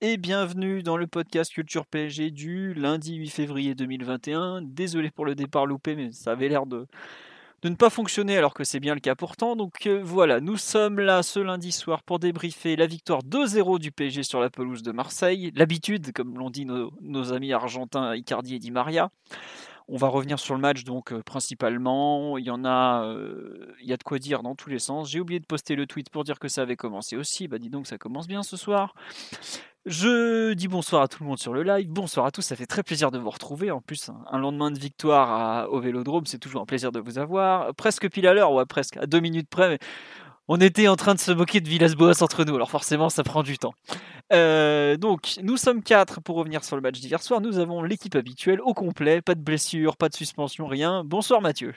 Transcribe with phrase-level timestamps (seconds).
[0.00, 4.62] Et bienvenue dans le podcast Culture PSG du lundi 8 février 2021.
[4.62, 6.88] Désolé pour le départ loupé, mais ça avait l'air de,
[7.62, 9.54] ne pas fonctionner alors que c'est bien le cas pourtant.
[9.54, 13.92] Donc euh, voilà, nous sommes là ce lundi soir pour débriefer la victoire 2-0 du
[13.92, 15.52] PSG sur la pelouse de Marseille.
[15.54, 19.12] L'habitude, comme l'ont dit nos amis argentins Icardi et Di Maria.
[19.90, 22.36] On va revenir sur le match donc euh, principalement.
[22.36, 25.10] Il y en a, euh, il y a de quoi dire dans tous les sens.
[25.10, 27.48] J'ai oublié de poster le tweet pour dire que ça avait commencé aussi.
[27.48, 28.94] Bah dis donc, ça commence bien ce soir.
[29.86, 31.88] Je dis bonsoir à tout le monde sur le live.
[31.88, 33.70] Bonsoir à tous, ça fait très plaisir de vous retrouver.
[33.70, 37.74] En plus, un, lendemain de victoire au Vélodrome, c'est toujours un plaisir de vous avoir.
[37.74, 39.70] Presque pile à l'heure, ouais, presque à deux minutes près.
[39.70, 39.78] mais
[40.48, 43.42] on était en train de se moquer de Villas-Boas entre nous, alors forcément, ça prend
[43.42, 43.74] du temps.
[44.32, 47.40] Euh, donc, nous sommes quatre pour revenir sur le match d'hier soir.
[47.40, 51.04] Nous avons l'équipe habituelle au complet, pas de blessure, pas de suspension, rien.
[51.04, 51.74] Bonsoir Mathieu.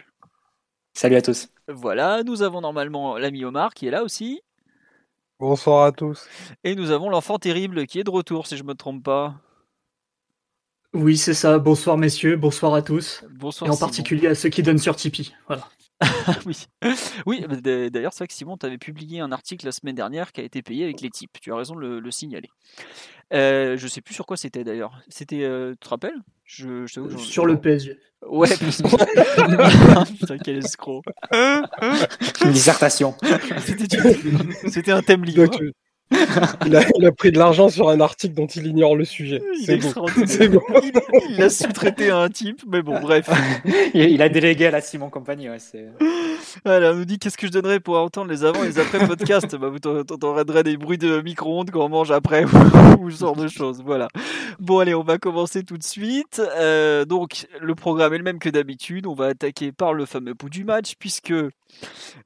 [0.94, 1.50] Salut à tous.
[1.68, 4.42] Voilà, nous avons normalement l'ami Omar qui est là aussi.
[5.40, 6.30] Bonsoir à tous.
[6.64, 9.36] Et nous avons l'enfant terrible qui est de retour, si je me trompe pas.
[10.94, 11.58] Oui, c'est ça.
[11.60, 13.24] Bonsoir messieurs, bonsoir à tous.
[13.30, 13.68] Bonsoir.
[13.68, 13.88] Et en Simon.
[13.88, 15.34] particulier à ceux qui donnent sur Tipeee.
[15.48, 15.68] Voilà.
[16.46, 16.66] Oui,
[17.26, 20.32] oui bah, d'ailleurs, c'est vrai que Simon, tu avais publié un article la semaine dernière
[20.32, 21.38] qui a été payé avec les types.
[21.42, 22.50] Tu as raison de le, le signaler.
[23.34, 24.94] Euh, je sais plus sur quoi c'était d'ailleurs.
[25.08, 26.20] C'était, euh, tu te rappelles?
[26.44, 27.98] Je, j'en- Sur le PSG.
[28.28, 28.48] Ouais,
[30.20, 31.02] putain, quel escroc.
[31.32, 33.16] Une dissertation.
[34.68, 35.46] C'était un thème libre.
[35.46, 35.72] Donc, euh,
[36.66, 39.42] il, a, il a pris de l'argent sur un article dont il ignore le sujet.
[39.60, 40.62] Il C'est est bon.
[40.84, 40.94] Il,
[41.30, 43.30] il l'a sous-traité à un type, mais bon, bref.
[43.94, 45.50] Il il a délégué à la Simon Compagnie.
[45.50, 45.58] Ouais.
[46.66, 49.06] Voilà, on nous dit qu'est-ce que je donnerais pour entendre les avant et les après
[49.08, 49.56] podcasts.
[49.56, 52.44] Bah, vous t'en- t'entendrez des bruits de micro-ondes quand on mange après
[53.00, 53.82] ou ce genre de choses.
[53.86, 54.08] Voilà.
[54.60, 56.42] Bon, allez, on va commencer tout de suite.
[56.58, 59.08] Euh, donc, le programme est le même que d'habitude.
[59.08, 61.34] On va attaquer par le fameux bout du match puisque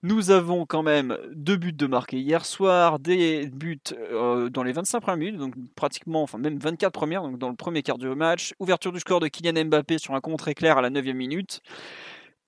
[0.04, 4.72] nous avons quand même deux buts de marqués hier soir, des buts euh, dans les
[4.72, 8.08] 25 premières minutes, donc pratiquement, enfin même 24 premières, donc dans le premier quart du
[8.10, 8.54] match.
[8.60, 11.62] Ouverture du score de Kylian Mbappé sur un contre éclair à la 9 minute.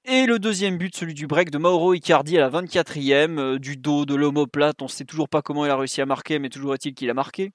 [0.10, 3.76] Et le deuxième but, celui du break de Mauro Icardi à la 24e, euh, du
[3.76, 4.82] dos de l'omoplate.
[4.82, 7.10] On ne sait toujours pas comment il a réussi à marquer, mais toujours est-il qu'il
[7.10, 7.52] a marqué.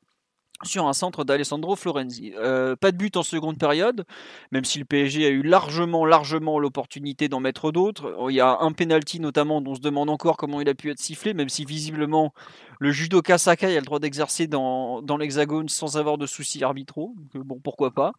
[0.63, 2.35] Sur un centre d'Alessandro Florenzi.
[2.37, 4.05] Euh, pas de but en seconde période,
[4.51, 8.15] même si le PSG a eu largement, largement l'opportunité d'en mettre d'autres.
[8.29, 10.91] Il y a un penalty notamment dont on se demande encore comment il a pu
[10.91, 12.35] être sifflé, même si visiblement
[12.83, 17.15] le judoka Sakai a le droit d'exercer dans, l'hexagone sans avoir de soucis arbitraux.
[17.37, 18.13] Euh, bon, pourquoi pas.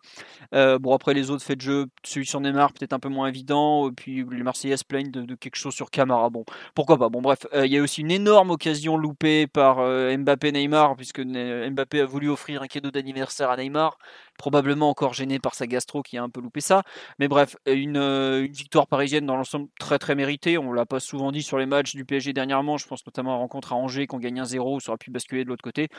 [0.55, 3.27] Euh, bon, après les autres faits de jeu, celui sur Neymar peut-être un peu moins
[3.27, 6.29] évident, et puis les Marseillais se plaignent de, quelque chose sur Camara.
[6.29, 7.09] Bon, pourquoi pas.
[7.09, 11.99] Bon, bref, euh, il y a aussi une énorme occasion loupée par Mbappé-Neymar, puisque Mbappé
[11.99, 13.97] a voulu offrir un cadeau d'anniversaire à Neymar,
[14.37, 16.83] probablement encore gêné par sa gastro qui a un peu loupé ça.
[17.19, 20.57] Mais bref, une, euh, une victoire parisienne dans l'ensemble très très méritée.
[20.57, 22.77] On l'a pas souvent dit sur les matchs du PSG dernièrement.
[22.77, 25.43] Je pense notamment à la rencontre à Angers qu'on gagne 1-0, ça aurait pu basculer
[25.43, 25.89] de l'autre côté.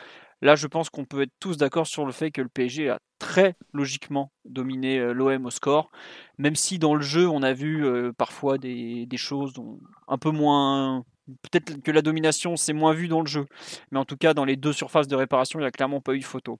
[0.41, 2.99] Là, je pense qu'on peut être tous d'accord sur le fait que le PSG a
[3.19, 5.91] très logiquement dominé euh, l'OM au score,
[6.37, 10.31] même si dans le jeu, on a vu euh, parfois des, choses dont un peu
[10.31, 11.03] moins.
[11.41, 13.45] Peut-être que la domination, c'est moins vu dans le jeu,
[13.91, 16.13] mais en tout cas, dans les deux surfaces de réparation, il n'y a clairement pas
[16.13, 16.59] eu photo.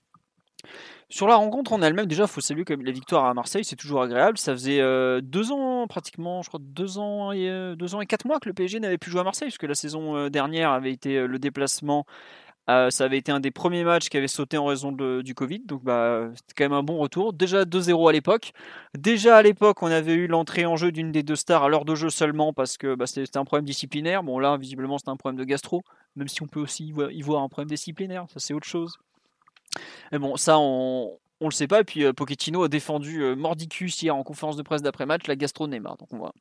[1.09, 3.75] Sur la rencontre en elle-même, déjà, il faut saluer même la victoire à Marseille, c'est
[3.75, 4.37] toujours agréable.
[4.37, 8.07] Ça faisait euh, deux ans, pratiquement, je crois, deux ans, et, euh, deux ans et
[8.07, 10.71] quatre mois que le PSG n'avait plus joué à Marseille, puisque la saison euh, dernière
[10.71, 12.05] avait été le déplacement.
[12.67, 15.83] ça avait été un des premiers matchs qui avait sauté en raison du Covid, donc
[15.83, 17.33] bah, c'était quand même un bon retour.
[17.33, 18.53] Déjà 2-0 à l'époque.
[18.97, 21.85] Déjà à l'époque, on avait eu l'entrée en jeu d'une des deux stars à l'heure
[21.85, 24.23] de jeu seulement parce que bah, c'était un problème disciplinaire.
[24.23, 25.83] Bon, là, visiblement, c'était un problème de gastro,
[26.15, 28.97] même si on peut aussi y voir un problème disciplinaire, ça c'est autre chose.
[30.11, 31.81] Mais bon, ça, on, on le sait pas.
[31.81, 35.35] Et puis, euh, Pochettino a défendu euh, Mordicus hier en conférence de presse d'après-match, la
[35.35, 35.97] gastro de Neymar.
[35.97, 36.33] Donc, on voit.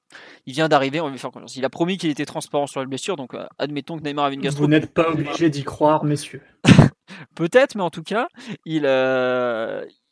[0.47, 1.57] Il vient d'arriver, on va lui faire confiance.
[1.57, 4.37] Il a promis qu'il était transparent sur la blessure, donc euh, admettons que Neymar avait
[4.37, 4.65] une gastro.
[4.65, 6.43] Vous n'êtes pas obligé d'y croire, messieurs.
[7.35, 8.29] Peut-être, mais en tout cas,
[8.65, 8.87] il,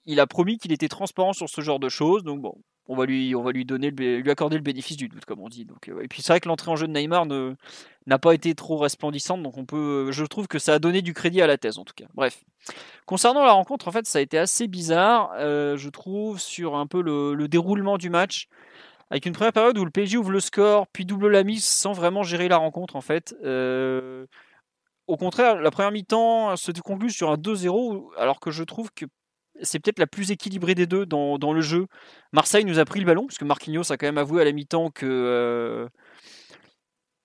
[0.04, 2.24] il a promis qu'il était transparent sur ce genre de choses.
[2.24, 2.54] Donc bon,
[2.88, 5.64] on va lui, donner, lui accorder le bénéfice du doute, comme on dit.
[5.64, 7.54] Donc, euh, et puis c'est vrai que l'entrée en jeu de Neymar ne,
[8.06, 11.14] n'a pas été trop resplendissante, donc on peut, je trouve que ça a donné du
[11.14, 12.06] crédit à la thèse en tout cas.
[12.14, 12.42] Bref.
[13.06, 16.86] Concernant la rencontre, en fait, ça a été assez bizarre, euh, je trouve, sur un
[16.86, 18.48] peu le, le déroulement du match.
[19.10, 21.92] Avec une première période où le PSG ouvre le score, puis double la mise sans
[21.92, 23.34] vraiment gérer la rencontre en fait.
[23.44, 24.26] Euh,
[25.06, 29.04] au contraire, la première mi-temps se conclut sur un 2-0, alors que je trouve que
[29.62, 31.86] c'est peut-être la plus équilibrée des deux dans, le jeu.
[32.32, 34.52] Marseille nous a pris le ballon, parce que Marquinhos a quand même avoué à la
[34.52, 35.88] mi-temps que, euh,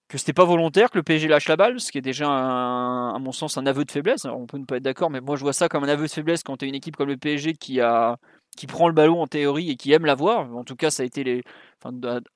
[0.07, 3.18] que c'était pas volontaire, que le PSG lâche la balle, ce qui est déjà, à
[3.19, 4.25] mon sens, un aveu de faiblesse.
[4.25, 6.07] Alors, on peut ne pas être d'accord, mais moi je vois ça comme un aveu
[6.07, 8.18] de faiblesse quand tu as une équipe comme le PSG qui, a,
[8.57, 10.54] qui prend le ballon en théorie et qui aime l'avoir.
[10.54, 11.44] En tout cas, ça a été les,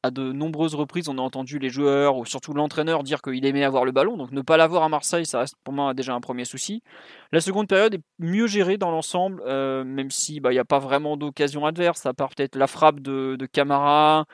[0.04, 3.64] à de nombreuses reprises, on a entendu les joueurs ou surtout l'entraîneur dire qu'il aimait
[3.64, 4.18] avoir le ballon.
[4.18, 6.84] Donc ne pas l'avoir à Marseille, ça reste pour moi déjà un premier souci.
[7.32, 10.66] La seconde période est mieux gérée dans l'ensemble, euh, même si bah, il n'y a
[10.66, 14.26] pas vraiment d'occasion adverse, à part peut-être la frappe de, Camara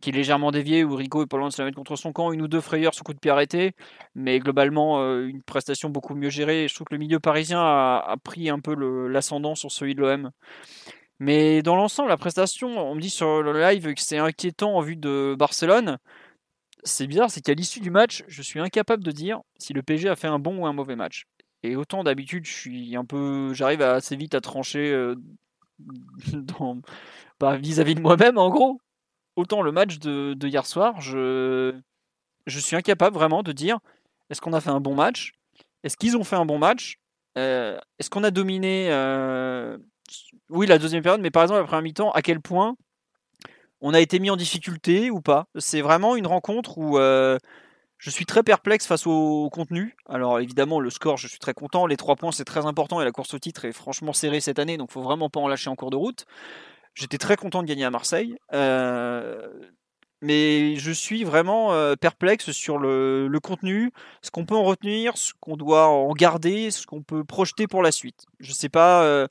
[0.00, 2.12] qui est légèrement déviée, où Rico est pas loin de se la mettre contre son
[2.12, 3.72] camp, une ou deux frayeurs sur coup de pied arrêté.
[4.14, 6.66] Mais globalement, euh, une prestation beaucoup mieux gérée.
[6.68, 8.74] je trouve que le milieu parisien a, pris un peu
[9.08, 10.30] l'ascendant sur celui de l'OM.
[11.18, 14.80] Mais dans l'ensemble, la prestation, on me dit sur le live que c'est inquiétant en
[14.80, 15.98] vue de Barcelone.
[16.84, 20.08] C'est bizarre, c'est qu'à l'issue du match, je suis incapable de dire si le PSG
[20.08, 21.24] a fait un bon ou un mauvais match.
[21.62, 25.16] Et autant d'habitude, je suis un peu, j'arrive assez vite à trancher euh,
[27.40, 28.80] bah, vis-à-vis de moi-même, en gros.
[29.36, 31.74] Autant le match de, hier soir, je,
[32.46, 33.78] je suis incapable vraiment de dire
[34.30, 35.32] est-ce qu'on a fait un bon match?
[35.82, 36.98] Est-ce qu'ils ont fait un bon match?
[37.36, 39.76] Euh, Est-ce qu'on a dominé euh,
[40.50, 42.76] oui, la deuxième période, mais par exemple, la première mi-temps, à quel point
[43.80, 45.46] on a été mis en difficulté ou pas?
[45.56, 47.38] C'est vraiment une rencontre où euh,
[47.98, 49.96] je suis très perplexe face au contenu.
[50.08, 51.86] Alors évidemment, le score, je suis très content.
[51.86, 54.58] Les trois points, c'est très important et la course au titre est franchement serrée cette
[54.58, 56.26] année, donc faut vraiment pas en lâcher en cours de route.
[56.94, 58.36] J'étais très content de gagner à Marseille.
[58.54, 59.48] Euh,
[60.22, 63.92] mais je suis vraiment euh, perplexe sur le, contenu,
[64.22, 67.82] ce qu'on peut en retenir, ce qu'on doit en garder, ce qu'on peut projeter pour
[67.82, 68.24] la suite.
[68.40, 69.28] Je sais pas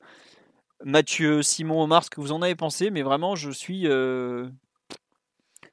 [0.86, 3.88] Mathieu, Simon, Omar, ce que vous en avez pensé, mais vraiment, je suis.
[3.88, 4.48] Euh,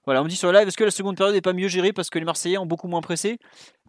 [0.05, 1.67] voilà, on me dit sur le live, est-ce que la seconde période n'est pas mieux
[1.67, 3.37] gérée parce que les Marseillais ont beaucoup moins pressé?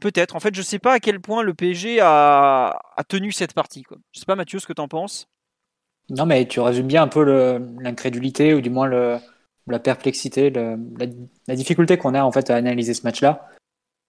[0.03, 0.37] Peut-être.
[0.37, 2.79] En fait, je ne sais pas à quel point le PSG a,
[3.09, 3.87] tenu cette partie.
[4.13, 5.27] Je sais pas, Mathieu, ce que tu en penses?
[6.11, 7.25] Non, mais tu résumes bien un peu
[7.81, 10.77] l'incrédulité ou du moins la perplexité, la,
[11.49, 13.49] la, difficulté qu'on a en fait à analyser ce match-là.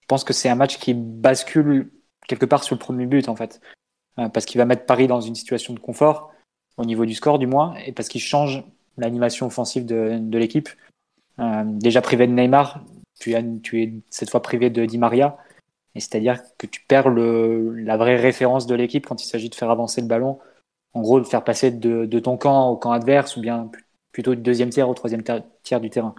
[0.02, 1.90] Je pense que c'est un match qui bascule
[2.28, 3.62] quelque part sur le premier but en fait,
[4.18, 6.34] euh, parce qu'il va mettre Paris dans une situation de confort
[6.76, 8.64] au niveau du score du moins, et parce qu'il change
[8.98, 10.68] l'animation offensive de, l'équipe.
[11.38, 12.82] Euh, déjà privé de Neymar,
[13.18, 15.38] tu, tu es cette fois privé de Di Maria,
[15.94, 19.70] et c'est-à-dire que tu perds la vraie référence de l'équipe quand il s'agit de faire
[19.70, 20.38] avancer le ballon,
[20.92, 23.70] en gros de faire passer de, de, ton camp au camp adverse, ou bien
[24.12, 25.22] plutôt du deuxième tiers au troisième
[25.62, 26.14] tiers du terrain.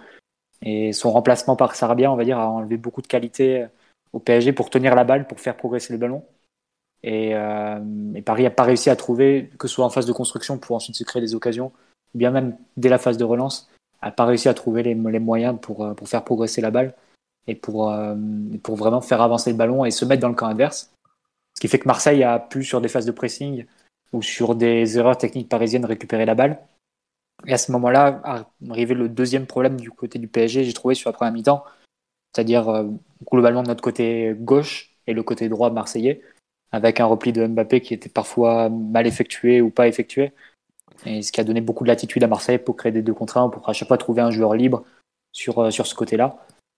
[0.64, 3.68] Et son remplacement par Sarabia, on va dire, a enlevé beaucoup de qualité
[4.14, 6.26] au PSG pour tenir la balle, pour faire progresser le ballon.
[7.04, 7.80] Et, euh,
[8.16, 10.76] et Paris n'a pas réussi à trouver, que ce soit en phase de construction pour
[10.76, 11.72] ensuite se créer des occasions,
[12.14, 13.70] ou bien même dès la phase de relance,
[14.02, 16.94] n'a pas réussi à trouver les, moyens pour, euh, pour faire progresser la balle
[17.48, 18.16] et pour, euh,
[18.64, 20.92] pour vraiment faire avancer le ballon et se mettre dans le camp adverse.
[21.56, 23.66] Ce qui fait que Marseille a pu, sur des phases de pressing
[24.14, 26.60] ou sur des erreurs techniques parisiennes, récupérer la balle.
[27.46, 31.10] Et à ce moment-là, arrivé le deuxième problème du côté du PSG, j'ai trouvé sur
[31.10, 31.64] la première mi-temps,
[32.34, 32.86] c'est-à-dire
[33.32, 36.22] globalement de notre côté gauche et le côté droit marseillais,
[36.72, 40.34] avec un repli de Mbappé qui était parfois mal effectué ou pas effectué.
[41.06, 43.38] Et ce qui a donné beaucoup de latitude à Marseille pour créer des deux contre
[43.38, 44.84] un, pour à chaque fois trouver un joueur libre
[45.32, 46.38] sur, euh, sur ce côté-là.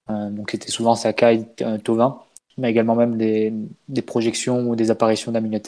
[0.09, 1.31] Euh, donc c'était souvent Saka
[1.61, 2.19] euh, Tovin,
[2.57, 3.53] mais également même des,
[3.87, 5.61] des projections ou des apparitions d'un milieu.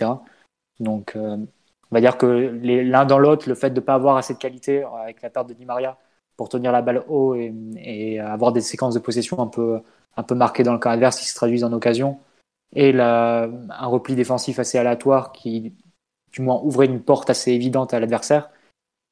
[0.79, 1.47] Donc on
[1.91, 4.83] va dire que l'un dans l'autre, le fait de ne pas avoir assez de qualité
[4.83, 5.97] avec la perte de Di Maria
[6.37, 9.79] pour tenir la balle haut et, et avoir des séquences de possession un peu,
[10.17, 12.17] un peu marquées dans le camp adverse qui se traduisent en occasion,
[12.75, 15.73] et un repli défensif assez aléatoire qui,
[16.31, 18.49] du moins, ouvrait une porte assez évidente à l'adversaire.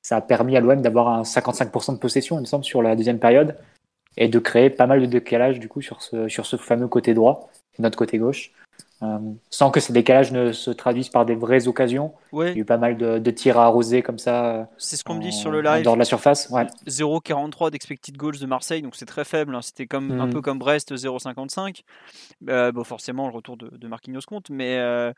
[0.01, 2.95] Ça a permis à l'OM d'avoir un 55% de possession, il me semble, sur la
[2.95, 3.57] deuxième période
[4.17, 7.13] et de créer pas mal de décalage du coup sur ce, sur ce fameux côté
[7.13, 7.49] droit
[7.79, 8.51] notre côté gauche.
[9.01, 9.17] Euh,
[9.49, 12.13] sans que ces décalages ne se traduisent par des vraies occasions.
[12.33, 14.67] Il y a eu pas mal de, de tirs à arroser comme ça.
[14.77, 15.85] C'est ce qu'on me dit sur le live.
[15.85, 16.49] Dans la surface.
[16.49, 16.67] Ouais.
[16.85, 19.55] 0,43 d'expected goals de Marseille, donc c'est très faible.
[19.55, 19.61] Hein.
[19.61, 20.33] C'était comme un mm.
[20.33, 21.83] peu comme Brest, 0,55.
[22.49, 25.13] Euh, bon, forcément, le retour de, de Marquinhos compte, mais euh,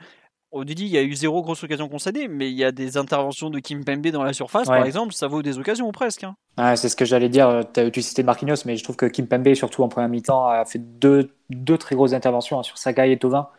[0.51, 2.97] on dit il y a eu zéro grosse occasion concédée, mais il y a des
[2.97, 6.23] interventions de Kim Pembe dans la surface, par exemple, ça vaut des occasions ou presque.
[6.23, 6.75] Hein.
[6.75, 7.63] c'est ce que j'allais dire.
[7.73, 10.65] Tu as cité Marquinhos, mais je trouve que Kim Pembe, surtout en première mi-temps, a
[10.65, 13.50] fait deux, deux très grosses interventions hein, sur Sagai et Tovin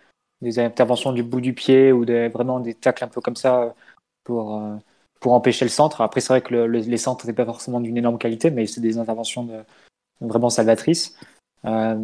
[0.42, 3.74] des interventions du bout du pied ou des, vraiment des tacles un peu comme ça
[4.24, 4.76] pour, euh,
[5.20, 6.02] pour empêcher le centre.
[6.02, 8.80] Après, c'est vrai que le, les centres n'étaient pas forcément d'une énorme qualité, mais c'est
[8.80, 9.64] des interventions
[10.20, 11.16] vraiment salvatrices.
[11.64, 11.96] Euh,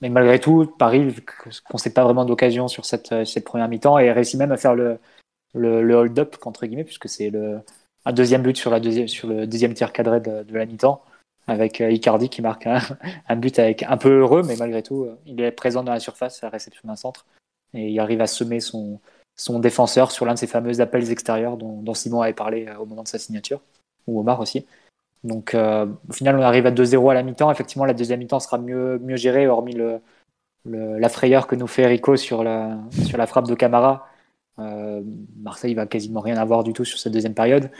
[0.00, 1.14] mais malgré tout, Paris,
[1.44, 3.10] qu'on ne sait pas vraiment d'occasion sur cette,
[3.44, 4.98] première mi-temps, et réussit même à faire le,
[5.54, 7.60] le, hold-up, entre guillemets, puisque c'est le,
[8.04, 11.02] un deuxième but sur, la deuxième, sur le deuxième tir cadré de, la mi-temps,
[11.46, 12.80] avec euh, Icardi qui marque un,
[13.28, 16.42] un, but avec un peu heureux, mais malgré tout, il est présent dans la surface
[16.42, 17.26] à la réception d'un centre
[17.74, 19.00] et il arrive à semer son,
[19.60, 23.08] défenseur sur l'un de ces fameux appels extérieurs dont, Simon avait parlé au moment de
[23.08, 23.60] sa signature,
[24.06, 24.66] ou Omar aussi.
[25.24, 27.50] Donc au final, on arrive à 2-0 à la mi-temps.
[27.50, 29.76] Effectivement, la deuxième mi-temps sera mieux, mieux gérée, hormis
[30.64, 34.06] la frayeur que nous fait Rico sur la, sur la frappe de Camara.
[34.58, 35.02] Euh,
[35.36, 37.70] Marseille va quasiment rien avoir du tout sur cette deuxième période.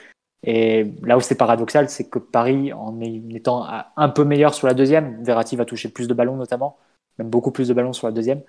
[0.43, 4.75] Et là où c'est paradoxal, c'est que Paris, en étant un peu meilleur sur la
[4.75, 6.77] deuxième, Verratti va toucher plus de ballons notamment,
[7.19, 8.43] même beaucoup plus de ballons sur la deuxième,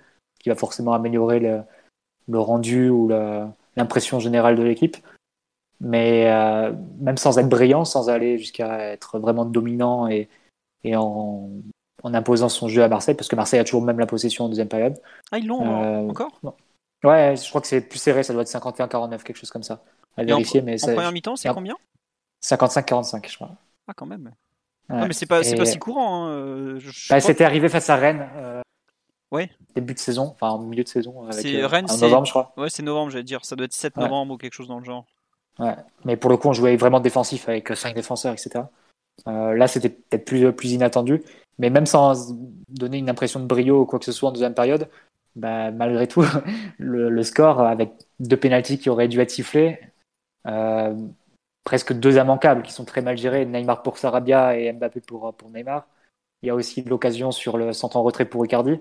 [0.46, 1.62] qui va forcément améliorer le,
[2.28, 3.10] le rendu ou
[3.74, 4.96] l'impression générale de l'équipe.
[5.80, 10.28] Mais euh, même sans être brillant, sans aller jusqu'à être vraiment dominant et,
[10.84, 11.50] et en,
[12.04, 14.48] en imposant son jeu à Marseille, parce que Marseille a toujours même la possession en
[14.48, 14.96] deuxième période.
[15.32, 16.40] Ah, ils l'ont euh, encore?
[17.02, 19.82] Ouais, je crois que c'est plus serré, ça doit être 51-49, quelque chose comme ça.
[20.16, 21.74] À vérifier, en, mais en première mi-temps, c'est combien?
[22.44, 23.50] 55-45, je crois.
[23.88, 24.30] Ah, quand même.
[24.88, 26.26] Non, mais c'est pas, pas si courant.
[26.26, 26.30] Hein.
[26.30, 28.30] Euh, bah, C'était arrivé face à Rennes.
[28.36, 28.62] Euh,
[29.30, 29.50] ouais.
[29.74, 31.30] Début de saison, enfin en milieu de saison.
[31.32, 32.52] C'est Rennes, en novembre, je crois.
[32.56, 33.44] Ouais, c'est novembre, j'allais dire.
[33.44, 35.04] Ça doit être 7 novembre ou quelque chose dans le genre.
[35.58, 38.64] Ouais, mais pour le coup, on jouait vraiment défensif avec 5 défenseurs, etc.
[39.26, 41.22] là, c'était peut-être plus, plus inattendu.
[41.58, 42.34] Mais même sans
[42.68, 44.88] donner une impression de brio ou quoi que ce soit en deuxième période,
[45.36, 46.24] bah, malgré tout,
[46.78, 49.80] le, score avec deux pénalties qui auraient dû être sifflés,
[50.46, 50.94] euh,
[51.64, 55.50] presque deux immanquables qui sont très mal gérés, Neymar pour Sarabia et Mbappé pour, pour
[55.50, 55.86] Neymar.
[56.42, 58.80] Il y a aussi l'occasion sur le centre en retrait pour Icardi.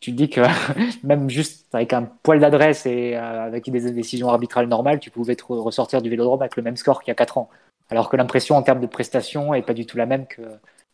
[0.00, 0.40] Tu te dis que
[1.04, 5.36] même juste avec un poil d'adresse et euh, avec des décisions arbitrales normales, tu pouvais
[5.36, 7.50] te ressortir du vélodrome avec le même score qu'il y a 4 ans.
[7.90, 10.42] Alors que l'impression en termes de prestation est pas du tout la même que,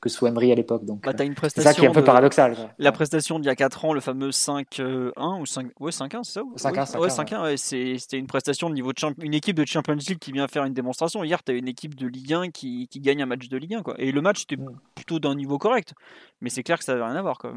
[0.00, 0.84] que sous Emery à l'époque.
[0.84, 2.56] Donc, bah, une c'est ça qui est un peu paradoxal.
[2.78, 6.40] La prestation d'il y a 4 ans, le fameux 5-1 ou 5 ouais, 5-1, c'est
[6.56, 10.18] ça 5-1, ouais, 5-1, c'était une prestation de niveau de une équipe de Champions League
[10.18, 11.22] qui vient faire une démonstration.
[11.22, 13.74] Hier, tu as une équipe de Ligue 1 qui, qui, gagne un match de Ligue
[13.74, 13.82] 1.
[13.82, 13.94] Quoi.
[13.98, 14.78] Et le match était mm.
[14.94, 15.94] plutôt d'un niveau correct.
[16.40, 17.38] Mais c'est clair que ça n'avait rien à voir.
[17.38, 17.52] Quoi.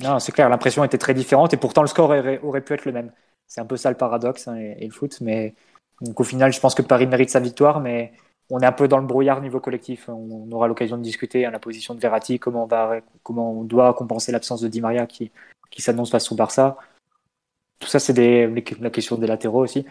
[0.00, 2.92] Non, c'est clair, l'impression était très différente et pourtant le score aurait, pu être le
[2.92, 3.12] même.
[3.46, 5.18] C'est un peu ça le paradoxe hein, et, le foot.
[5.20, 5.54] Mais
[6.02, 8.12] donc, au final, je pense que Paris mérite sa victoire, mais
[8.50, 10.08] on est un peu dans le brouillard niveau collectif.
[10.08, 13.64] On aura l'occasion de discuter hein, la position de Verratti, comment on, va, comment on
[13.64, 15.32] doit compenser l'absence de Di Maria qui,
[15.70, 16.76] qui s'annonce face au Barça.
[17.78, 18.14] Tout ça, c'est
[18.80, 19.86] la question des latéraux aussi.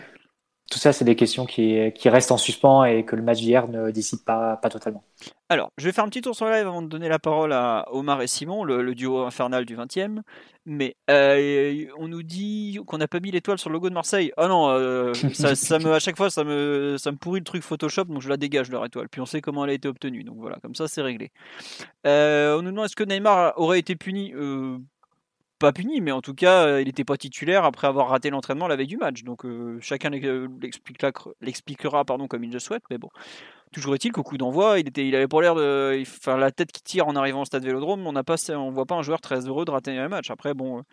[0.71, 3.91] Tout ça, c'est des questions qui, restent en suspens et que le match d'hier ne
[3.91, 5.03] dissipe pas, totalement.
[5.47, 7.85] Alors, je vais faire un petit tour sur live avant de donner la parole à
[7.91, 10.21] Omar et Simon, le, duo infernal du 20e.
[10.65, 14.31] Mais euh, on nous dit qu'on n'a pas mis l'étoile sur le logo de Marseille.
[14.37, 18.23] Ah non, euh, à chaque fois, ça me, ça me pourrit le truc Photoshop, donc
[18.23, 19.07] je la dégage leur étoile.
[19.07, 20.23] Puis on sait comment elle a été obtenue.
[20.23, 21.31] Donc voilà, comme ça, c'est réglé.
[22.07, 24.33] Euh, on nous demande est-ce que Neymar aurait été puni?
[25.73, 28.87] Puni, mais en tout cas, il n'était pas titulaire après avoir raté l'entraînement la veille
[28.87, 29.23] du match.
[29.23, 29.45] Donc
[29.81, 30.09] chacun
[31.41, 32.83] l'expliquera pardon, comme il le souhaite.
[32.89, 33.09] Mais bon,
[33.71, 36.01] toujours est-il qu'au coup d'envoi, il, était, il avait pas l'air de.
[36.01, 38.85] Enfin, la tête qui tire en arrivant au stade Vélodrome, on n'a pas, on voit
[38.85, 40.31] pas un joueur très heureux de rater un match.
[40.31, 40.83] Après, bon.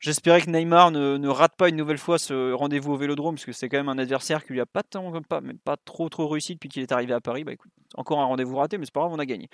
[0.00, 3.52] J'espérais que Neymar ne, rate pas une nouvelle fois ce rendez-vous au Vélodrome, parce que
[3.52, 6.54] c'est quand même un adversaire qui lui a pas tant, pas, pas trop trop réussi
[6.54, 7.42] depuis qu'il est arrivé à Paris.
[7.42, 9.48] Bah écoute, encore un rendez-vous raté, mais c'est pas grave, on a gagné.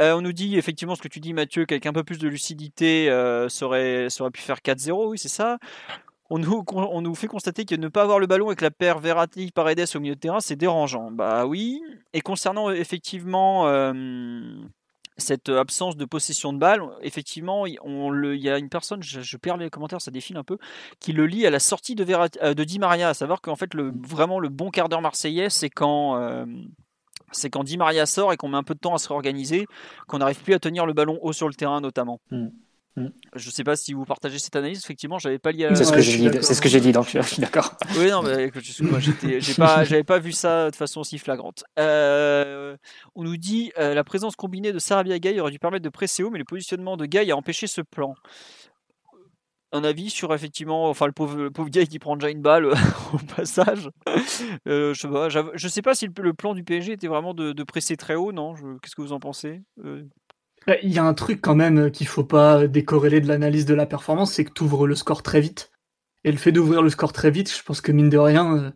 [0.00, 2.28] Euh, on nous dit effectivement ce que tu dis, Mathieu, qu'avec un peu plus de
[2.28, 5.58] lucidité, euh, serait, aurait pu faire 4-0, oui, c'est ça.
[6.30, 8.98] On nous, on nous, fait constater que ne pas avoir le ballon avec la paire
[8.98, 11.10] Verratti Paredes au milieu de terrain, c'est dérangeant.
[11.10, 11.82] Bah oui.
[12.14, 13.92] Et concernant effectivement euh,
[15.16, 19.36] cette absence de possession de balle, effectivement, on le, il y a une personne, je,
[19.36, 20.58] perds les commentaires, ça défile un peu,
[21.00, 22.04] qui le lit à la sortie de,
[22.42, 25.50] euh, de Di Maria, à savoir qu'en fait, le, vraiment le bon quart d'heure marseillais,
[25.50, 26.16] c'est quand.
[26.16, 26.44] Euh,
[27.32, 29.66] c'est quand Di Maria sort et qu'on met un peu de temps à se réorganiser,
[30.06, 32.20] qu'on n'arrive plus à tenir le ballon haut sur le terrain notamment.
[32.30, 32.48] Hmm.
[32.96, 33.08] Hmm.
[33.34, 34.78] Je ne sais pas si vous partagez cette analyse.
[34.78, 35.68] Effectivement, j'avais pas lié.
[35.74, 36.38] C'est ce, que j'ai dit.
[36.42, 36.92] C'est ce que j'ai dit.
[36.92, 37.76] Donc, je suis d'accord.
[37.98, 41.64] Oui, non, mais moi, j'ai pas, j'avais pas vu ça de façon aussi flagrante.
[41.78, 42.76] Euh,
[43.16, 45.88] on nous dit euh, la présence combinée de Sarabia et Gay aurait dû permettre de
[45.88, 48.14] presser haut, mais le positionnement de Gay a empêché ce plan.
[49.72, 52.66] Un avis sur effectivement, enfin le pauvre, le pauvre qui prend déjà une balle
[53.12, 53.90] au passage.
[54.68, 57.60] Euh, je, sais pas, je sais pas si le, plan du PSG était vraiment de,
[57.64, 58.54] presser très haut, non?
[58.54, 59.62] Qu'est-ce que vous en pensez?
[59.76, 59.90] Bah,
[60.82, 63.86] il y a un truc quand même qu'il faut pas décorréler de l'analyse de la
[63.86, 65.70] performance, c'est que tu ouvres le score très vite.
[66.24, 68.70] Et le fait d'ouvrir le score très vite, je pense que mine de rien, euh,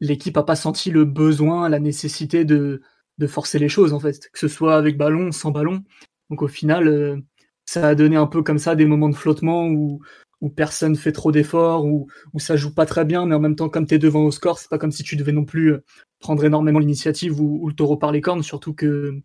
[0.00, 2.82] l'équipe a pas senti le besoin, la nécessité de,
[3.18, 5.82] de forcer les choses en fait, que ce soit avec ballon, sans ballon.
[6.30, 7.16] Donc au final, euh,
[7.64, 10.00] ça a donné un peu comme ça des moments de flottement où,
[10.42, 13.56] où personne fait trop d'efforts, où, où ça joue pas très bien, mais en même
[13.56, 15.72] temps, comme tu es devant au score, c'est pas comme si tu devais non plus
[15.72, 15.84] euh,
[16.18, 19.22] prendre énormément l'initiative ou, ou, le taureau par les cornes, surtout que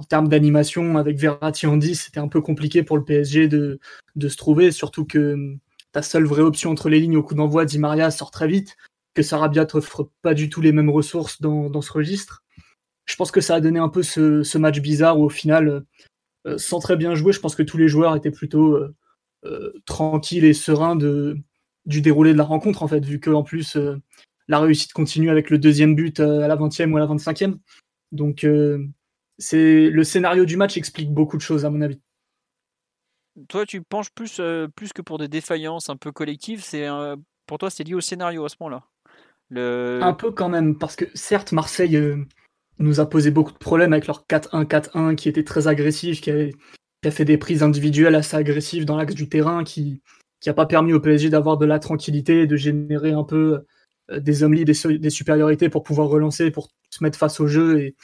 [0.00, 3.78] en termes d'animation, avec Verratti en 10, c'était un peu compliqué pour le PSG de,
[4.16, 5.58] de se trouver, surtout que hum,
[5.92, 8.78] ta seule vraie option entre les lignes au coup d'envoi, Di Maria sort très vite,
[9.12, 12.42] que Sarabia t'offre pas du tout les mêmes ressources dans, dans, ce registre.
[13.04, 15.84] Je pense que ça a donné un peu ce, ce match bizarre où au final,
[16.46, 18.78] euh, sans très bien jouer, je pense que tous les joueurs étaient plutôt
[19.44, 21.36] euh, tranquille et serein de,
[21.84, 23.76] du déroulé de la rencontre, en fait, vu que en plus
[24.48, 27.58] la réussite continue avec le deuxième but à la 20e ou à la 25e.
[28.12, 28.46] Donc,
[29.40, 31.98] c'est le scénario du match explique beaucoup de choses, à mon avis.
[33.48, 34.40] Toi, tu penches plus,
[34.76, 36.62] plus que pour des défaillances un peu collectives.
[36.62, 36.86] C'est
[37.46, 38.84] pour toi, c'est lié au scénario à ce moment-là.
[39.56, 41.98] Un peu quand même, parce que certes, Marseille
[42.78, 47.10] nous a posé beaucoup de problèmes avec leur 4-1-4-1 qui était très agressif, qui a,
[47.10, 50.02] fait des prises individuelles assez agressives dans l'axe du terrain, qui
[50.46, 53.64] n'a pas permis au PSG d'avoir de la tranquillité, de générer un peu
[54.10, 57.46] euh, des hommes libres, des, des, supériorités pour pouvoir relancer, pour se mettre face au
[57.46, 57.96] jeu et,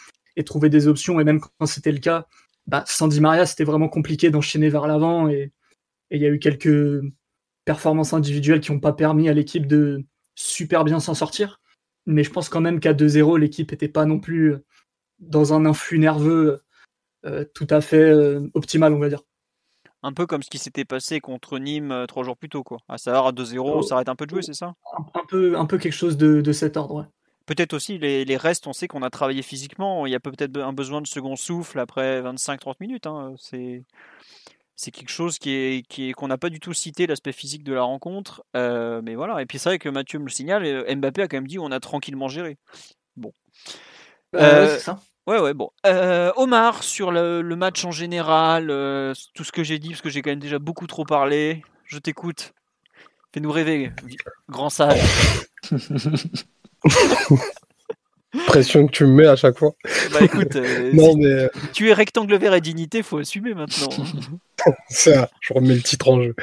[0.44, 1.20] trouver des options.
[1.20, 2.26] Et même quand c'était le cas,
[2.66, 5.28] bah, Sandy Maria, c'était vraiment compliqué d'enchaîner vers l'avant.
[5.28, 5.52] Et
[6.10, 7.02] il y a eu quelques
[7.64, 11.60] performances individuelles qui n'ont pas permis à l'équipe de super bien s'en sortir
[12.06, 14.64] mais je pense quand même qu'à 2-0, l'équipe n'était pas non plus euh,
[15.18, 16.62] dans un influx nerveux
[17.24, 19.22] euh, tout à fait euh, optimal, on va dire.
[20.02, 22.78] Un peu comme ce qui s'était passé contre Nîmes trois jours plus tôt, quoi.
[22.88, 24.74] À savoir à 2-0, on s'arrête un peu de jouer, c'est ça?
[25.14, 27.08] un, peu, un peu quelque chose de, cet ordre,
[27.46, 30.72] Peut-être aussi les, restes, on sait qu'on a travaillé physiquement, il y a peut-être un
[30.72, 33.06] besoin de second souffle après 25-30 minutes.
[33.06, 33.34] Hein.
[33.38, 33.84] C'est
[34.76, 37.64] c'est quelque chose qui est qui est qu'on n'a pas du tout cité l'aspect physique
[37.64, 40.64] de la rencontre euh, mais voilà et puis c'est vrai que Mathieu me le signale
[40.64, 42.58] euh, Mbappé a quand même dit on a tranquillement géré
[43.16, 43.32] bon
[44.34, 45.70] euh, c'est ça ouais ouais bon
[46.36, 48.66] Omar sur le, match en général
[49.34, 51.98] tout ce que j'ai dit parce que j'ai quand même déjà beaucoup trop parlé je
[51.98, 52.52] t'écoute
[53.32, 53.92] fais-nous rêver
[54.50, 55.00] grand sage
[58.46, 59.72] pression que tu me mets à chaque fois.
[60.12, 60.54] Bah écoute,
[60.92, 61.48] non, mais...
[61.72, 63.88] tu es rectangle vert et dignité, faut assumer maintenant.
[64.88, 66.34] ça, je remets le titre en jeu.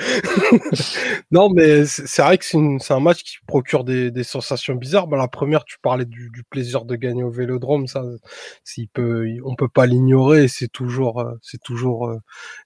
[1.32, 5.08] non, mais c'est vrai que c'est un match qui procure des, des sensations bizarres.
[5.08, 8.04] Bah, la première, tu parlais du, du, plaisir de gagner au Vélodrome, ça,
[8.64, 10.48] s'il peut, on peut pas l'ignorer.
[10.48, 12.18] C'est toujours, euh, c'est toujours euh,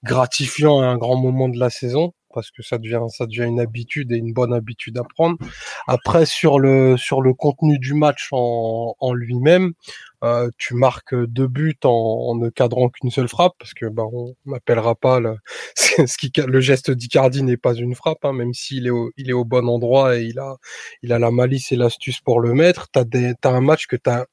[0.03, 3.01] gratifiant et un grand moment de la saison parce que ça devient
[3.43, 5.39] une habitude et une bonne habitude à prendre.
[5.87, 9.73] Après sur le contenu du match en, lui-même,
[10.23, 14.35] euh, tu marques deux buts en, ne cadrant qu'une seule frappe parce que bah on
[14.45, 15.37] n'appellera pas le
[15.75, 19.31] ce qui le geste d'Icardi n'est pas une frappe hein, même s'il est au, il
[19.31, 22.87] est au bon endroit et il a la malice et l'astuce pour le mettre.
[22.91, 23.05] T'as
[23.41, 24.25] t'as un match que t'as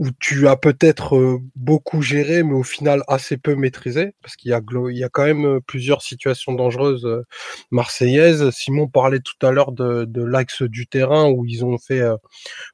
[0.00, 4.50] où tu as peut-être euh, beaucoup géré, mais au final assez peu maîtrisé, parce qu'il
[4.50, 7.26] y a, il y a quand même euh, plusieurs situations dangereuses euh,
[7.70, 8.48] marseillaises.
[8.50, 12.02] Simon parlait tout à l'heure de, l'axe du terrain où ils ont fait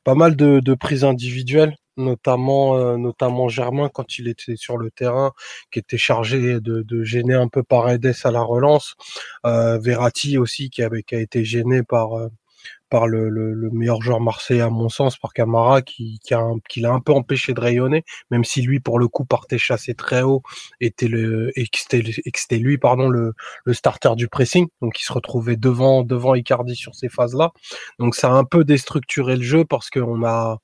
[0.05, 5.33] pas mal de, prises individuelles, notamment notamment Germain quand il était sur le terrain,
[5.73, 8.95] qui était chargé de, gêner un peu par Edes à la relance.
[9.45, 12.29] Verratti aussi qui, avait, qui a été gêné par
[12.91, 16.81] par le, le, meilleur joueur marseillais à mon sens, par Camara, qui, qui, a qui
[16.81, 20.23] l'a un peu empêché de rayonner, même si lui pour le coup partait chasser très
[20.23, 20.43] haut,
[20.81, 25.13] était le et que c'était lui pardon le, le starter du pressing, donc il se
[25.13, 27.53] retrouvait devant devant Icardi sur ces phases là.
[27.99, 30.59] Donc ça a un peu déstructuré le jeu parce qu'on a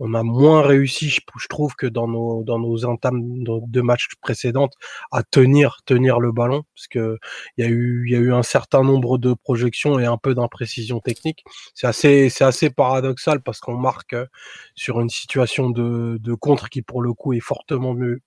[0.00, 4.74] on a moins réussi, je, trouve, que dans nos dans nos entames de matchs précédentes
[5.12, 7.18] à tenir tenir le ballon, parce que
[7.56, 10.18] il y a eu il y a eu un certain nombre de projections et un
[10.18, 11.44] peu d'imprécision technique.
[11.74, 14.26] C'est assez c'est assez paradoxal parce qu'on marque euh,
[14.74, 18.20] sur une situation de de contre qui pour le coup est fortement mieux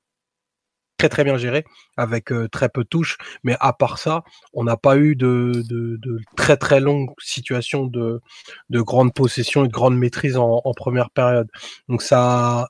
[1.01, 1.65] très très bien géré
[1.97, 3.17] avec euh, très peu de touches.
[3.43, 8.21] Mais à part ça, on n'a pas eu de, de, très très longues situations de,
[8.69, 11.49] de grande possession et de grande maîtrise en, en première période.
[11.89, 12.69] Donc ça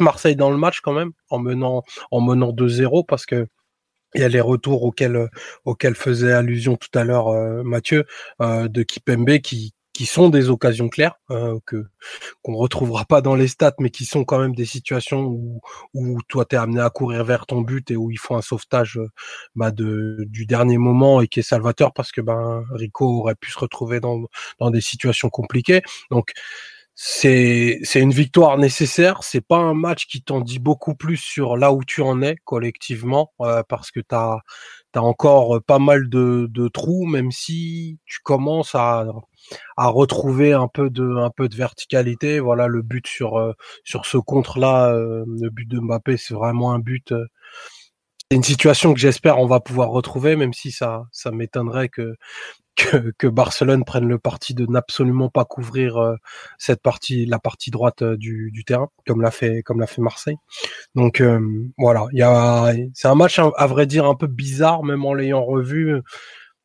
[0.00, 3.48] Marseille dans le match quand même en menant en menant 2-0 parce que
[4.14, 5.28] il y a les retours auxquels
[5.64, 8.04] auxquels faisait allusion tout à l'heure euh, Mathieu
[8.42, 9.72] euh, de Kipembe qui
[10.06, 11.86] sont des occasions claires euh, que
[12.42, 15.60] qu'on retrouvera pas dans les stats, mais qui sont quand même des situations où,
[15.94, 18.98] où toi t'es amené à courir vers ton but et où il faut un sauvetage
[18.98, 19.08] euh,
[19.54, 23.50] bah, de, du dernier moment et qui est salvateur parce que ben Rico aurait pu
[23.50, 24.22] se retrouver dans,
[24.58, 25.82] dans des situations compliquées.
[26.10, 26.32] Donc
[27.02, 29.22] c'est une victoire nécessaire.
[29.22, 32.36] C'est pas un match qui t'en dit beaucoup plus sur là où tu en es
[32.44, 34.38] collectivement euh, parce que t'as
[34.94, 39.06] as encore pas mal de, de trous, même si tu commences à
[39.78, 42.38] à retrouver un peu de un peu de verticalité.
[42.40, 43.52] Voilà le but sur euh,
[43.84, 47.12] sur ce contre là, euh, le but de Mbappé, c'est vraiment un but.
[47.12, 47.26] Euh,
[48.30, 52.14] c'est une situation que j'espère on va pouvoir retrouver, même si ça ça m'étonnerait que,
[53.18, 56.16] que, Barcelone prenne le parti de n'absolument pas couvrir
[56.58, 60.36] cette partie, la partie droite du, du terrain, comme l'a fait comme l'a fait Marseille.
[60.94, 61.22] Donc
[61.78, 65.14] voilà, il y a c'est un match à vrai dire un peu bizarre, même en
[65.14, 66.02] l'ayant revu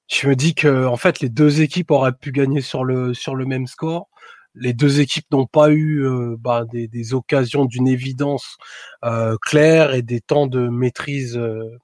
[0.07, 3.35] je me dis que en fait les deux équipes auraient pu gagner sur le sur
[3.35, 4.09] le même score.
[4.55, 8.57] Les deux équipes n'ont pas eu euh, bah, des, des, occasions d'une évidence
[9.03, 11.77] euh, claire et des temps de maîtrise euh,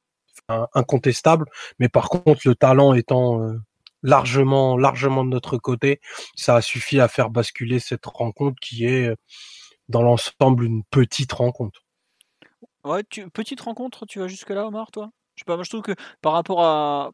[0.74, 1.46] incontestable.
[1.80, 3.60] Mais par contre, le talent étant euh,
[4.04, 6.00] largement, largement de notre côté,
[6.36, 9.16] ça a suffi à faire basculer cette rencontre qui est euh,
[9.90, 11.82] dans l'ensemble une petite rencontre.
[12.84, 15.12] Ouais, tu, petite rencontre, tu vas jusque là, Omar, toi?
[15.36, 17.12] Je sais pas, moi je trouve que par rapport à,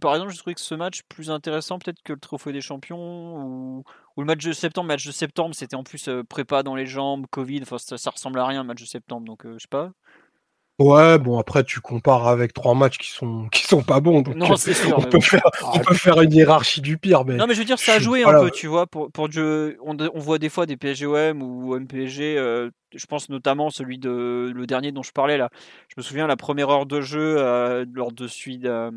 [0.00, 3.42] par exemple, j'ai trouvé que ce match plus intéressant peut-être que le Trophée des Champions
[3.42, 3.84] ou,
[4.16, 4.88] le match de septembre.
[4.88, 8.38] match de septembre, c'était en plus euh, prépa dans les jambes, Covid, enfin ça, ressemble
[8.38, 9.92] à rien le match de septembre, donc je sais pas.
[10.78, 14.20] Ouais, bon après tu compares avec trois matchs qui sont qui sont pas bons.
[14.20, 14.98] Donc non, c'est sûr.
[14.98, 17.36] On, peut, faire, on peut faire une hiérarchie du pire, mais.
[17.36, 18.86] Non, mais je veux dire, ça a joué un peu, tu vois.
[18.86, 22.36] Pour pour on, on, voit des fois des PSGOM ou MPG.
[22.36, 25.48] Euh, je pense notamment celui de le dernier dont je parlais là.
[25.88, 28.90] Je me souviens la première heure de jeu euh, lors de celui, de,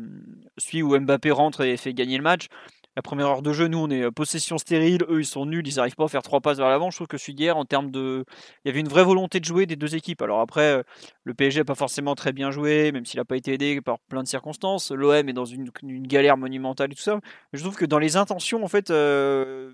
[0.58, 2.48] celui où Mbappé rentre et fait gagner le match
[2.96, 5.66] la première heure de jeu, nous, on est euh, possession stérile, eux, ils sont nuls,
[5.66, 6.90] ils n'arrivent pas à faire trois passes vers l'avant.
[6.90, 8.24] Je trouve que celui d'hier, en termes de.
[8.64, 10.22] Il y avait une vraie volonté de jouer des deux équipes.
[10.22, 10.82] Alors après, euh,
[11.24, 14.00] le PSG n'a pas forcément très bien joué, même s'il n'a pas été aidé par
[14.08, 14.90] plein de circonstances.
[14.90, 15.70] L'OM est dans une,
[16.06, 17.14] galère monumentale et tout ça.
[17.14, 18.90] Mais je trouve que dans les intentions, en fait.
[18.90, 19.72] Euh,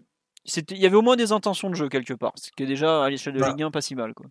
[0.71, 3.03] il y avait au moins des intentions de jeu quelque part, ce qui est déjà
[3.03, 3.49] à l'échelle de bah.
[3.49, 4.15] Ligue 1 pas si mal.
[4.15, 4.27] Quoi.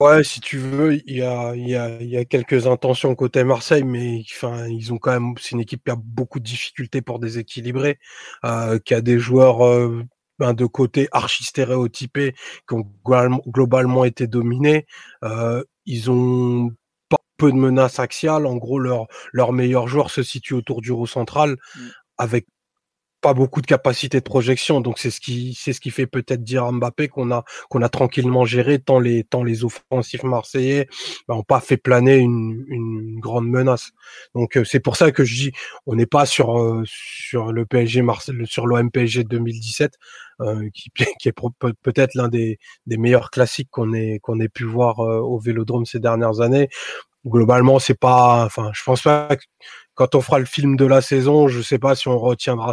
[0.00, 3.82] Ouais, si tu veux, il y a, y, a, y a quelques intentions côté Marseille,
[3.82, 5.34] mais enfin, ils ont quand même.
[5.40, 7.98] C'est une équipe qui a beaucoup de difficultés pour déséquilibrer,
[8.44, 10.04] euh, qui a des joueurs euh,
[10.38, 12.34] ben, de côté archi stéréotypés
[12.68, 12.88] qui ont
[13.48, 14.86] globalement été dominés.
[15.24, 16.70] Euh, ils ont
[17.08, 18.46] pas peu de menaces axiales.
[18.46, 21.80] En gros, leur, leur meilleur joueur se situe autour du roue central, mmh.
[22.18, 22.46] avec
[23.20, 26.42] pas beaucoup de capacité de projection, donc c'est ce qui c'est ce qui fait peut-être
[26.42, 30.88] dire à Mbappé qu'on a qu'on a tranquillement géré tant les tant les offensifs marseillais
[31.26, 33.90] ben, pas fait planer une, une grande menace.
[34.34, 35.52] Donc euh, c'est pour ça que je dis
[35.86, 39.94] on n'est pas sur euh, sur le PSG Marseille sur l'OM PSG 2017
[40.40, 41.34] euh, qui, qui est
[41.82, 46.00] peut-être l'un des des meilleurs classiques qu'on ait qu'on ait pu voir au Vélodrome ces
[46.00, 46.68] dernières années.
[47.26, 49.28] Globalement, c'est pas enfin je pense pas
[49.98, 52.72] quand on fera le film de la saison, je sais pas si on retiendra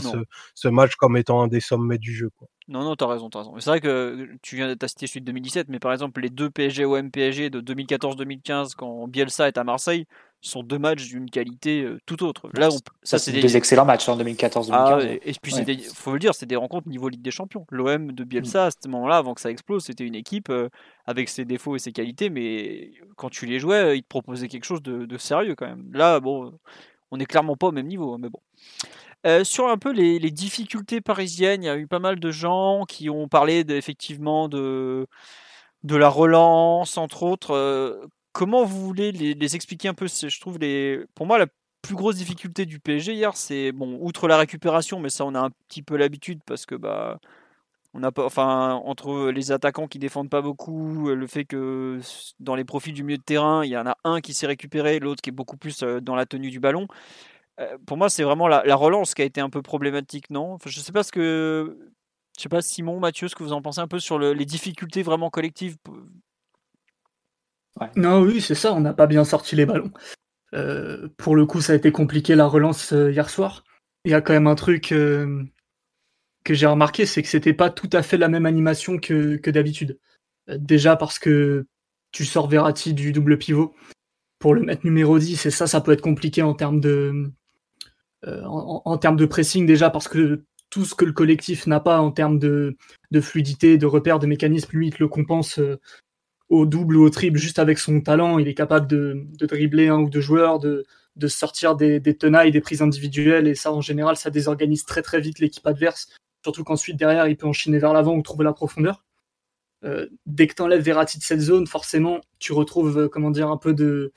[0.53, 2.29] ce, match comme étant un des sommets du jeu.
[2.37, 2.47] Quoi.
[2.67, 3.55] Non, non, t'as raison, t'as raison.
[3.59, 6.51] C'est vrai que tu viens de citer celui de 2017, mais par exemple, les deux
[6.51, 10.05] PSG OM PSG de 2014-2015, quand Bielsa est à Marseille,
[10.41, 12.47] sont deux matchs d'une qualité euh, tout autre.
[12.53, 12.69] Là,
[13.01, 13.57] ça, c'est des...
[13.57, 14.69] excellents matchs en 2014-2015.
[14.71, 17.65] Ah, et, puis, il faut le dire, c'est des rencontres niveau Ligue des Champions.
[17.71, 20.69] L'OM de Bielsa, à ce moment-là, avant que ça explose, c'était une équipe euh,
[21.07, 24.47] avec ses défauts et ses qualités, mais quand tu les jouais, euh, ils te proposaient
[24.47, 25.89] quelque chose de, de sérieux quand même.
[25.91, 26.53] Là, bon,
[27.11, 28.39] on n'est clairement pas au même niveau, hein, mais bon.
[29.25, 32.85] Euh, sur un peu les, difficultés parisiennes, il y a eu pas mal de gens
[32.87, 35.07] qui ont parlé effectivement de,
[35.83, 37.51] de la relance, entre autres.
[37.51, 40.07] Euh, comment vous voulez les, expliquer un peu?
[40.07, 41.47] Je trouve les, pour moi la
[41.81, 45.39] plus grosse difficulté du PSG hier, c'est bon, outre la récupération, mais ça on a
[45.39, 47.19] un petit peu l'habitude parce que bah
[47.95, 52.01] on a pas, enfin, entre les attaquants qui défendent pas beaucoup, le fait que
[52.41, 54.99] dans les profils du milieu de terrain, il y en a un qui s'est récupéré,
[54.99, 56.87] l'autre qui est beaucoup plus euh, dans la tenue du ballon.
[57.61, 60.57] Euh, pour moi, c'est vraiment la, relance qui a été un peu problématique, non?
[60.65, 61.77] Je sais pas ce que,
[62.37, 65.01] je sais pas Simon, Mathieu, ce que vous en pensez un peu sur les difficultés
[65.01, 65.77] vraiment collectives.
[67.95, 68.73] Non, oui, c'est ça.
[68.73, 69.91] On n'a pas bien sorti les ballons.
[70.53, 73.63] Euh, pour le coup, ça a été compliqué la relance hier soir.
[74.03, 74.93] Il y a quand même un truc
[76.45, 79.99] que j'ai remarqué, c'est que c'était pas tout à fait la même animation que, d'habitude.
[80.49, 81.65] Euh, déjà parce que
[82.11, 83.75] tu sors Verratti du double pivot
[84.39, 87.31] pour le mettre numéro 10, et ça, ça peut être compliqué en termes de,
[88.27, 91.99] euh, en, termes de pressing, déjà parce que tout ce que le collectif n'a pas
[91.99, 92.77] en termes de,
[93.21, 95.79] fluidité, de repère, de mécanisme, lui, il le compense euh,
[96.49, 98.37] au double ou au triple juste avec son talent.
[98.37, 100.85] Il est capable de, dribbler un ou deux joueurs, de,
[101.27, 105.19] sortir des, des tenailles, des prises individuelles, et ça, en général, ça désorganise très très
[105.19, 106.07] vite l'équipe adverse
[106.45, 109.03] Surtout qu'ensuite, derrière, il peut enchaîner vers l'avant ou trouver la profondeur.
[109.83, 113.49] Euh, dès que tu enlèves Verratti de cette zone, forcément, tu retrouves euh, comment dire,
[113.49, 114.13] un peu de,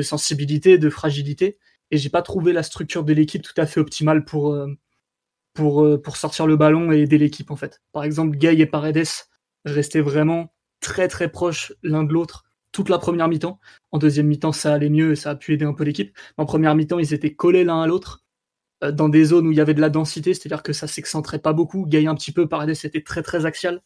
[0.00, 1.58] sensibilité, de fragilité.
[1.90, 4.74] Et j'ai pas trouvé la structure de l'équipe tout à fait optimale pour, euh,
[5.54, 7.82] pour sortir le ballon et aider l'équipe, en fait.
[7.92, 9.28] Par exemple, Gay et Paredes
[9.66, 13.60] restaient vraiment très très proches l'un de l'autre toute la première mi-temps.
[13.92, 16.16] En deuxième mi-temps, ça allait mieux et ça a pu aider un peu l'équipe.
[16.38, 18.24] En première mi-temps, ils étaient collés l'un à l'autre.
[18.84, 21.38] Euh, dans des zones où il y avait de la densité, c'est-à-dire que ça s'excentrait
[21.38, 21.86] pas beaucoup.
[21.86, 23.82] Gaillé un petit peu, Paredes c'était très très axial.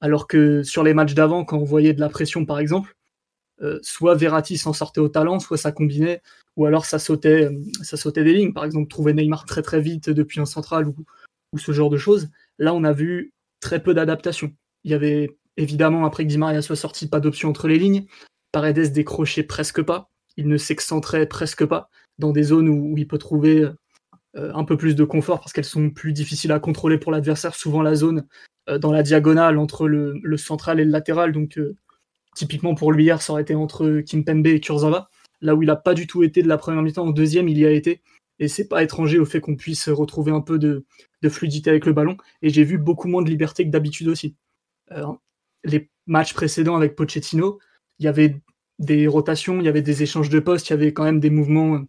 [0.00, 2.94] Alors que sur les matchs d'avant, quand on voyait de la pression par exemple,
[3.62, 6.22] euh, soit Verratti s'en sortait au talent, soit ça combinait,
[6.56, 8.52] ou alors ça sautait, euh, ça sautait des lignes.
[8.52, 10.94] Par exemple, trouver Neymar très très vite depuis un central ou,
[11.54, 12.28] ou ce genre de choses.
[12.58, 14.52] Là, on a vu très peu d'adaptation.
[14.84, 18.06] Il y avait évidemment, après que Di Maria soit sorti, pas d'option entre les lignes.
[18.52, 20.10] Paredes décrochait presque pas.
[20.36, 23.68] Il ne s'excentrait presque pas dans des zones où il peut trouver
[24.54, 27.54] un peu plus de confort parce qu'elles sont plus difficiles à contrôler pour l'adversaire.
[27.54, 28.26] Souvent la zone
[28.68, 31.32] euh, dans la diagonale entre le, central et le latéral.
[31.32, 31.76] Donc euh,
[32.34, 35.10] typiquement pour lui hier, ça aurait été entre Kimpembe et Kurzawa.
[35.40, 37.58] là où il n'a pas du tout été de la première mi-temps, en deuxième, il
[37.58, 38.02] y a été.
[38.38, 40.84] Et c'est pas étranger au fait qu'on puisse retrouver un peu de,
[41.28, 42.16] fluidité avec le ballon.
[42.42, 44.36] Et j'ai vu beaucoup moins de liberté que d'habitude aussi.
[44.92, 45.06] Euh,
[45.64, 47.58] les matchs précédents avec Pochettino,
[47.98, 48.36] il y avait
[48.78, 51.30] des rotations, il y avait des échanges de postes, il y avait quand même des
[51.30, 51.80] mouvements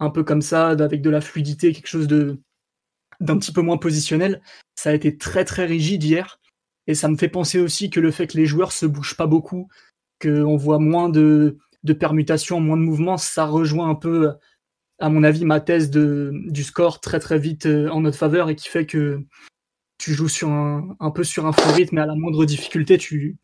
[0.00, 2.40] un peu comme ça, avec de la fluidité, quelque chose de
[3.20, 4.40] d'un petit peu moins positionnel.
[4.76, 6.38] Ça a été très très rigide hier.
[6.86, 9.26] Et ça me fait penser aussi que le fait que les joueurs se bougent pas
[9.26, 9.68] beaucoup,
[10.22, 14.32] qu'on voit moins de, de permutations, moins de mouvements, ça rejoint un peu,
[14.98, 18.56] à mon avis, ma thèse du score très très vite euh, en notre faveur et
[18.56, 19.22] qui fait que
[19.98, 22.98] tu joues sur un, un peu sur un faux rythme et à la moindre difficulté,
[22.98, 23.36] tu,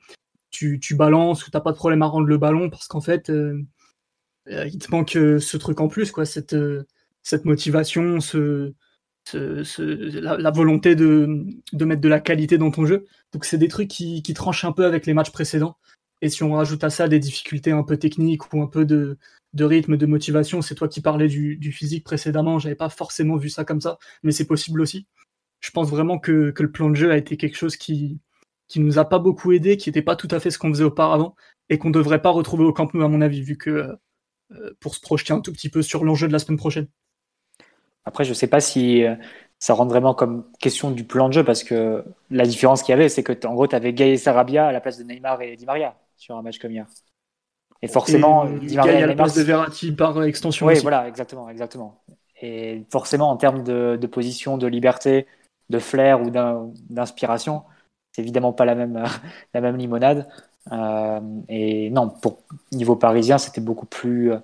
[0.51, 3.29] tu, tu balances ou t'as pas de problème à rendre le ballon parce qu'en fait,
[3.31, 3.61] euh,
[4.47, 6.57] il te manque ce truc en plus, quoi, cette,
[7.23, 8.75] cette motivation, ce,
[9.33, 13.07] la, volonté de, de, mettre de la qualité dans ton jeu.
[13.33, 15.77] Donc c'est des trucs qui, qui, tranchent un peu avec les matchs précédents.
[16.21, 19.19] Et si on rajoute à ça des difficultés un peu techniques ou un peu de,
[19.55, 23.37] de rythme, de motivation, c'est toi qui parlais du, du physique précédemment, j'avais pas forcément
[23.37, 25.07] vu ça comme ça, mais c'est possible aussi.
[25.61, 28.21] Je pense vraiment que, que, le plan de jeu a été quelque chose qui,
[28.69, 30.85] qui nous a pas beaucoup aidé, qui n'était pas tout à fait ce qu'on faisait
[30.85, 31.35] auparavant,
[31.69, 33.95] et qu'on devrait pas retrouver au Camp Nou à mon avis, vu que euh,
[34.81, 36.87] pour se projeter un tout petit peu sur l'enjeu de la semaine prochaine.
[38.05, 39.15] Après, je ne sais pas si euh,
[39.59, 42.95] ça rentre vraiment comme question du plan de jeu, parce que la différence qu'il y
[42.95, 45.41] avait, c'est que en gros, tu avais Gay et Sarabia à la place de Neymar
[45.43, 46.87] et Di Maria sur un match comme hier.
[47.83, 50.67] Et forcément, Di Maria à la place de Verratti par extension.
[50.67, 52.03] Oui, voilà, exactement, exactement.
[52.41, 55.27] Et forcément, en termes de, position, de liberté,
[55.71, 57.63] de flair ou d'inspiration,
[58.13, 59.03] c'est évidemment pas la même,
[59.55, 60.29] la même limonade.
[60.73, 62.39] Euh, et non, pour
[62.73, 64.39] niveau parisien, c'était beaucoup plus euh,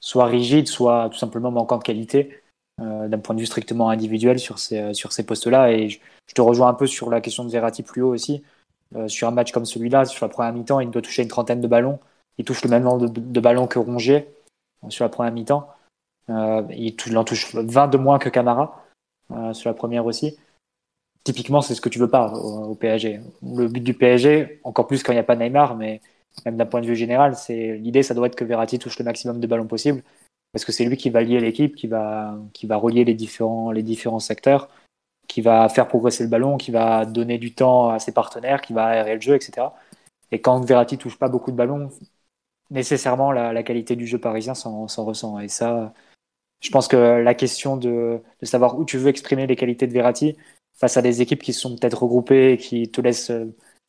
[0.00, 2.40] soit rigide, soit tout simplement manquant de qualité.
[2.80, 5.72] Euh, d'un point de vue strictement individuel sur ces, sur ces postes-là.
[5.72, 6.00] Et je,
[6.34, 8.42] te rejoins un peu sur la question de Verratti plus haut aussi.
[9.08, 11.66] Sur un match comme celui-là, sur la première mi-temps, il doit toucher une trentaine de
[11.66, 11.98] ballons.
[12.38, 14.28] Il touche le même nombre de, ballons que Rongier
[14.88, 15.68] sur la première mi-temps.
[16.28, 18.84] il, en touche 20 de moins que Camara
[19.52, 20.36] sur la première aussi.
[21.24, 23.20] Typiquement, c'est ce que tu veux pas au, PSG.
[23.42, 26.02] Le but du PSG, encore plus quand il n'y a pas Neymar, mais
[26.44, 29.04] même d'un point de vue général, c'est l'idée, ça doit être que Verratti touche le
[29.04, 30.02] maximum de ballons possible
[30.54, 33.72] parce que c'est lui qui va lier l'équipe, qui va, qui va relier les différents,
[33.72, 34.68] les différents secteurs,
[35.26, 38.72] qui va faire progresser le ballon, qui va donner du temps à ses partenaires, qui
[38.72, 39.68] va aérer le jeu, etc.
[40.30, 41.90] Et quand Verratti touche pas beaucoup de ballons,
[42.70, 45.40] nécessairement la, qualité du jeu parisien s'en ressent.
[45.40, 45.92] Et ça,
[46.60, 49.92] je pense que la question de, de, savoir où tu veux exprimer les qualités de
[49.92, 50.36] Verratti
[50.74, 53.32] face à des équipes qui sont peut-être regroupées et qui te laissent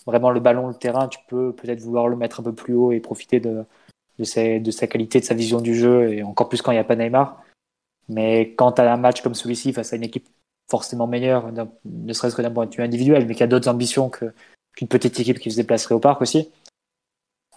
[0.05, 2.91] vraiment le ballon, le terrain, tu peux peut-être vouloir le mettre un peu plus haut
[2.91, 3.65] et profiter de,
[4.23, 6.95] sa qualité, de sa vision du jeu, et encore plus quand il n'y a pas
[6.95, 7.43] Neymar.
[8.07, 10.27] Mais quand tu as un match comme celui-ci face à une équipe
[10.69, 11.51] forcément meilleure,
[11.85, 15.19] ne serait-ce que d'un point de vue individuel, mais qui a d'autres ambitions qu'une petite
[15.19, 16.51] équipe qui se déplacerait au parc aussi,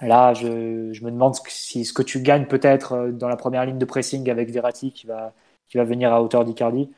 [0.01, 3.79] là, je, me demande si ce que tu gagnes peut-être euh, dans la première ligne
[3.79, 5.33] de pressing avec Verratti qui va
[5.75, 6.89] venir à hauteur d'Icardi,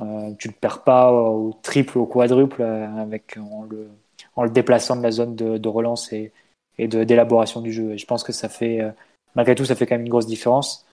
[0.00, 3.88] euh, tu ne le perds pas au triple ou au quadruple euh, avec, en, le,
[4.34, 6.32] en le déplaçant de la zone de, de relance et,
[6.78, 7.92] et d'élaboration du jeu.
[7.92, 8.90] Et je pense que ça fait, euh,
[9.34, 10.86] malgré tout, ça fait quand même une grosse différence.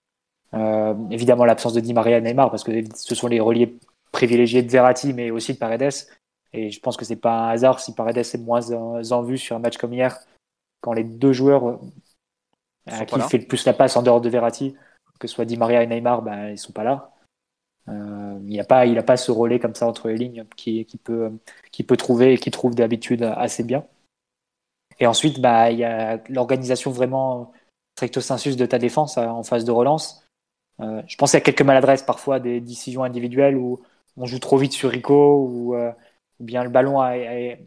[0.53, 3.77] Euh, évidemment, l'absence de Di Maria et Neymar, parce que ce sont les reliés
[4.11, 6.07] privilégiés de Verratti, mais aussi de Paredes.
[6.53, 9.55] Et je pense que c'est pas un hasard si Paredes est moins en, vue sur
[9.55, 10.19] un match comme hier,
[10.81, 11.79] quand les deux joueurs
[12.85, 14.75] à qui fait le plus la passe en dehors de Verratti,
[15.19, 17.12] que ce soit Di Maria et Neymar, ben, ils sont pas là.
[17.89, 21.31] Euh, il n'a pas, il pas ce relais comme ça entre les lignes qui, peut,
[21.71, 23.85] qui peut trouver et qui trouve d'habitude assez bien.
[24.99, 27.51] Et ensuite, bah, il y a l'organisation vraiment
[27.95, 30.25] stricto sensus de ta défense euh, en phase de relance.
[30.79, 33.81] Euh, je pense qu'il y a quelques maladresses parfois, des décisions individuelles où
[34.17, 35.91] on joue trop vite sur Rico ou, euh,
[36.39, 37.59] bien le ballon est,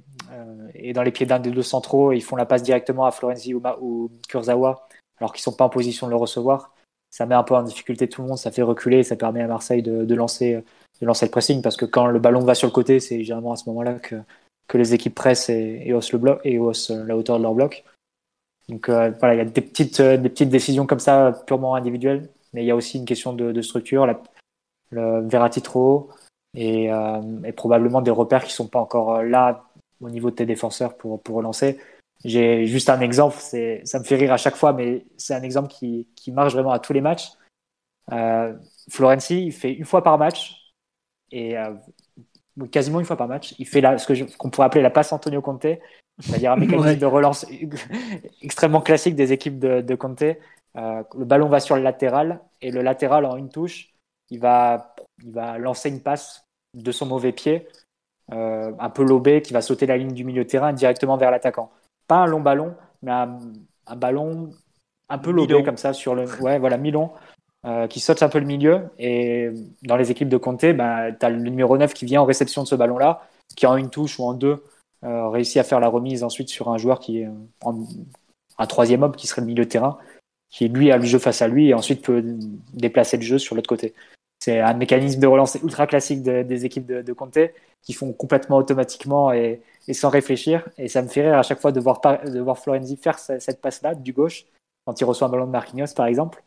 [0.92, 3.54] dans les pieds d'un des deux centraux et ils font la passe directement à Florenzi
[3.54, 6.74] ou, ou Kurzawa alors qu'ils sont pas en position de le recevoir.
[7.16, 9.46] Ça met un peu en difficulté tout le monde, ça fait reculer ça permet à
[9.46, 10.62] Marseille de, lancer,
[11.00, 13.66] le pressing parce que quand le ballon va sur le côté, c'est généralement à ce
[13.70, 14.16] moment-là que,
[14.74, 17.84] les équipes pressent et, haussent le bloc et haussent la hauteur de leur bloc.
[18.68, 21.74] Donc euh, voilà, il y a des petites, euh, des petites décisions comme ça purement
[21.74, 24.06] individuelles, mais il y a aussi une question de, structure,
[24.90, 26.10] le Verratti trop
[26.52, 29.64] et, euh, et, probablement des repères qui sont pas encore là
[30.02, 31.78] au niveau de tes défenseurs pour relancer.
[32.24, 35.68] J'ai juste un exemple, ça me fait rire à chaque fois, mais c'est un exemple
[35.68, 37.30] qui, qui marche vraiment à tous les matchs.
[38.12, 38.54] Euh,
[38.90, 40.72] Florenzi, il fait une fois par match
[41.30, 41.56] et
[42.70, 43.54] quasiment une fois par match.
[43.58, 45.66] Il fait la, ce qu'on pourrait appeler la passe Antonio Conte,
[46.18, 47.46] c'est-à-dire un mécanisme de relance
[48.42, 50.22] extrêmement classique des équipes de, de Conte.
[50.22, 53.94] Euh, le ballon va sur le latéral et le latéral en une touche,
[54.30, 57.66] il va, il va lancer une passe de son mauvais pied,
[58.32, 61.30] euh, un peu lobé, qui va sauter la ligne du milieu de terrain directement vers
[61.30, 61.70] l'attaquant.
[62.06, 64.50] Pas un long ballon, mais un, ballon
[65.08, 66.24] un peu lobé comme ça sur le.
[66.40, 67.10] Ouais, voilà, Milon.
[67.88, 68.90] qui saute un peu le milieu.
[68.98, 69.50] Et
[69.82, 72.62] dans les équipes de Comté, bah, tu as le numéro 9 qui vient en réception
[72.62, 73.22] de ce ballon-là,
[73.56, 74.62] qui en une touche ou en deux
[75.02, 77.28] réussit à faire la remise ensuite sur un joueur qui est
[77.62, 77.84] en,
[78.58, 79.98] un troisième homme qui serait le milieu de terrain,
[80.50, 82.22] qui lui a le jeu face à lui et ensuite peut
[82.72, 83.94] déplacer le jeu sur l'autre côté.
[84.38, 87.38] C'est un mécanisme de relance ultra classique des équipes de, de Conte
[87.82, 90.68] qui font complètement automatiquement et, sans réfléchir.
[90.76, 93.60] Et ça me fait rire à chaque fois de voir, de voir Florenzi faire cette
[93.60, 94.44] passe-là du gauche
[94.84, 96.42] quand il reçoit un ballon de Marquinhos par exemple.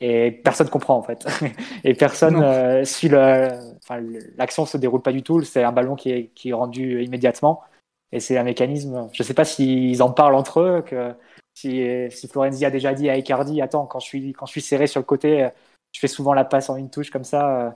[0.00, 1.26] Et personne comprend en fait.
[1.84, 3.48] et personne euh, suit le.
[3.82, 4.02] Enfin,
[4.38, 5.42] l'action se déroule pas du tout.
[5.42, 7.62] C'est un ballon qui est, qui est rendu immédiatement.
[8.10, 9.10] Et c'est un mécanisme.
[9.12, 11.14] Je sais pas s'ils en parlent entre eux, que
[11.54, 14.62] si, si Florenzi a déjà dit à Icardi, attends, quand je suis, quand je suis
[14.62, 15.50] serré sur le côté,
[15.92, 17.66] je fais souvent la passe en une touche comme ça.
[17.66, 17.70] Euh,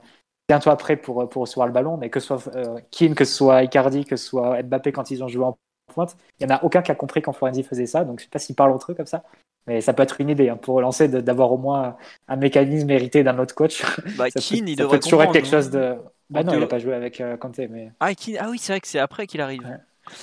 [0.47, 1.97] tiens-toi après pour, pour recevoir le ballon.
[1.97, 5.23] Mais que ce soit euh, que ce soit Icardi, que ce soit Mbappé quand ils
[5.23, 5.57] ont joué en
[5.93, 8.03] pointe, il n'y en a aucun qui a compris quand Florenzi faisait ça.
[8.03, 9.23] Donc je sais pas s'ils parlent entre eux comme ça.
[9.67, 11.97] Mais ça peut être une idée hein, pour relancer d'avoir au moins
[12.27, 13.83] un mécanisme hérité d'un autre coach.
[14.15, 15.95] Bah, ça Keane, peut, il devrait toujours être quelque chose de.
[16.29, 17.63] Bah non, il n'a pas joué avec Kanté.
[17.63, 17.91] Euh, mais...
[17.99, 19.61] Ah, ah oui, c'est vrai que c'est après qu'il arrive.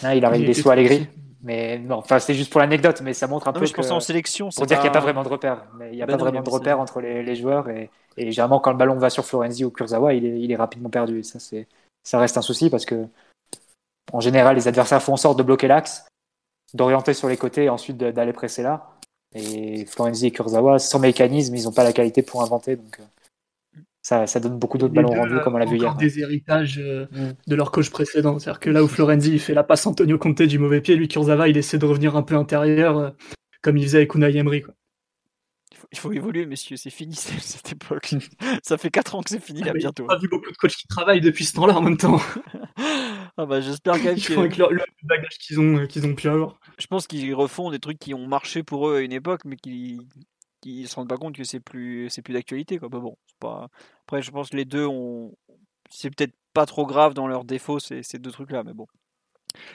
[0.03, 1.09] Ah, il arrive des sous Allegri.
[1.43, 3.67] Mais non, enfin, c'est juste pour l'anecdote, mais ça montre un peu.
[3.67, 4.51] Je pense en sélection.
[4.55, 5.65] Pour dire qu'il n'y a pas vraiment de repère.
[5.77, 7.69] Mais il n'y a pas vraiment de repère entre les, les joueurs.
[7.69, 10.57] Et, et, généralement, quand le ballon va sur Florenzi ou Kurzawa, il est, il est
[10.57, 11.19] rapidement perdu.
[11.19, 11.67] Et ça, c'est,
[12.05, 13.07] ça reste un souci parce que,
[14.13, 16.07] en général, les adversaires font en sorte de bloquer l'axe,
[16.75, 18.93] d'orienter sur les côtés et ensuite d'aller presser là.
[19.35, 22.77] Et Florenzi et Kurzawa, sans mécanisme, ils n'ont pas la qualité pour inventer.
[22.77, 23.05] Donc, euh,
[24.03, 25.95] ça, ça donne beaucoup d'autres ballons rendus, comme on l'a vu hier.
[25.95, 27.35] des héritages euh, mm.
[27.47, 28.39] de leur coach précédent.
[28.41, 31.07] C'est-à-dire que là où Florenzi il fait la passe Antonio Conte du mauvais pied, lui
[31.07, 33.11] Kurzawa il essaie de revenir un peu intérieur, euh,
[33.63, 34.63] comme il faisait avec Unai Emery.
[34.63, 34.75] Quoi.
[35.93, 38.15] Il, faut, évoluer, messieurs, c'est fini cette époque.
[38.65, 40.07] ça fait 4 ans que c'est fini, à bientôt.
[40.09, 42.21] On a vu beaucoup de coachs qui travaillent depuis ce temps-là en même temps.
[43.37, 44.67] ah bah, J'espère qu'ils font avec le,
[45.05, 46.59] bagage qu'ils ont, euh, qu'ils ont pu avoir.
[46.79, 49.57] Je pense qu'ils refont des trucs qui ont marché pour eux à une époque, mais
[49.57, 50.01] qui
[50.65, 52.89] ils se rendent pas compte que c'est plus c'est plus d'actualité quoi.
[52.89, 53.69] Bah bon, pas...
[54.07, 55.33] après je pense que les deux ont
[55.91, 58.87] c'est peut-être pas trop grave dans leurs défauts ces, ces deux trucs là, mais bon.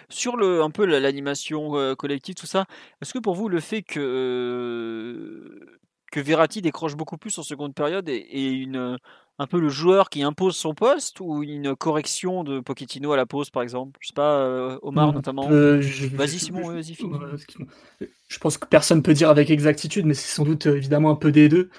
[0.10, 2.66] Sur le un peu l'animation euh, collective tout ça,
[3.02, 5.80] est-ce que pour vous le fait que euh,
[6.12, 8.98] que décroche beaucoup plus en seconde période et une
[9.40, 13.26] un peu le joueur qui impose son poste ou une correction de Pochettino à la
[13.26, 13.98] pause, par exemple?
[14.02, 15.48] Je sais pas, euh, Omar notamment.
[15.52, 15.82] Euh,
[16.14, 16.96] vas-y, Simon, vas-y,
[18.28, 21.16] Je pense que personne peut dire avec exactitude, mais c'est sans doute euh, évidemment un
[21.16, 21.70] peu des deux.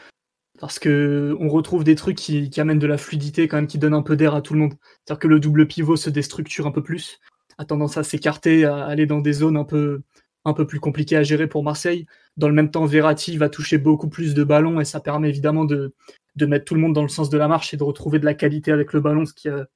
[0.61, 3.95] Parce que on retrouve des trucs qui, amènent de la fluidité, quand même, qui donnent
[3.95, 4.75] un peu d'air à tout le monde.
[5.05, 7.21] C'est-à-dire que le double pivot se déstructure un peu plus,
[7.59, 10.03] a tendance à s'écarter, à aller dans des zones un peu,
[10.49, 12.07] un peu plus compliquées à gérer pour Marseille.
[12.37, 15.65] Dans le même temps, Verratti va toucher beaucoup plus de ballons et ça permet évidemment
[15.65, 15.95] de,
[16.39, 18.25] de mettre tout le monde dans le sens de la marche et de retrouver de
[18.25, 19.67] la qualité avec le ballon, ce qui, a,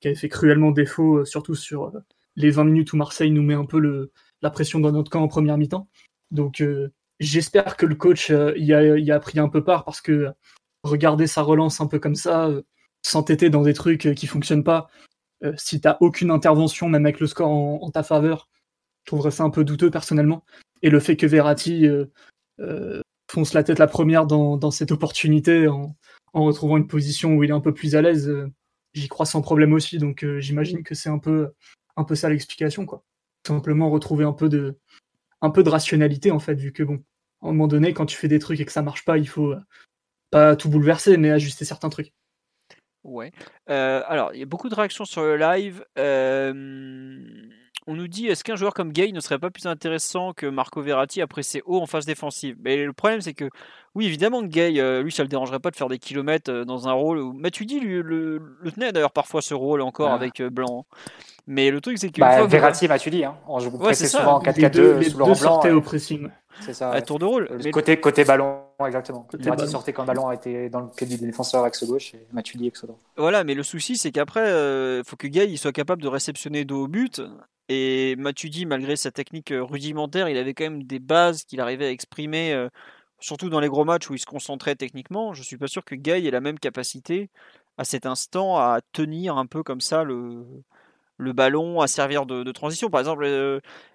[0.00, 2.00] qui avait fait cruellement défaut, euh, surtout sur euh,
[2.36, 5.22] les 20 minutes où Marseille nous met un peu le, la pression dans notre camp
[5.22, 5.88] en première mi-temps.
[6.30, 10.28] Donc euh, j'espère que le coach y, a, a pris un peu part parce que
[10.82, 12.50] regarder sa relance un peu comme ça,
[13.02, 14.88] s'entêter dans des trucs qui fonctionnent pas,
[15.56, 18.48] si t'as aucune intervention, même avec le score en, ta faveur,
[19.04, 20.44] je trouverais ça un peu douteux personnellement.
[20.82, 21.86] Et le fait que Verratti
[23.32, 25.96] fonce la tête la première dans, cette opportunité en,
[26.34, 28.50] retrouvant une position où il est un peu plus à l'aise, euh,
[28.94, 29.98] j'y crois sans problème aussi.
[29.98, 31.52] Donc euh, j'imagine que c'est un peu,
[32.14, 33.04] ça l'explication, quoi.
[33.46, 34.76] Simplement retrouver un peu de,
[35.40, 37.02] rationalité en fait, vu que bon,
[37.42, 39.28] à un moment donné, quand tu fais des trucs et que ça marche pas, il
[39.28, 39.60] faut euh,
[40.30, 42.12] pas tout bouleverser, mais ajuster certains trucs.
[43.02, 43.32] Ouais.
[43.66, 45.84] alors, il y a beaucoup de réactions sur le live.
[47.86, 50.80] On nous dit est-ce qu'un joueur comme Gay ne serait pas plus intéressant que Marco
[50.80, 52.56] Verratti après ses hauts en phase défensive?
[52.62, 53.48] Mais le problème, c'est que
[53.94, 56.88] oui, évidemment, Gay, euh, lui, ça le dérangerait pas de faire des kilomètres euh, dans
[56.88, 57.18] un rôle.
[57.18, 57.38] Où...
[57.42, 60.14] dis lui, le, le, tenait d'ailleurs parfois ce rôle encore ah.
[60.14, 60.86] avec euh, Blanc.
[61.46, 62.20] Mais le truc, c'est que.
[62.20, 63.36] Bah, Verratti et Matuidi, hein.
[63.48, 65.76] on joue ouais, souvent en 4-4-2 sous Laurent Blanc.
[65.76, 66.28] au pressing.
[66.60, 66.90] C'est ça.
[66.90, 67.48] À tour de rôle.
[67.72, 69.26] Côté, côté ballon, exactement.
[69.30, 72.26] Côté Verratti sortait quand le ballon était dans le pied du défenseur axe gauche et
[72.32, 72.98] Matuidi axe droit.
[73.16, 74.48] Voilà, mais le souci, c'est qu'après,
[74.98, 77.20] il faut que Gay il soit capable de réceptionner dos au but.
[77.68, 81.90] Et Matuidi, malgré sa technique rudimentaire, il avait quand même des bases qu'il arrivait à
[81.90, 82.68] exprimer
[83.22, 85.94] surtout dans les gros matchs où il se concentrait techniquement, je suis pas sûr que
[85.94, 87.30] Guy ait la même capacité
[87.78, 90.44] à cet instant à tenir un peu comme ça le,
[91.16, 92.90] le ballon, à servir de, transition.
[92.90, 93.24] Par exemple,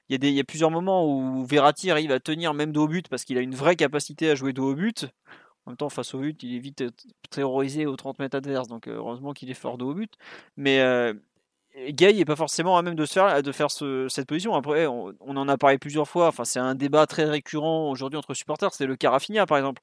[0.10, 3.24] il y, a plusieurs moments où Verratti arrive à tenir même dos au but parce
[3.26, 5.06] qu'il a une vraie capacité à jouer dos au but.
[5.66, 6.84] En même temps, face au but, il est vite
[7.30, 10.14] terrorisé aux 30 mètres adverses, donc heureusement qu'il est fort dos au but.
[10.56, 10.80] Mais
[11.90, 13.30] Gay n'est pas forcément à même de, faire,
[14.10, 14.56] cette position.
[14.56, 16.28] Après, on, en a parlé plusieurs fois.
[16.28, 18.74] Enfin, c'est un débat très récurrent aujourd'hui entre supporters.
[18.74, 19.82] C'est le cas Rafinha, par exemple.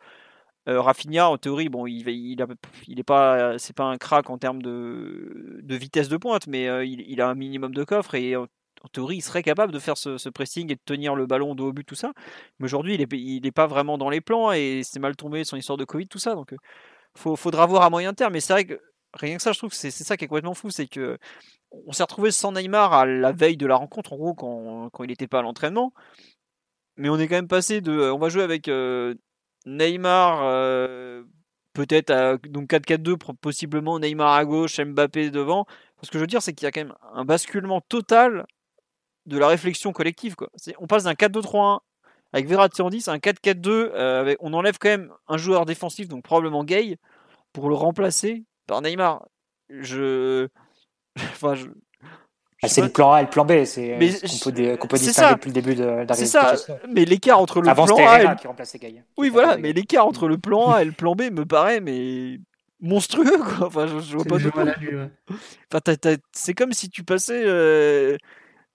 [0.68, 5.60] Euh, Rafinha, en théorie, bon, il, il, pas, c'est pas un crack en termes de,
[5.68, 8.34] vitesse de pointe, mais euh, il, a un minimum de coffre et
[8.84, 11.62] en théorie, il serait capable de faire ce, pressing et de tenir le ballon de
[11.62, 12.12] haut but, tout ça.
[12.58, 15.78] Mais aujourd'hui, il n'est pas vraiment dans les plans et c'est mal tombé son histoire
[15.78, 16.34] de Covid, tout ça.
[16.34, 18.34] Donc, il faudra voir à moyen terme.
[18.34, 18.78] Mais c'est vrai que
[19.14, 20.70] rien que ça, je trouve que c'est ça qui est complètement fou.
[20.70, 21.18] C'est que
[21.86, 25.04] on s'est retrouvé sans Neymar à la veille de la rencontre, en gros, quand, quand
[25.04, 25.92] il n'était pas à l'entraînement.
[26.96, 28.10] Mais on est quand même passé de.
[28.10, 28.70] On va jouer avec
[29.66, 31.24] Neymar
[31.74, 35.66] peut-être donc 4-4-2, possiblement Neymar à gauche, Mbappé devant.
[36.02, 38.46] Ce que je veux dire, c'est qu'il y a quand même un basculement total
[39.26, 40.36] de la réflexion collective.
[40.36, 40.48] Quoi.
[40.78, 41.80] On passe d'un 4-2-3-1
[42.32, 43.68] avec Verratti en 10 à un 4-4-2.
[43.68, 46.98] Euh, on enlève quand même un joueur défensif, donc probablement Gay,
[47.52, 49.26] pour le remplacer par Neymar.
[49.68, 50.48] Je.
[51.32, 51.66] enfin, je...
[52.64, 53.98] Ah, c'est le plan A et le plan B, c'est
[54.42, 56.54] qu'on peut, qu peut distinguer depuis le début de, C'est ça,
[56.88, 58.34] mais l'écart entre le plan A et le...
[58.36, 59.02] qui remplaçait Gaïa.
[59.18, 62.38] Oui, voilà, mais l'écart entre le plan A et le plan B me paraît mais
[62.80, 63.66] monstrueux quoi.
[63.66, 64.50] Enfin, je, vois pas de
[65.72, 68.16] enfin, c'est comme si tu passais euh,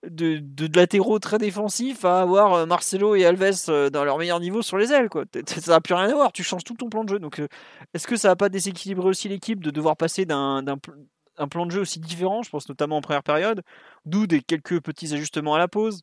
[0.08, 4.40] de, de, latéraux très défensifs à avoir euh, Marcelo et Alves euh, dans leur meilleur
[4.40, 5.26] niveau sur les ailes quoi.
[5.48, 7.20] Ça n'a plus rien à voir, tu changes tout ton plan de jeu.
[7.20, 7.42] Donc
[7.94, 10.64] est-ce que ça va pas déséquilibrer aussi l'équipe de devoir passer d'un
[11.40, 13.64] un plan de jeu aussi différent, je pense notamment en première période,
[14.06, 16.02] d'où des quelques petits ajustements à la pause,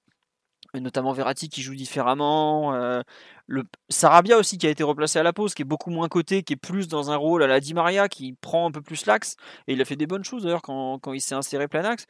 [0.75, 3.03] notamment Verratti qui joue différemment, euh,
[3.47, 6.43] le Sarabia aussi qui a été replacé à la pause, qui est beaucoup moins coté,
[6.43, 9.07] qui est plus dans un rôle à la Di Maria, qui prend un peu plus
[9.07, 9.37] l'axe,
[9.69, 12.07] et il a fait des bonnes choses d'ailleurs quand, il s'est inséré plein axe,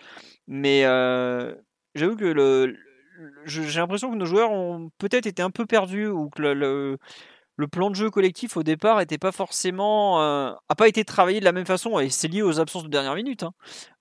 [0.47, 1.55] mais euh,
[1.95, 2.77] j'avoue que le,
[3.45, 6.99] j'ai l'impression que nos joueurs ont peut-être été un peu perdus, ou que le le
[7.65, 11.45] plan de jeu collectif au départ était pas forcément euh, a pas été travaillé de
[11.45, 13.43] la même façon et c'est lié aux absences de dernière minute.
[13.43, 13.53] Hein.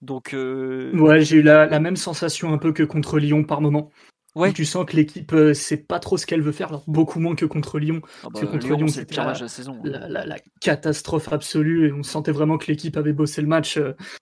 [0.01, 3.91] Donc euh, ouais, j'ai eu la, même sensation un peu que contre Lyon par moment.
[4.36, 4.51] Ouais.
[4.51, 7.45] tu sens que l'équipe euh, sait pas trop ce qu'elle veut faire, beaucoup moins que
[7.45, 8.01] contre Lyon.
[8.03, 10.08] Ah parce que bah, contre Lyon, c'était la, la, saison, hein.
[10.10, 13.80] la, catastrophe absolue et on sentait vraiment que l'équipe avait bossé le match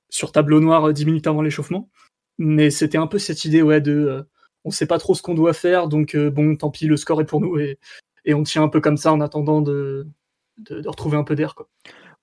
[0.10, 1.90] sur tableau noir 10 minutes avant l'échauffement.
[2.38, 4.24] Mais c'était un peu cette idée ouais de
[4.66, 7.26] on sait pas trop ce qu'on doit faire donc bon tant pis le score est
[7.26, 7.80] pour nous et
[8.26, 10.07] et on tient un peu comme ça en attendant de,
[10.57, 11.55] de, retrouver un peu d'air.
[11.55, 11.67] Quoi.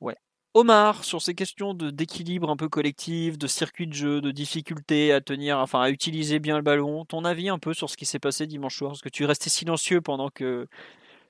[0.01, 0.17] Ouais.
[0.55, 5.13] Omar, sur ces questions de, d'équilibre un peu collectif, de circuit de jeu, de difficulté
[5.13, 8.07] à tenir, enfin à utiliser bien le ballon, ton avis un peu sur ce qui
[8.07, 8.91] s'est passé dimanche soir?
[8.91, 10.67] Parce que tu restais silencieux pendant que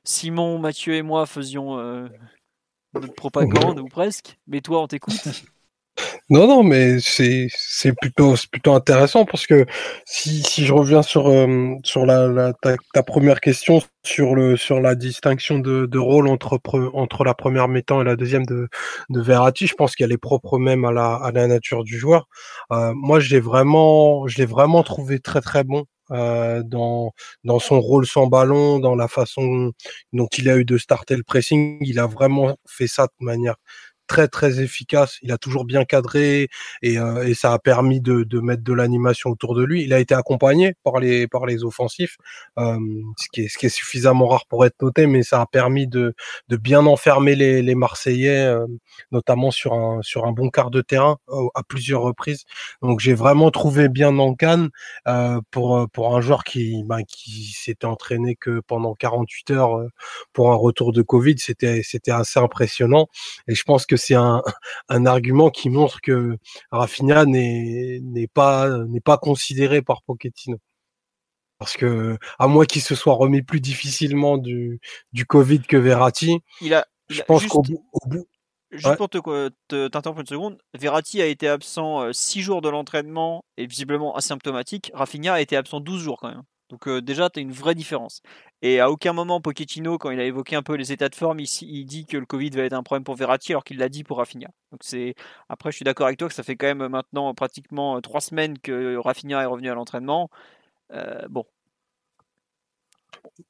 [0.05, 2.09] Simon, Mathieu et moi faisions euh,
[2.95, 5.15] notre propagande, ou presque, mais toi on t'écoute.
[6.31, 9.67] Non, non, mais c'est c'est plutôt c'est plutôt intéressant parce que
[10.07, 14.81] si, si je reviens sur euh, sur la, la ta, première question sur le sur
[14.81, 16.61] la distinction de, de rôle entre
[16.95, 18.69] entre la première mi-temps et la deuxième de
[19.09, 22.27] de Verratti, je pense qu'elle est propre même à la à la nature du joueur.
[22.73, 27.13] Euh, moi, je l'ai vraiment je l'ai vraiment trouvé très très bon euh, dans
[27.45, 29.73] dans son rôle sans ballon, dans la façon
[30.13, 31.79] dont il a eu de starter le pressing.
[31.83, 33.57] Il a vraiment fait ça de manière
[34.11, 35.19] très très efficace.
[35.23, 36.49] Il a toujours bien cadré
[36.83, 39.85] et, euh, et ça a permis de, de mettre de l'animation autour de lui.
[39.85, 42.17] Il a été accompagné par les par les offensifs,
[42.59, 42.77] euh,
[43.17, 45.87] ce qui est ce qui est suffisamment rare pour être noté, mais ça a permis
[45.87, 46.15] de
[46.49, 48.67] de bien enfermer les, les Marseillais, euh,
[49.13, 51.19] notamment sur un sur un bon quart de terrain
[51.55, 52.45] à plusieurs reprises.
[52.83, 54.71] Donc j'ai vraiment trouvé bien Nankan
[55.07, 59.87] euh, pour pour un joueur qui ben, qui s'était entraîné que pendant 48 heures
[60.33, 61.37] pour un retour de Covid.
[61.39, 63.07] C'était c'était assez impressionnant
[63.47, 64.43] et je pense que c'est un,
[64.89, 66.37] un, argument qui montre que
[66.71, 68.01] Rafinha n'est
[68.35, 70.59] pas n'est pas considéré par Pochettino.
[71.59, 74.81] Parce que à moins qu'il se soit remis plus difficilement du,
[75.13, 78.27] du Covid que Verratti, il a, je pense qu'au bout,
[78.73, 83.45] Juste pour te, t'interrompre une seconde, Verratti a été absent 6 euh, jours de l'entraînement
[83.57, 84.93] et visiblement asymptomatique.
[84.95, 86.43] Rafinha a été absent 12 jours quand même.
[86.71, 88.23] Donc euh, déjà, tu as une vraie différence.
[88.63, 91.41] Et à aucun moment, Pochettino, quand il a évoqué un peu les états de forme,
[91.41, 94.05] il, dit que le Covid va être un problème pour Verratti, alors qu'il l'a dit
[94.05, 94.49] pour Rafinha.
[94.71, 95.15] Donc c'est
[95.49, 98.21] après, je suis d'accord avec toi que ça fait quand même maintenant pratiquement euh, trois
[98.21, 100.31] semaines que Rafinha est revenu à l'entraînement.
[100.93, 101.45] Euh, bon.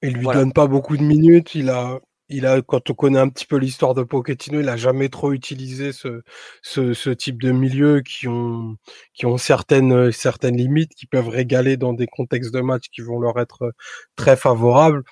[0.03, 1.55] Il lui donne pas beaucoup de minutes.
[1.55, 2.01] Il a,
[2.31, 5.33] il a, quand on connaît un petit peu l'histoire de Pochettino, il a jamais trop
[5.33, 6.23] utilisé ce,
[6.63, 8.77] ce, ce, type de milieu qui ont,
[9.15, 13.19] qui ont certaines, certaines limites, qui peuvent régaler dans des contextes de match qui vont
[13.21, 13.73] leur être
[14.17, 15.03] très favorables.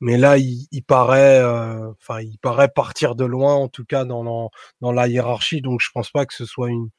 [0.00, 4.04] Mais là, il, il paraît, euh, enfin, il paraît partir de loin, en tout cas
[4.04, 4.50] dans,
[4.80, 5.62] dans la hiérarchie.
[5.62, 6.90] Donc, je pense pas que ce soit une,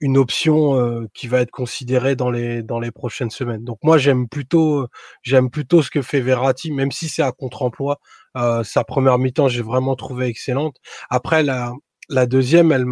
[0.00, 3.64] une option euh, qui va être considérée dans les dans les prochaines semaines.
[3.64, 4.86] Donc moi j'aime plutôt
[5.22, 7.98] j'aime plutôt ce que fait Verratti, même si c'est à contre-emploi.
[8.36, 10.76] Euh, sa première mi-temps j'ai vraiment trouvé excellente.
[11.10, 11.72] Après la
[12.08, 12.86] la deuxième elle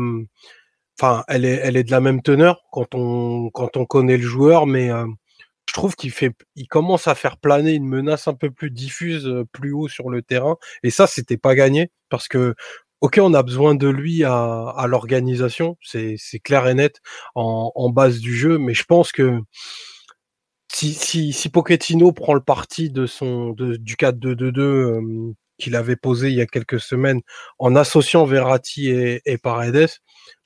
[0.98, 4.22] enfin elle est elle est de la même teneur quand on quand on connaît le
[4.26, 5.06] joueur, mais euh,
[5.68, 9.30] je trouve qu'il fait il commence à faire planer une menace un peu plus diffuse
[9.52, 12.54] plus haut sur le terrain et ça c'était pas gagné parce que
[13.04, 17.02] ok, on a besoin de lui à, l'organisation, c'est clair et net
[17.34, 19.40] en, base du jeu, mais je pense que
[20.72, 26.46] si, Pochettino prend le parti de son, du 4-2-2-2 qu'il avait posé il y a
[26.46, 27.20] quelques semaines
[27.58, 29.90] en associant Verratti et, et Paredes,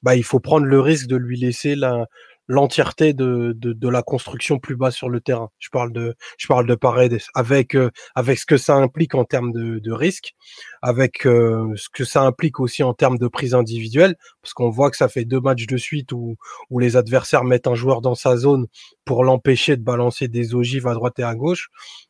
[0.03, 2.07] bah, il faut prendre le risque de lui laisser la,
[2.49, 5.51] l'entièreté de, de, de, la construction plus bas sur le terrain.
[5.59, 9.25] Je parle de, je parle de Paredes, avec, euh, avec ce que ça implique en
[9.25, 10.35] termes de, de risque,
[10.81, 14.91] avec euh, ce que ça implique aussi en termes de prise individuelle, parce qu'on voit
[14.91, 16.37] que ça fait deux matchs de suite où,
[16.71, 18.67] où les adversaires mettent un joueur dans sa zone
[19.05, 21.69] pour l'empêcher de balancer des ogives à droite et à gauche.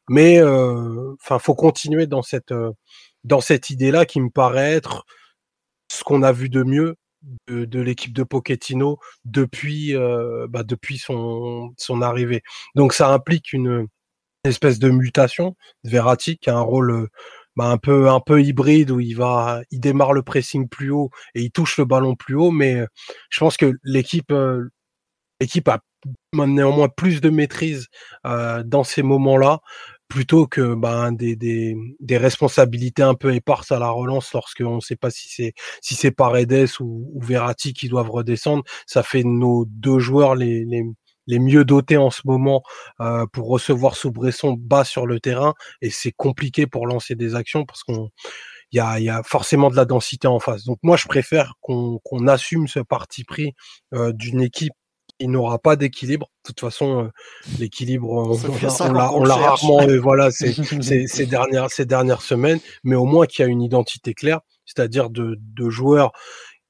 [0.09, 2.55] Mais euh, enfin, faut continuer dans cette,
[3.25, 5.05] dans cette idée-là qui me paraît être
[5.91, 6.97] ce qu'on a vu de mieux
[7.49, 12.43] de, l'équipe de Pochettino depuis, euh, bah, depuis son, son arrivée.
[12.75, 13.89] Donc ça implique une,
[14.45, 15.57] espèce de mutation.
[15.85, 17.09] Verratti qui a un rôle
[17.57, 21.11] bah, un peu un peu hybride où il va il démarre le pressing plus haut
[21.35, 22.85] et il touche le ballon plus haut, mais
[23.31, 24.69] je pense que l'équipe euh,
[25.69, 27.89] a néanmoins plus de maîtrise
[28.27, 29.61] euh, dans ces moments-là
[30.09, 34.97] plutôt que ben, des, des, responsabilités un peu éparses à la relance lorsqu'on ne sait
[34.97, 35.53] pas si c'est
[35.83, 38.65] si c'est Paredes ou, ou, Verratti qui doivent redescendre.
[38.87, 40.85] Ça fait nos deux joueurs les, les,
[41.27, 42.63] les mieux dotés en ce moment
[43.01, 47.35] euh, pour recevoir sous Bresson bas sur le terrain et c'est compliqué pour lancer des
[47.35, 48.11] actions parce qu'on
[48.73, 50.65] y a, y a, forcément de la densité en face.
[50.65, 53.53] Donc moi, je préfère qu'on qu'on assume ce parti pris
[53.95, 54.73] euh, d'une équipe
[55.19, 56.31] il n'aura pas d'équilibre.
[56.45, 57.09] De toute façon, euh,
[57.59, 60.53] l'équilibre, on, l'a rarement, euh, voilà, ces,
[61.09, 65.11] ces, dernières, ces dernières semaines, mais au moins qu'il y a une identité claire, c'est-à-dire
[65.11, 66.13] de, de, joueurs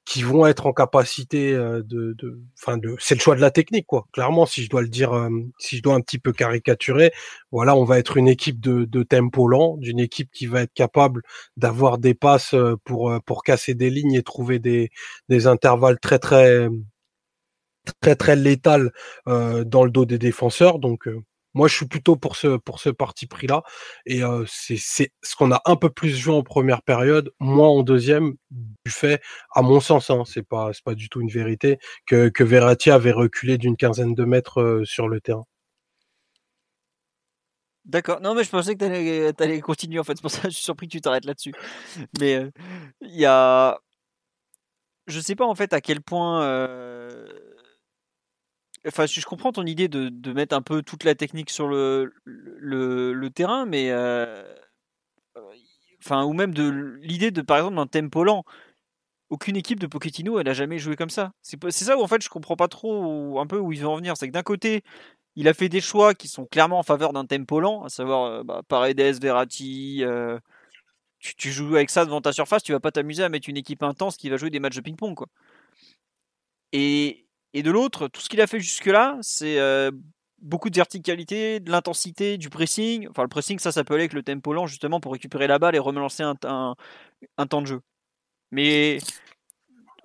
[0.04, 3.86] qui vont être en capacité euh, de, de, de, c'est le choix de la technique,
[3.86, 4.06] quoi.
[4.12, 5.12] Clairement, si je dois le dire,
[5.58, 7.12] si je dois un petit peu caricaturer,
[7.52, 10.72] voilà, on va être une équipe de, de tempo lent, d'une équipe qui va être
[10.72, 11.22] capable
[11.56, 14.90] d'avoir des passes pour pour casser des lignes et trouver des,
[15.28, 16.68] des intervalles très très
[18.00, 18.92] très très létal
[19.26, 20.78] dans le dos des défenseurs.
[20.78, 21.08] Donc
[21.54, 23.62] moi je suis plutôt pour ce parti pris là
[24.06, 28.34] et c'est ce qu'on a un peu plus joué en première période, moins en deuxième
[28.50, 29.20] du fait
[29.54, 33.12] à mon sens hein, c'est pas pas du tout une vérité que que Verratti avait
[33.12, 35.44] reculé d'une quinzaine de mètres sur le terrain.
[37.84, 38.20] D'accord.
[38.20, 40.14] Non, mais je pensais que tu allais, continuer en fait.
[40.14, 41.54] C'est pour ça que je suis surpris que tu t'arrêtes là-dessus.
[42.20, 42.46] Mais
[43.00, 43.78] il y a.
[45.06, 46.42] Je sais pas en fait à quel point
[48.88, 52.12] Enfin, je comprends ton idée de, mettre un peu toute la technique sur le,
[53.34, 54.42] terrain, mais euh,
[56.02, 56.68] enfin, ou même de
[57.02, 58.44] l'idée de, par exemple, d'un tempo lent.
[59.30, 61.32] Aucune équipe de Pochettino, elle a jamais joué comme ça.
[61.42, 63.96] C'est ça où en fait je comprends pas trop un peu où ils vont en
[63.96, 64.16] venir.
[64.16, 64.82] C'est que d'un côté,
[65.36, 68.24] il a fait des choix qui sont clairement en faveur d'un tempo lent, à savoir
[68.24, 70.02] euh, bah, Paredes, Verratti.
[70.02, 70.38] Euh,
[71.20, 73.56] tu, tu, joues avec ça devant ta surface, tu vas pas t'amuser à mettre une
[73.56, 75.28] équipe intense qui va jouer des matchs de ping-pong, quoi.
[76.72, 79.90] Et, et de l'autre, tout ce qu'il a fait jusque-là, c'est euh,
[80.40, 83.08] beaucoup de verticalité, de l'intensité, du pressing.
[83.08, 85.58] Enfin, le pressing, ça, ça peut aller avec le tempo lent, justement, pour récupérer la
[85.58, 87.80] balle et relancer un, un, temps de jeu.
[88.50, 88.98] Mais.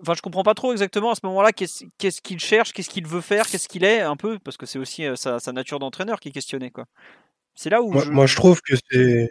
[0.01, 3.21] Enfin, je comprends pas trop exactement à ce moment-là qu'est-ce qu'il cherche, qu'est-ce qu'il veut
[3.21, 6.29] faire, qu'est-ce qu'il est, un peu, parce que c'est aussi euh, sa, nature d'entraîneur qui
[6.29, 6.85] est questionnée, quoi.
[7.55, 7.91] C'est là où.
[7.91, 9.29] Moi, moi, je trouve que c'est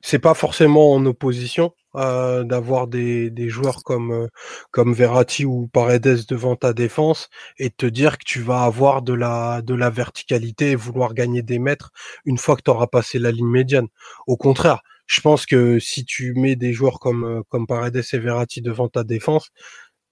[0.00, 4.26] c'est pas forcément en opposition euh, d'avoir des, des, joueurs comme euh,
[4.72, 9.12] comme Verratti ou Paredes devant ta défense et te dire que tu vas avoir de
[9.12, 11.92] la de la verticalité et vouloir gagner des mètres
[12.24, 13.86] une fois que tu auras passé la ligne médiane.
[14.26, 18.18] Au contraire, je pense que si tu mets des joueurs comme euh, comme Paredes et
[18.18, 19.50] Verratti devant ta défense,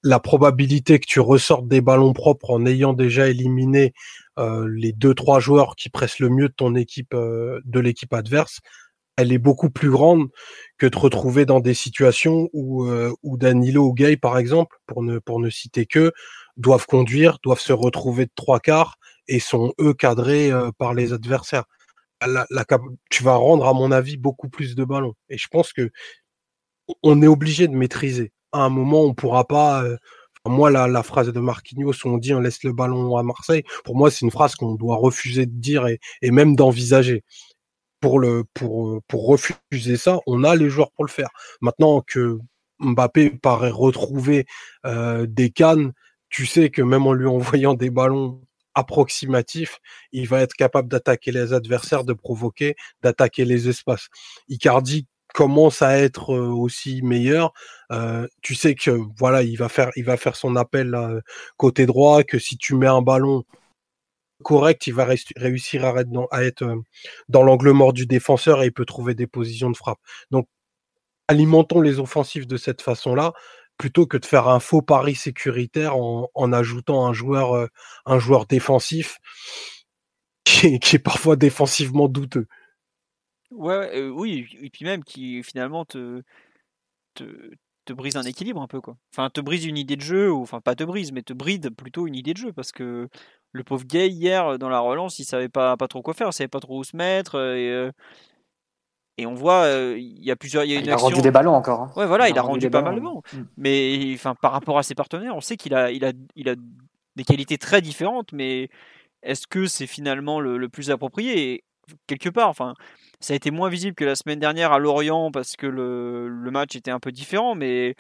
[0.04, 3.92] la probabilité que tu ressortes des ballons propres en ayant déjà éliminé
[4.38, 8.60] les deux trois joueurs qui pressent le mieux ton équipe de l'équipe adverse,
[9.16, 10.28] elle est beaucoup plus grande
[10.78, 15.02] que de retrouver dans des situations où, euh, où Danilo ou Gay, par exemple, pour
[15.02, 16.12] ne, pour ne citer que,
[16.56, 18.96] doivent conduire, doivent se retrouver de trois quarts
[19.28, 21.64] et sont eux cadrés euh, par les adversaires.
[22.26, 22.46] La,
[23.10, 25.14] tu vas rendre, à mon avis, beaucoup plus de ballons.
[25.28, 25.90] Et je pense que
[27.02, 28.32] on est obligé de maîtriser.
[28.52, 29.82] À un moment, on pourra pas.
[29.84, 29.96] Euh,
[30.46, 33.62] moi, la, la, phrase de Marquinhos où on dit on laisse le ballon à Marseille,
[33.84, 37.24] pour moi, c'est une phrase qu'on doit refuser de dire et, et même d'envisager
[38.02, 41.30] pour le pour refuser ça, on a les joueurs pour le faire.
[41.62, 42.38] Maintenant que
[42.80, 44.44] Mbappé paraît retrouver
[44.84, 45.92] euh, des cannes,
[46.28, 48.42] tu sais que même en lui envoyant des ballons
[48.74, 49.78] approximatifs,
[50.12, 54.08] il va être capable d'attaquer les adversaires, de provoquer, d'attaquer les espaces.
[54.48, 57.52] Icardi commence à être euh, aussi meilleur.
[57.92, 60.98] Euh, tu sais que voilà, il va faire son appel
[61.56, 62.24] côté droit.
[62.24, 63.44] Que si tu mets un ballon
[64.42, 66.76] correct, il va réussir à être euh,
[67.28, 70.00] dans, l'angle mort du défenseur et il peut trouver des positions de frappe.
[70.30, 70.48] Donc,
[71.28, 73.32] alimentons les offensifs de cette façon-là,
[73.78, 79.18] plutôt que de faire un faux pari sécuritaire en, ajoutant un joueur, euh, défensif
[80.44, 82.46] qui est, parfois défensivement douteux.
[83.50, 86.22] Ouais, euh, oui, et puis même qui finalement te,
[87.84, 88.96] te brise un équilibre un peu quoi.
[89.12, 91.70] Enfin, te brise une idée de jeu, ou enfin pas te brise, mais te bride
[91.70, 93.08] plutôt une idée de jeu parce que
[93.52, 96.32] le pauvre gay hier dans la relance, il savait pas pas trop quoi faire, il
[96.32, 97.90] savait pas trop où se mettre et, euh,
[99.18, 101.20] et on voit euh, il y a plusieurs, il y a une Il a rendu
[101.20, 101.80] des ballons encore.
[101.82, 101.92] hein.
[101.96, 103.00] Ouais, voilà, il, Il a a rendu pas ballons, mal de
[103.34, 103.42] ballons.
[103.42, 103.48] Mm.
[103.58, 106.54] Mais enfin, par rapport à ses partenaires, on sait qu'il a, il a, il a
[107.16, 108.70] des qualités très différentes, mais
[109.22, 111.62] est-ce que c'est finalement le, le plus approprié?
[112.06, 112.74] Quelque part, enfin,
[113.22, 116.76] ça a été moins visible que la semaine dernière à Lorient parce que le, match
[116.76, 117.94] était un peu différent, mais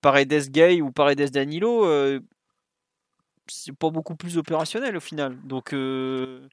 [0.00, 2.20] Paredes Gay ou Paredes Danilo, euh,
[3.46, 5.38] c'est pas beaucoup plus opérationnel au final.
[5.44, 6.48] Donc, euh,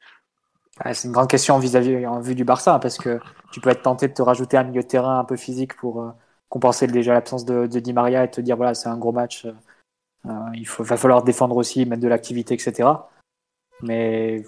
[0.86, 3.20] Ouais, c'est une grande question vis-à-vis en vue du Barça, parce que
[3.52, 6.02] tu peux être tenté de te rajouter un milieu de terrain un peu physique pour
[6.02, 6.12] euh,
[6.50, 9.46] compenser déjà l'absence de, Di Maria et te dire voilà, c'est un gros match.
[9.46, 12.90] euh, il va falloir défendre aussi, mettre de l'activité, etc.
[13.82, 14.44] Mais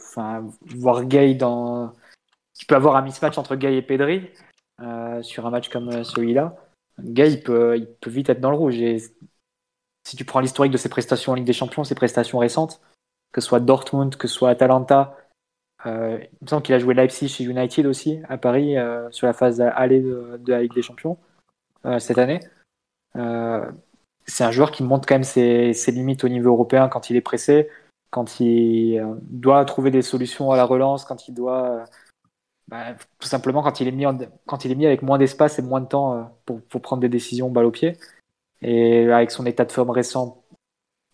[0.76, 1.94] voir Gay dans.
[2.58, 4.30] Tu peux avoir un mismatch entre Gay et Pedri
[4.82, 6.56] euh, sur un match comme euh, celui-là.
[7.00, 8.76] Gay, peut, il peut vite être dans le rouge.
[10.06, 12.82] Si tu prends l'historique de ses prestations en Ligue des Champions, ses prestations récentes,
[13.32, 15.18] que ce soit Dortmund, que ce soit Atalanta,
[15.86, 19.28] euh, il me semble qu'il a joué Leipzig chez United aussi, à Paris, euh, sur
[19.28, 21.18] la phase aller de, la Ligue des Champions
[21.86, 22.40] euh, cette année.
[23.16, 23.70] Euh,
[24.26, 27.22] c'est un joueur qui montre quand même ses, limites au niveau européen quand il est
[27.22, 27.70] pressé,
[28.10, 31.84] quand il euh, doit trouver des solutions à la relance, quand il doit.
[32.72, 35.18] Euh, bah, tout simplement quand il est mis, en- quand il est mis avec moins
[35.18, 37.98] d'espace et moins de temps euh, pour, pour prendre des décisions balle au pied.
[38.62, 40.44] Et avec son état de forme récent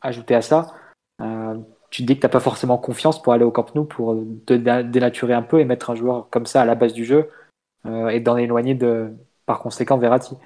[0.02, 0.74] ajouté à ça,
[1.22, 1.58] euh,
[1.90, 4.54] tu te dis que t'as pas forcément confiance pour aller au Camp Nou pour te
[4.54, 7.30] dé- dénaturer un peu et mettre un joueur comme ça à la base du jeu
[7.86, 9.12] euh, et d'en éloigner de,
[9.48, 10.38] par conséquent Verratti.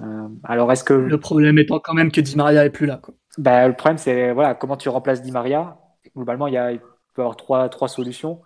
[0.00, 2.98] Euh, alors est-ce que Le problème étant quand même que Di Maria est plus là.
[3.02, 3.14] Quoi.
[3.36, 5.76] bah, le problème c'est voilà comment tu remplaces Di Maria?
[6.16, 6.86] Globalement il, y a, il peut
[7.18, 8.40] y avoir trois, trois solutions.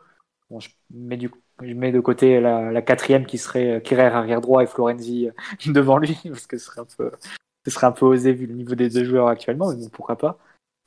[0.51, 1.31] Bon, je mets du
[1.65, 5.33] je mets de côté la, quatrième qui serait Kerrer arrière droit et Florenzi euh,
[5.73, 6.67] devant lui parce que ce
[7.67, 10.39] serait un peu osé vu le niveau des deux joueurs actuellement mais bon, pourquoi pas.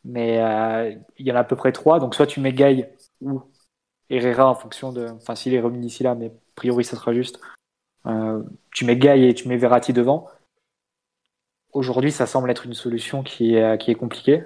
[0.03, 2.93] Mais euh, il y en a à peu près trois donc soit tu mets Gay
[3.21, 3.41] ou
[4.09, 7.13] Herrera en fonction de enfin s'il est remis d'ici là mais a priori ça sera
[7.13, 7.39] juste.
[8.05, 10.29] Euh, tu mets Gay et tu mets Verratti devant.
[11.73, 14.43] Aujourd'hui, ça semble être une solution qui est, compliquée,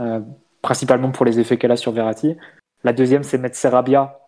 [0.00, 0.20] euh,
[0.62, 2.36] principalement pour les effets qu'elle a sur Verratti.
[2.82, 4.18] La deuxième, c'est mettre Serabia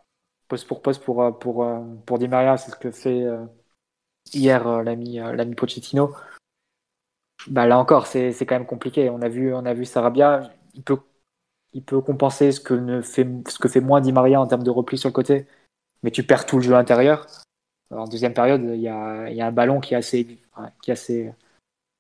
[0.49, 3.45] poste pour poste pour, euh, pour, euh, pour Di Maria, c'est ce que fait euh,
[4.33, 6.15] hier l'ami Pochettino.
[7.47, 9.11] Bah, là encore, c'est quand même compliqué.
[9.11, 10.99] On a vu, on a vu Sarabia, il peut,
[11.73, 14.65] il peut compenser ce que, ne fait, ce que fait moins Di Maria en termes
[14.65, 15.47] de repli sur le côté,
[16.03, 17.27] mais tu perds tout le jeu intérieur.
[17.91, 20.39] En deuxième période, il y a, y a un ballon qui est assez,
[20.83, 21.33] qui est assez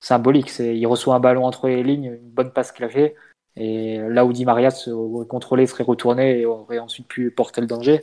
[0.01, 0.59] symbolique.
[0.59, 3.15] Il reçoit un ballon entre les lignes, une bonne passe claquée,
[3.57, 7.61] et là où Di Maria se aurait contrôlé, serait retourné et aurait ensuite pu porter
[7.61, 8.01] le danger,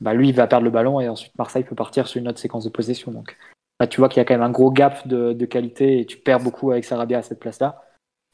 [0.00, 2.38] bah lui, il va perdre le ballon et ensuite Marseille peut partir sur une autre
[2.38, 3.10] séquence de possession.
[3.10, 3.36] Donc
[3.80, 6.18] là, tu vois qu'il y a quand même un gros gap de, qualité et tu
[6.18, 7.82] perds beaucoup avec Sarabia à cette place-là.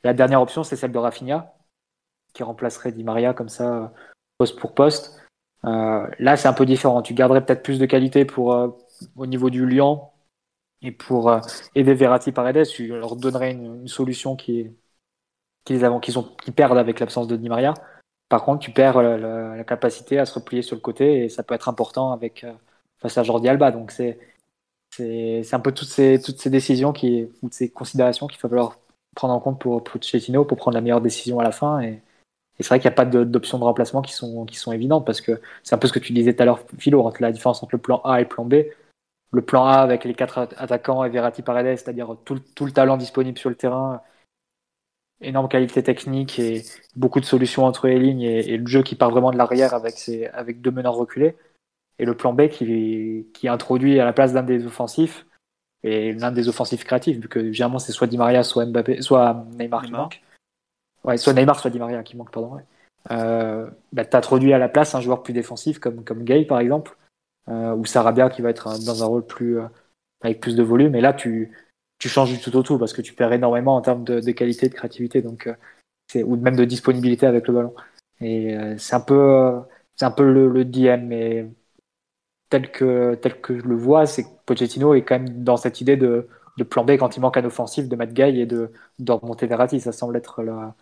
[0.03, 1.55] La dernière option, c'est celle de Rafinha,
[2.35, 3.93] qui remplacerait Di Maria comme ça,
[4.39, 5.21] poste pour poste.
[5.65, 7.01] Euh, là, c'est un peu différent.
[7.01, 8.69] Tu garderais peut-être plus de qualité pour euh,
[9.17, 10.11] au niveau du Lyon
[10.83, 11.41] et pour euh,
[11.75, 12.67] aider Verratti Paredes.
[12.67, 14.71] Tu leur donnerais une, solution qui
[15.65, 15.79] qui
[16.55, 17.73] perdent avec l'absence de Di Maria.
[18.29, 19.17] Par contre, tu perds la,
[19.57, 22.53] la, capacité à se replier sur le côté et ça peut être important avec euh,
[22.99, 23.71] face à Jordi Alba.
[23.71, 24.19] Donc c'est
[24.91, 28.79] c'est un peu toutes ces toutes ces décisions qui toutes ces considérations qu'il va falloir
[29.17, 32.01] prendre en compte pour pour prendre la meilleure décision à la fin et
[32.63, 35.05] c'est vrai qu'il n'y a pas d'options de, de, remplacement qui sont, qui sont évidentes
[35.05, 37.33] parce que c'est un peu ce que tu disais tout à l'heure, Philo, entre la
[37.33, 38.55] différence entre le plan A et le plan B.
[39.33, 42.97] Le plan A avec les quatre attaquants et Verratti Paredes, c'est-à-dire tout, tout, le talent
[42.97, 44.01] disponible sur le terrain,
[45.25, 46.63] énorme qualité technique et
[46.97, 49.75] beaucoup de solutions entre les lignes et, et le jeu qui part vraiment de l'arrière
[49.75, 51.37] avec, ses, avec deux meneurs reculés.
[51.99, 55.27] Et le plan B qui, qui introduit à la place d'un des offensifs
[55.85, 59.45] et l'un des offensifs créatifs, vu que généralement c'est soit Di Maria, soit Mbappé, soit
[59.59, 59.83] Neymar, Neymar.
[59.83, 60.23] qui manque.
[61.05, 62.55] Ouais, soit Neymar, soit Di Maria qui manque, pardon.
[62.55, 62.65] Ouais.
[63.11, 66.59] Euh, bah, tu introduit à la place un joueur plus défensif comme, comme Gay par
[66.59, 66.97] exemple,
[67.49, 69.67] euh, ou Sarabia qui va être dans un rôle plus euh,
[70.23, 70.95] avec plus de volume.
[70.95, 71.53] Et là, tu,
[71.99, 74.31] tu changes du tout au tout parce que tu perds énormément en termes de, de
[74.33, 75.49] qualité, de créativité, donc
[76.11, 77.75] c'est ou même de disponibilité avec le ballon.
[78.21, 79.61] Et c'est un peu
[79.97, 81.47] c'est un peu le, le DM, mais
[82.51, 85.81] tel que tel que je le vois, c'est que Pochettino est quand même dans cette
[85.81, 86.29] idée de,
[86.59, 89.47] de plan B quand il manque un offensif, de mettre Gay et de, de remonter
[89.47, 89.81] Verratti.
[89.81, 90.75] Ça semble être la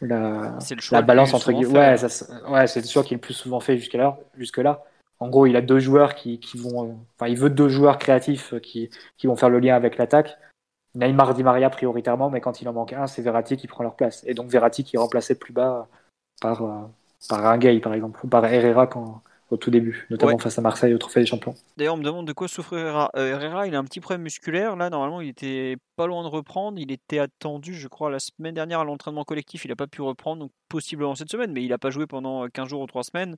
[0.00, 0.58] la,
[0.92, 1.96] la balance entre guillemets.
[2.00, 4.84] Ouais, ouais c'est sûr qu'il est le plus souvent fait jusqu'à là, jusque là.
[5.20, 8.54] En gros, il a deux joueurs qui, qui vont, enfin, il veut deux joueurs créatifs
[8.60, 10.38] qui, qui vont faire le lien avec l'attaque.
[10.94, 13.94] Neymar, Di Maria prioritairement, mais quand il en manque un, c'est Verratti qui prend leur
[13.94, 14.24] place.
[14.26, 15.88] Et donc Verratti qui est remplacé plus bas
[16.40, 16.88] par,
[17.28, 20.60] par un Gay, par exemple, ou par Herrera quand, au tout début, notamment face à
[20.60, 21.54] Marseille au Trophée des Champions.
[21.76, 23.10] D'ailleurs, on me demande de quoi souffre Herrera.
[23.16, 24.76] Euh, Herrera, il a un petit problème musculaire.
[24.76, 26.78] Là, normalement, il était pas loin de reprendre.
[26.78, 29.64] Il était attendu, je crois, la semaine dernière à l'entraînement collectif.
[29.64, 32.46] Il n'a pas pu reprendre, donc possiblement cette semaine, mais il n'a pas joué pendant
[32.48, 33.36] 15 jours ou 3 semaines.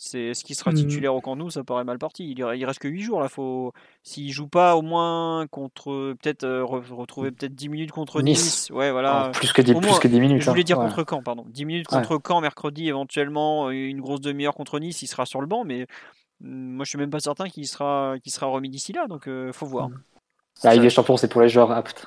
[0.00, 0.74] C'est ce qui sera mmh.
[0.74, 2.30] titulaire au Camp Nou, ça paraît mal parti.
[2.30, 3.28] Il, il reste que 8 jours là.
[3.28, 3.72] Faut
[4.04, 8.70] s'il joue pas au moins contre peut-être euh, retrouver peut-être 10 minutes contre nice.
[8.70, 9.26] Ouais, voilà.
[9.28, 10.42] Oh, plus que 10 plus que 10 minutes.
[10.42, 10.64] Je voulais hein.
[10.64, 11.44] dire contre Caen, pardon.
[11.48, 15.48] 10 minutes contre Caen mercredi éventuellement une grosse demi-heure contre Nice, il sera sur le
[15.48, 15.86] banc mais
[16.40, 19.26] mmh, moi je suis même pas certain qu'il sera qu'il sera remis d'ici là donc
[19.26, 19.88] euh, faut voir.
[19.88, 20.02] Mmh.
[20.62, 22.06] La Ligue des Champions, c'est pour les joueurs aptes.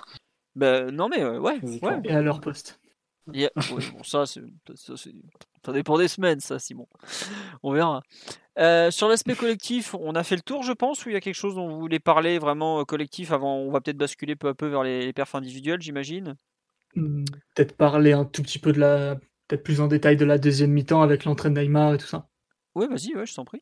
[0.55, 1.99] Ben, non mais euh, ouais, ouais.
[2.05, 2.79] Et à leur poste.
[3.27, 4.39] bon, ça, ça,
[5.65, 6.87] ça dépend des semaines, ça, Simon.
[7.63, 8.01] On verra.
[8.59, 11.21] Euh, sur l'aspect collectif, on a fait le tour, je pense, ou il y a
[11.21, 14.49] quelque chose dont vous voulez parler vraiment euh, collectif avant On va peut-être basculer peu
[14.49, 16.35] à peu vers les, perfs individuels, j'imagine?
[16.95, 17.23] Hmm,
[17.55, 19.15] peut-être parler un tout petit peu de la.
[19.47, 22.27] Peut-être plus en détail de la deuxième mi-temps avec l'entrée de Neymar et tout ça.
[22.75, 23.61] Oui, vas-y, ouais, je t'en prie.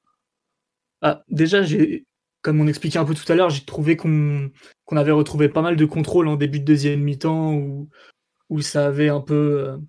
[1.01, 2.05] Ah, déjà, j'ai,
[2.41, 4.51] comme on expliquait un peu tout à l'heure, j'ai trouvé qu'on,
[4.91, 7.89] avait retrouvé pas mal de contrôle en début de deuxième mi-temps où,
[8.49, 9.79] où ça avait un peu.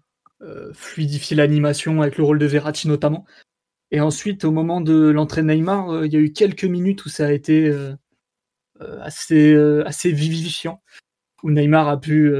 [0.43, 3.26] Euh, fluidifier l'animation avec le rôle de Verratti notamment.
[3.91, 7.05] Et ensuite, au moment de l'entrée de Neymar, euh, il y a eu quelques minutes
[7.05, 7.95] où ça a été euh,
[9.03, 10.82] assez, assez vivifiant,
[11.43, 12.32] où Neymar a pu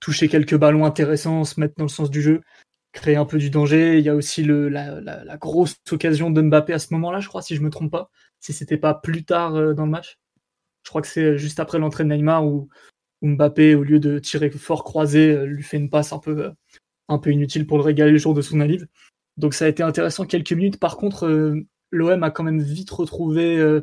[0.00, 2.42] toucher quelques ballons intéressants, se mettre dans le sens du jeu,
[2.92, 3.98] créer un peu du danger.
[3.98, 7.28] Il y a aussi le, la, la, grosse occasion de Mbappé à ce moment-là, je
[7.28, 8.10] crois, si je me trompe pas,
[8.40, 10.18] si c'était pas plus tard dans le match.
[10.82, 12.68] Je crois que c'est juste après l'entrée de Neymar où,
[13.22, 16.50] Mbappé, au lieu de tirer fort croisé, euh, lui fait une passe un peu, euh,
[17.08, 18.80] un peu inutile pour le régaler le jour de son avis.
[19.36, 20.78] Donc ça a été intéressant quelques minutes.
[20.78, 23.80] Par contre, euh, l'OM a quand même vite retrouvé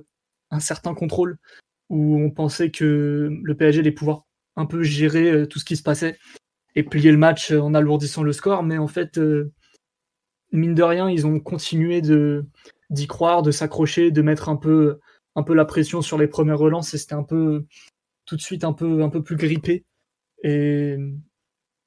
[0.52, 1.38] un certain contrôle
[1.90, 4.26] où on pensait que le PSG allait pouvoir
[4.56, 6.18] un peu gérer tout ce qui se passait
[6.76, 8.62] et plier le match en alourdissant le score.
[8.62, 9.20] Mais en fait,
[10.52, 15.00] mine de rien, ils ont continué d'y croire, de s'accrocher, de mettre un peu,
[15.36, 16.94] un peu la pression sur les premières relances.
[16.94, 17.66] Et c'était un peu,
[18.26, 19.86] tout de suite un peu, un peu plus grippé.
[20.44, 20.98] Et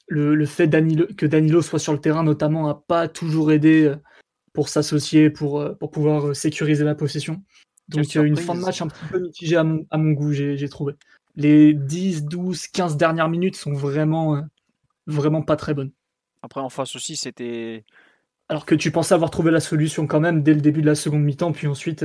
[0.09, 0.69] le, le fait
[1.17, 3.97] que Danilo soit sur le terrain, notamment, n'a pas toujours aidé euh,
[4.53, 7.43] pour s'associer, pour, euh, pour pouvoir euh, sécuriser la possession.
[7.89, 10.69] Donc une fin de match un petit peu mitigée à mon, à mon goût, j'ai
[10.69, 10.95] trouvé.
[11.37, 14.43] Les 10, 12, 15 dernières minutes sont vraiment,
[15.07, 15.93] vraiment pas très bonnes.
[16.43, 17.85] Après, en face aussi, c'était.
[18.51, 20.95] Alors que tu pensais avoir trouvé la solution quand même dès le début de la
[20.95, 22.05] seconde mi-temps, puis ensuite,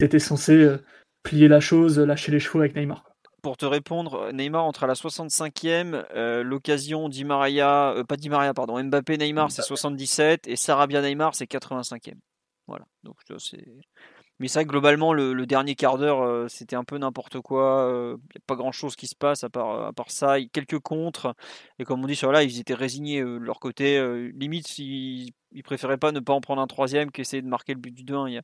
[0.00, 0.74] tu étais censé
[1.22, 3.11] plier la chose, lâcher les chevaux avec Neymar
[3.42, 8.28] pour te répondre, Neymar entre à la 65e, euh, l'occasion Di Maria, euh, pas Di
[8.28, 12.14] Maria, pardon, Mbappé Neymar c'est 77 et Sarabia Neymar c'est 85e.
[12.68, 12.86] Voilà.
[13.02, 13.66] Donc c'est.
[14.38, 17.86] Mais ça, globalement, le, dernier quart d'heure, euh, c'était un peu n'importe quoi.
[18.14, 20.36] Il n'y a pas grand chose qui se passe à part, à part ça.
[20.52, 21.34] Quelques contres.
[21.78, 24.00] Et comme on dit sur là, ils étaient résignés de leur côté.
[24.34, 27.80] limite, ils, ils, préféraient pas ne pas en prendre un troisième qu'essayer de marquer le
[27.80, 28.28] but du 2-1.
[28.28, 28.42] Il y a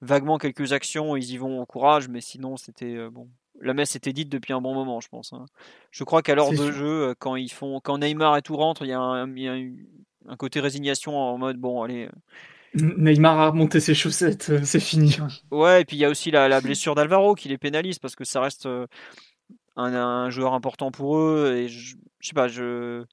[0.00, 3.28] vaguement quelques actions, ils y vont au courage, mais sinon, c'était bon
[3.60, 5.32] la messe était dite depuis un bon moment, je pense.
[5.32, 5.46] Hein.
[5.90, 8.84] Je crois qu'à l'heure de jeu, euh, quand ils font, quand Neymar et tout rentre,
[8.84, 12.06] il y a un, côté résignation en mode bon, allez.
[12.06, 12.10] Euh.
[12.74, 15.16] Neymar a remonté ses chaussettes, euh, c'est fini.
[15.50, 18.24] Ouais, et puis il y a aussi la, blessure d'Alvaro qui les pénalise parce que
[18.24, 18.68] ça reste
[19.76, 21.54] un, joueur important pour eux.
[21.56, 23.04] Et je, sais pas, je.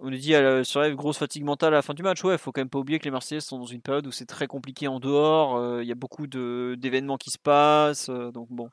[0.00, 2.22] On nous dit sur la grosse fatigue mentale à la fin du match.
[2.24, 4.26] Ouais, faut quand même pas oublier que les Marseillais sont dans une période où c'est
[4.26, 5.80] très compliqué en dehors.
[5.80, 8.10] Il y a beaucoup d'événements qui se passent.
[8.10, 8.68] donc bon,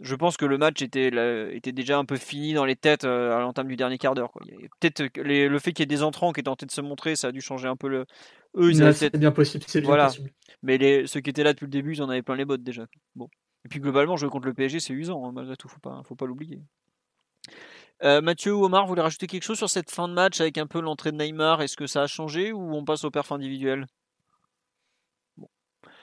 [0.00, 1.10] je pense que le match était,
[1.54, 4.32] était déjà un peu fini dans les têtes euh, à l'entame du dernier quart d'heure.
[4.80, 7.28] Peut-être le fait qu'il y ait des entrants qui aient tenté de se montrer, ça
[7.28, 8.06] a dû changer un peu le.
[8.56, 9.64] Eux, ils C'est bien possible.
[9.84, 10.06] Voilà.
[10.06, 10.30] Possible.
[10.62, 12.62] Mais les, ceux qui étaient là depuis le début, ils en avaient plein les bottes
[12.62, 12.86] déjà.
[13.14, 13.28] Bon.
[13.64, 16.16] Et puis globalement, jouer contre le PSG, c'est usant, hein, malgré tout, faut pas, faut
[16.16, 16.60] pas l'oublier.
[18.02, 20.56] Euh, Mathieu ou Omar, vous voulez rajouter quelque chose sur cette fin de match avec
[20.56, 21.60] un peu l'entrée de Neymar?
[21.60, 23.86] Est-ce que ça a changé ou on passe au perf individuel?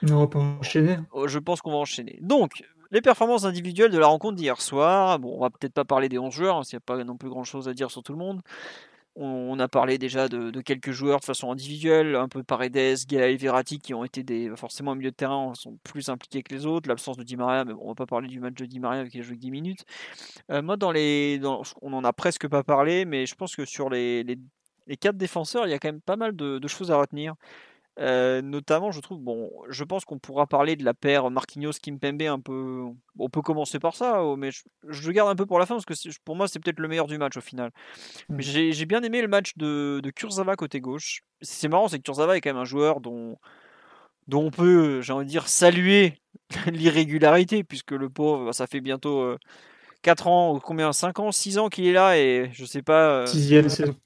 [0.02, 0.98] Non, on va pas enchaîner.
[1.10, 2.18] Oh, je pense qu'on va enchaîner.
[2.22, 5.18] Donc, les performances individuelles de la rencontre d'hier soir.
[5.18, 7.16] Bon, on va peut-être pas parler des 11 joueurs, hein, s'il n'y a pas non
[7.16, 8.40] plus grand-chose à dire sur tout le monde.
[9.20, 13.80] On, a parlé déjà de, quelques joueurs de façon individuelle, un peu Paredes, Gaël, Verratti,
[13.80, 16.88] qui ont été des, forcément au milieu de terrain, sont plus impliqués que les autres.
[16.88, 19.08] L'absence de Di Maria, mais bon, on va pas parler du match de Di Maria
[19.08, 19.84] qui a joué 10 minutes.
[20.52, 21.40] Euh, moi, dans les,
[21.82, 25.66] on en a presque pas parlé, mais je pense que sur les, les, quatre défenseurs,
[25.66, 27.34] il y a quand même pas mal de choses à retenir.
[27.98, 32.38] Euh, notamment, je trouve, bon, je pense qu'on pourra parler de la paire Marquinhos-Kimpembe un
[32.38, 32.84] peu.
[33.18, 35.74] On peut commencer par ça, oh, mais je, je, garde un peu pour la fin
[35.74, 37.72] parce que pour moi, c'est peut-être le meilleur du match au final.
[38.28, 38.72] Mais mmh.
[38.72, 41.22] j'ai bien aimé le match de, de Kurzawa côté gauche.
[41.42, 43.36] C'est marrant, c'est que Kurzawa est quand même un joueur dont,
[44.28, 46.14] dont on peut, j'ai envie de dire, saluer
[46.66, 49.36] l'irrégularité, puisque le pauvre, ça fait bientôt
[50.02, 52.82] 4 euh, ans, ou combien 5 ans, 6 ans qu'il est là, et je sais
[52.82, 53.22] pas.
[53.22, 53.96] Euh, Sixième saison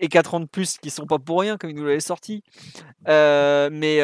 [0.00, 2.42] et 4 ans de plus qui sont pas pour rien, comme il nous l'avait sorti.
[3.06, 4.00] mais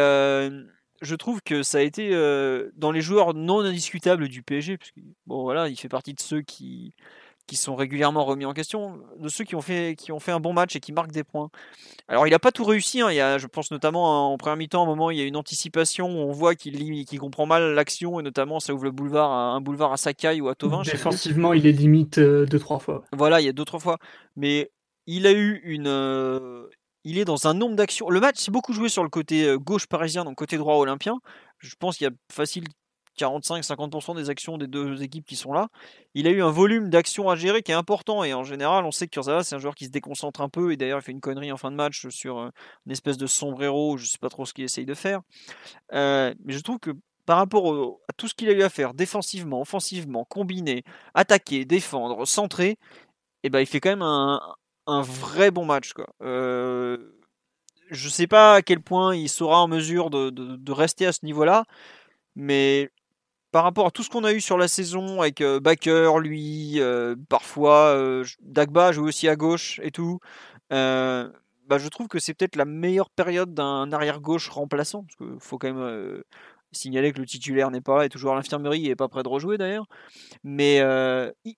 [1.02, 2.10] je trouve que ça a été
[2.76, 6.20] dans les joueurs non indiscutables du PSG, parce que, bon voilà, il fait partie de
[6.20, 6.94] ceux qui
[7.46, 10.40] qui sont régulièrement remis en question, de ceux qui ont fait, qui ont fait un
[10.40, 11.48] bon match et qui marquent des points.
[12.08, 13.10] Alors il n'a pas tout réussi, hein.
[13.10, 15.36] il y a, je pense notamment en première mi-temps, un moment il y a une
[15.36, 19.60] anticipation où on voit qu'il comprend mal l'action et notamment ça ouvre le boulevard un
[19.60, 20.82] boulevard à Sakai ou à Tovin.
[20.82, 23.04] Défensivement il est limite euh, deux trois fois.
[23.12, 23.98] Voilà, il y a deux trois fois,
[24.34, 24.70] mais
[25.06, 26.68] il a eu une, euh,
[27.04, 28.10] il est dans un nombre d'actions.
[28.10, 31.18] Le match s'est beaucoup joué sur le côté euh, gauche parisien, donc côté droit olympien.
[31.58, 32.64] Je pense qu'il y a facile
[33.18, 35.68] 45-50% des actions des deux équipes qui sont là.
[36.14, 38.90] Il a eu un volume d'actions à gérer qui est important et en général, on
[38.90, 41.12] sait que Kurzawa c'est un joueur qui se déconcentre un peu et d'ailleurs il fait
[41.12, 42.50] une connerie en fin de match sur euh,
[42.84, 45.22] une espèce de sombrero, je sais pas trop ce qu'il essaye de faire.
[45.92, 46.90] Mais je trouve que
[47.24, 50.84] par rapport à tout ce qu'il a eu à faire défensivement, offensivement, combiné,
[51.14, 52.76] attaquer, défendre, centrer,
[53.42, 54.40] eh ben il fait quand même un,
[55.02, 56.08] vrai bon match quoi.
[56.22, 57.16] Euh,
[57.90, 61.64] je sais pas à quel point il sera en mesure de, rester à ce niveau-là,
[62.34, 62.90] mais
[63.52, 66.80] par rapport à tout ce qu'on a eu sur la saison avec euh, Baker, lui,
[66.80, 70.18] euh, parfois euh, Dagba joue aussi à gauche et tout.
[70.70, 75.40] bah, je trouve que c'est peut-être la meilleure période d'un arrière gauche remplaçant, parce qu'il
[75.40, 76.22] faut quand même
[76.72, 79.22] signaler que le titulaire n'est pas là, est toujours à l'infirmerie et n'est pas prêt
[79.22, 79.86] de rejouer d'ailleurs.
[80.44, 80.82] Mais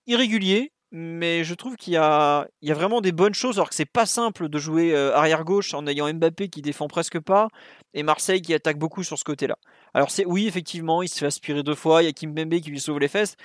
[0.07, 3.69] irrégulier, mais je trouve qu'il y a, il y a vraiment des bonnes choses, alors
[3.69, 7.47] que c'est pas simple de jouer arrière gauche en ayant Mbappé qui défend presque pas
[7.93, 9.57] et Marseille qui attaque beaucoup sur ce côté-là.
[9.93, 12.59] Alors c'est oui, effectivement, il se fait aspirer deux fois, il y a Kim Bembe
[12.59, 13.35] qui lui sauve les fesses,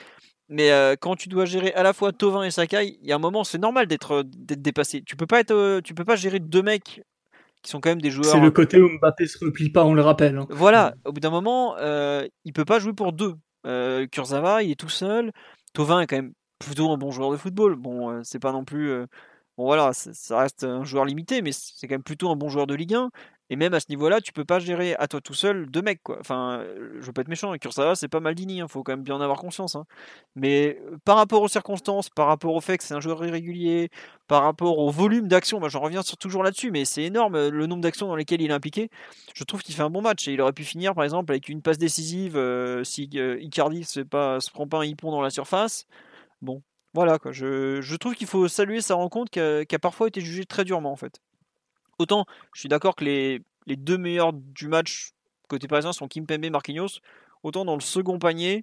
[0.49, 3.17] mais euh, quand tu dois gérer à la fois Tovin et Sakai, il y a
[3.17, 5.03] un moment, c'est normal d'être euh, d'être dépassé.
[5.03, 7.03] Tu peux pas être, euh, tu peux pas gérer deux mecs
[7.63, 8.31] qui sont quand même des joueurs.
[8.31, 10.37] C'est le côté où Mbappé se replie pas, on le rappelle.
[10.37, 10.47] Hein.
[10.51, 13.35] Voilà, au bout d'un moment, euh, il peut pas jouer pour deux.
[14.13, 15.33] Kurzawa, il est tout seul.
[15.73, 16.35] Tovin est quand même
[16.65, 17.77] plutôt un bon joueur de football.
[17.77, 19.07] Bon, c'est pas non plus.
[19.57, 22.67] Bon voilà, ça reste un joueur limité, mais c'est quand même plutôt un bon joueur
[22.67, 23.11] de Ligue 1.
[23.51, 26.03] Et même à ce niveau-là, tu peux pas gérer à toi tout seul deux mecs,
[26.03, 26.17] quoi.
[26.19, 28.93] Enfin, euh, je veux pas être méchant, Kurzawa, c'est pas Maldini, il hein, faut quand
[28.93, 29.77] même bien en avoir conscience.
[29.77, 29.85] Hein.
[30.35, 33.91] Mais euh, par rapport aux circonstances, par rapport au fait que c'est un joueur irrégulier,
[34.29, 37.67] par rapport au volume d'action, moi j'en reviens toujours là-dessus, mais c'est énorme euh, le
[37.67, 38.91] nombre d'actions dans lesquelles il est impliqué.
[39.35, 41.51] Je trouve qu'il fait un bon match et il aurait pu finir par exemple avec
[41.51, 42.41] une passe décisive
[42.85, 45.87] si Icardi se, pas, se prend pas un hippon dans la surface.
[46.43, 46.63] Bon,
[46.93, 47.33] voilà quoi.
[47.33, 50.93] Je, je trouve qu'il faut saluer sa rencontre qui a, parfois été jugée très durement
[50.93, 51.21] en fait.
[51.99, 52.25] Autant,
[52.55, 55.13] je suis d'accord que les, les deux meilleurs du match
[55.49, 57.01] côté parisien sont Kim Pembe et Marquinhos.
[57.43, 58.63] Autant dans le second panier,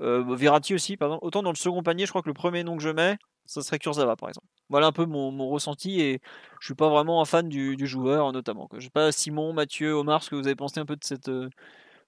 [0.00, 1.18] euh, Verratti aussi, pardon.
[1.22, 3.62] Autant dans le second panier, je crois que le premier nom que je mets, ça
[3.62, 4.46] serait Kurzawa par exemple.
[4.68, 6.20] Voilà un peu mon, ressenti et
[6.60, 8.68] je suis pas vraiment un fan du, joueur notamment.
[8.74, 11.28] Je sais pas Simon, Mathieu, Omar, ce que vous avez pensé un peu de cette,
[11.28, 11.48] euh,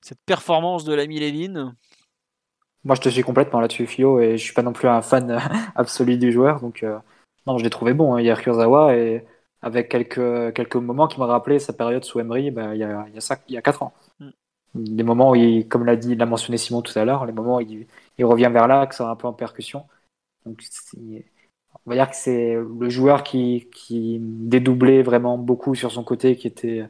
[0.00, 1.74] cette performance de l'ami Lévin.
[2.84, 5.40] Moi je te suis complètement là-dessus Fio et je suis pas non plus un fan
[5.74, 6.98] absolu du joueur donc euh,
[7.46, 9.24] non je l'ai trouvé bon hein, hier Kurzawa et
[9.62, 13.06] avec quelques, quelques moments qui m'ont rappelé sa période sous Emery bah, il, y a,
[13.08, 13.94] il, y a ça, il y a 4 ans.
[14.20, 14.30] Mm.
[14.74, 17.56] Les moments où, il, comme l'a dit, l'a mentionné Simon tout à l'heure, les moments
[17.58, 17.86] où il,
[18.18, 19.86] il revient vers l'axe un peu en percussion.
[20.46, 20.62] Donc,
[20.96, 26.36] on va dire que c'est le joueur qui, qui dédoublait vraiment beaucoup sur son côté,
[26.36, 26.88] qui était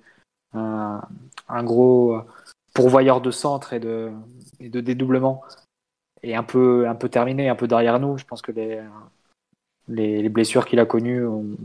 [0.55, 1.03] un,
[1.49, 2.21] un gros
[2.73, 4.13] pourvoyeur de centre et de,
[4.61, 5.43] et de dédoublement,
[6.23, 8.19] et un peu, un peu terminé, un peu derrière nous.
[8.19, 8.81] Je pense que les,
[9.89, 11.57] les, blessures qu'il a connues ont,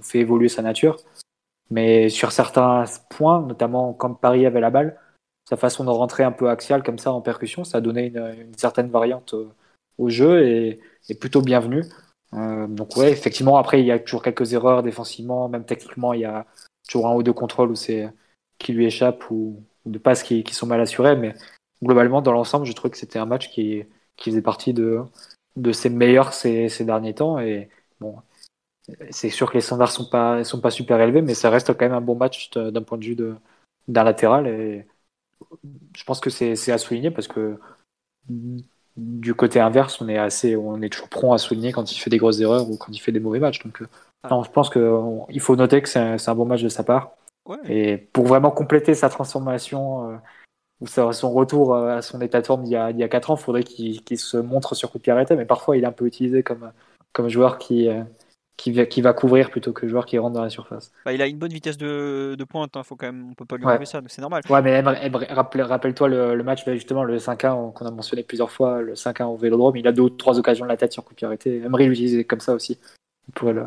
[0.00, 0.96] fait évoluer sa nature.
[1.70, 4.98] Mais sur certains points, notamment quand Paris avait la balle,
[5.48, 8.56] sa façon de rentrer un peu axial comme ça en percussion, ça a donné une,
[8.56, 9.34] certaine variante
[9.98, 11.84] au, jeu et, est plutôt bienvenue.
[12.34, 16.20] Euh, donc ouais, effectivement, après il y a toujours quelques erreurs défensivement, même techniquement, il
[16.20, 16.46] y a
[16.88, 18.08] toujours un ou deux contrôles où c'est
[18.58, 21.16] qui lui échappe ou, de passes qui, sont mal assurées.
[21.16, 21.34] Mais
[21.82, 23.84] globalement, dans l'ensemble, je trouve que c'était un match qui,
[24.16, 25.02] qui faisait partie de,
[25.56, 27.38] de ses meilleurs ces, ces derniers temps.
[27.38, 27.68] Et
[28.00, 28.16] bon,
[29.10, 31.84] c'est sûr que les standards sont pas sont pas super élevés, mais ça reste quand
[31.84, 34.46] même un bon match d'un point de vue d'un latéral.
[34.46, 34.86] Et
[35.96, 37.58] je pense que c'est à souligner parce que
[38.96, 42.10] du côté inverse, on est assez, on est toujours prompt à souligner quand il fait
[42.10, 43.62] des grosses erreurs ou quand il fait des mauvais matchs.
[43.62, 43.88] Donc, euh,
[44.30, 47.10] non, je pense qu'il faut noter que c'est un, un, bon match de sa part.
[47.68, 50.16] Et pour vraiment compléter sa transformation euh,
[50.80, 53.08] ou son retour euh, à son état de forme d'il y a, il y a
[53.08, 55.84] 4 ans, il faudrait qu'il se montre sur coup de pied arrêté, mais parfois il
[55.84, 56.70] est un peu utilisé comme,
[57.12, 58.02] comme joueur qui, euh,
[58.58, 60.92] qui, va, qui va couvrir plutôt que joueur qui rentre dans la surface.
[61.06, 63.46] Bah, il a une bonne vitesse de, de pointe, hein, faut quand même, on peut
[63.46, 64.42] pas lui enlever ça, c'est normal.
[64.50, 68.94] Ouais, mais rappelle-toi le, match, bah, justement, le 5-1 qu'on a mentionné plusieurs fois, le
[68.94, 71.16] 5-1 au Vélodrome, il a deux ou trois occasions de la tête sur coup de
[71.16, 71.56] pied arrêté.
[71.56, 72.78] Emery l'utilisait comme ça aussi.
[73.28, 73.66] Il, pourrait le...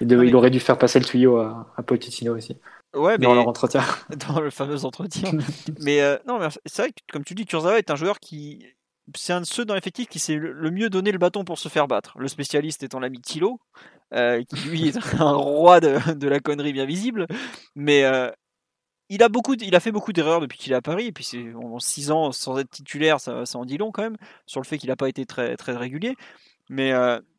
[0.00, 2.56] il, aurait dû faire passer le tuyau à, à Pochettino aussi.
[2.94, 3.82] Ouais, dans leur entretien.
[4.28, 5.30] Dans le fameux entretien.
[5.80, 8.64] mais euh, non, mais c'est vrai que, comme tu dis, Kurzawa est un joueur qui.
[9.14, 11.68] C'est un de ceux dans l'effectif qui sait le mieux donner le bâton pour se
[11.68, 12.18] faire battre.
[12.18, 13.60] Le spécialiste étant l'ami Thilo.
[14.10, 17.26] qui lui est un roi de, la connerie bien visible.
[17.74, 18.02] Mais
[19.10, 21.08] il a beaucoup, il a fait beaucoup d'erreurs depuis qu'il est à Paris.
[21.08, 24.04] Et puis c'est en 6 ans sans être titulaire, ça, ça en dit long quand
[24.04, 24.16] même
[24.46, 26.16] sur le fait qu'il n'a pas été très très régulier.
[26.70, 26.94] Mais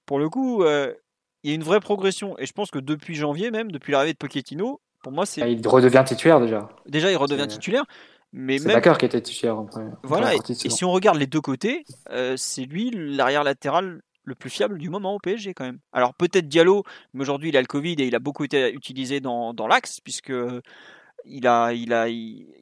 [0.06, 2.38] pour le coup, il y a une vraie progression.
[2.38, 5.44] Et je pense que depuis janvier même, depuis l'arrivée de Pochettino, pour moi c'est.
[5.44, 6.68] Ah, il redevient titulaire déjà.
[6.88, 7.84] Déjà, il redevient titulaire.
[8.34, 8.82] Mais c'est même...
[8.98, 9.64] qui était titulaire.
[10.02, 10.34] voilà.
[10.34, 11.86] Et, si on regarde les deux côtés,
[12.38, 15.78] c'est lui l'arrière latéral le plus fiable du moment au PSG quand même.
[15.94, 16.82] Alors peut-être Diallo,
[17.14, 20.00] mais aujourd'hui il a le Covid et il a beaucoup été utilisé dans, dans l'axe
[20.02, 20.34] puisque
[21.26, 22.08] il a, il a,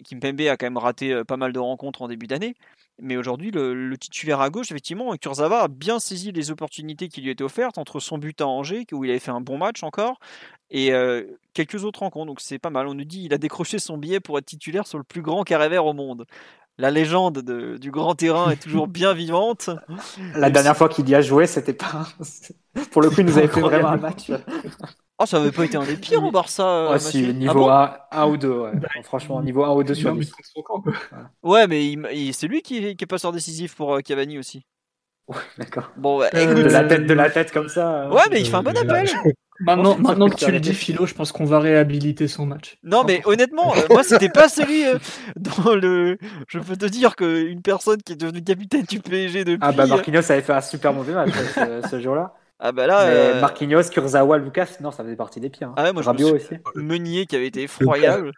[0.03, 2.55] Kimpembe a quand même raté euh, pas mal de rencontres en début d'année.
[3.01, 7.31] Mais aujourd'hui, le, titulaire à gauche, effectivement, Kurzawa a bien saisi les opportunités qui lui
[7.31, 10.19] étaient offertes entre son but à Angers, où il avait fait un bon match encore,
[10.69, 11.23] et euh,
[11.53, 12.27] quelques autres rencontres.
[12.27, 12.87] Donc c'est pas mal.
[12.87, 15.43] On nous dit qu'il a décroché son billet pour être titulaire sur le plus grand
[15.43, 16.25] carré vert au monde.
[16.77, 17.39] La légende
[17.79, 19.69] du grand terrain est toujours bien vivante.
[20.35, 22.07] La dernière fois qu'il y a joué, c'était pas.
[22.91, 24.31] Pour le coup, il nous avait fait vraiment un match.
[25.19, 26.65] Oh, ça avait pas été un des pires au Barça.
[26.65, 28.49] Euh, si, niveau ah 1, ou 2.
[28.49, 28.71] Ouais.
[28.73, 30.33] Bah, franchement, niveau 1 ou 2 sur 10.
[31.43, 34.65] Ouais, mais c'est lui qui est, qui est passeur décisif pour euh, Cavani aussi.
[35.27, 35.91] Ouais, d'accord.
[35.97, 38.05] Bon, bah, écoute, de la tête de la tête comme ça.
[38.05, 38.11] Hein.
[38.11, 39.07] Ouais, mais il fait un bon appel.
[39.59, 42.77] Maintenant, maintenant que tu le dis, Philo, je pense qu'on va réhabiliter son match.
[42.83, 44.83] Non, mais honnêtement, euh, moi, c'était pas celui
[45.35, 46.17] dans le.
[46.47, 49.59] Je peux te dire qu'une personne qui est devenue capitaine du PSG depuis.
[49.61, 51.29] Ah, bah, Marquinhos avait fait un super mauvais match
[51.89, 52.33] ce jour-là.
[52.65, 53.01] Ah bah là.
[53.01, 55.67] Euh, Marquinhos, Kurzawa, Lucas, non, ça faisait partie des pires.
[55.67, 55.73] Hein.
[55.75, 56.55] Ah ouais, moi, Rabiot aussi.
[56.75, 58.31] Meunier qui avait été effroyable.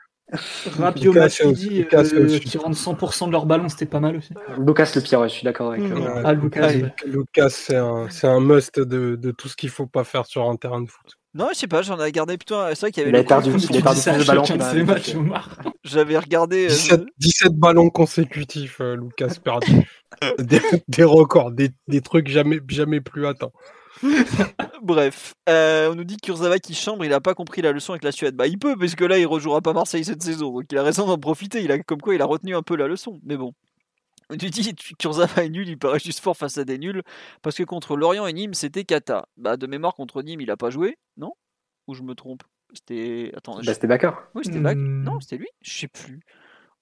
[0.80, 4.34] Rabiot, Matuidi, euh, qui rendent 100% de leur ballon, c'était pas mal aussi.
[4.58, 5.84] Lucas le pire, je suis d'accord avec.
[5.84, 6.24] Mmh.
[6.26, 6.72] Ah, Lucas,
[7.06, 10.56] Lucas c'est un, un, must de, de, tout ce qu'il faut pas faire sur un
[10.56, 11.06] terrain de foot.
[11.36, 12.56] Non, je sais pas, j'en ai regardé plutôt.
[12.70, 13.20] C'est vrai qu'il y avait.
[13.20, 15.34] Il a perdu, il a perdu de ballons.
[15.84, 16.66] J'avais regardé.
[16.66, 19.88] 17, euh, 17, ballons consécutifs, Lucas perdu.
[20.40, 23.52] des, des, records, des, des, trucs jamais, jamais plus atteints.
[24.82, 27.94] Bref, euh, on nous dit que Kurzawa qui chambre, il a pas compris la leçon
[27.94, 28.36] avec la Suède.
[28.36, 30.84] Bah, il peut, parce que là, il rejouera pas Marseille cette saison, donc il a
[30.84, 31.64] raison d'en profiter.
[31.64, 33.20] Il a comme quoi, il a retenu un peu la leçon.
[33.24, 33.54] Mais bon,
[34.30, 37.04] on nous dit Kurzawa est nul, il paraît juste fort face à des nuls,
[37.42, 39.28] parce que contre Lorient et Nîmes, c'était Kata.
[39.38, 41.34] Bah, de mémoire, contre Nîmes, il a pas joué, non?
[41.88, 42.44] Ou je me trompe?
[42.74, 43.32] C'était.
[43.36, 43.58] Attends.
[43.58, 44.28] Bah, c'était Bakar.
[44.34, 44.82] Oui, c'était Bakar.
[44.82, 45.04] Hmm.
[45.04, 45.48] Non, c'était lui?
[45.62, 46.20] Je sais plus.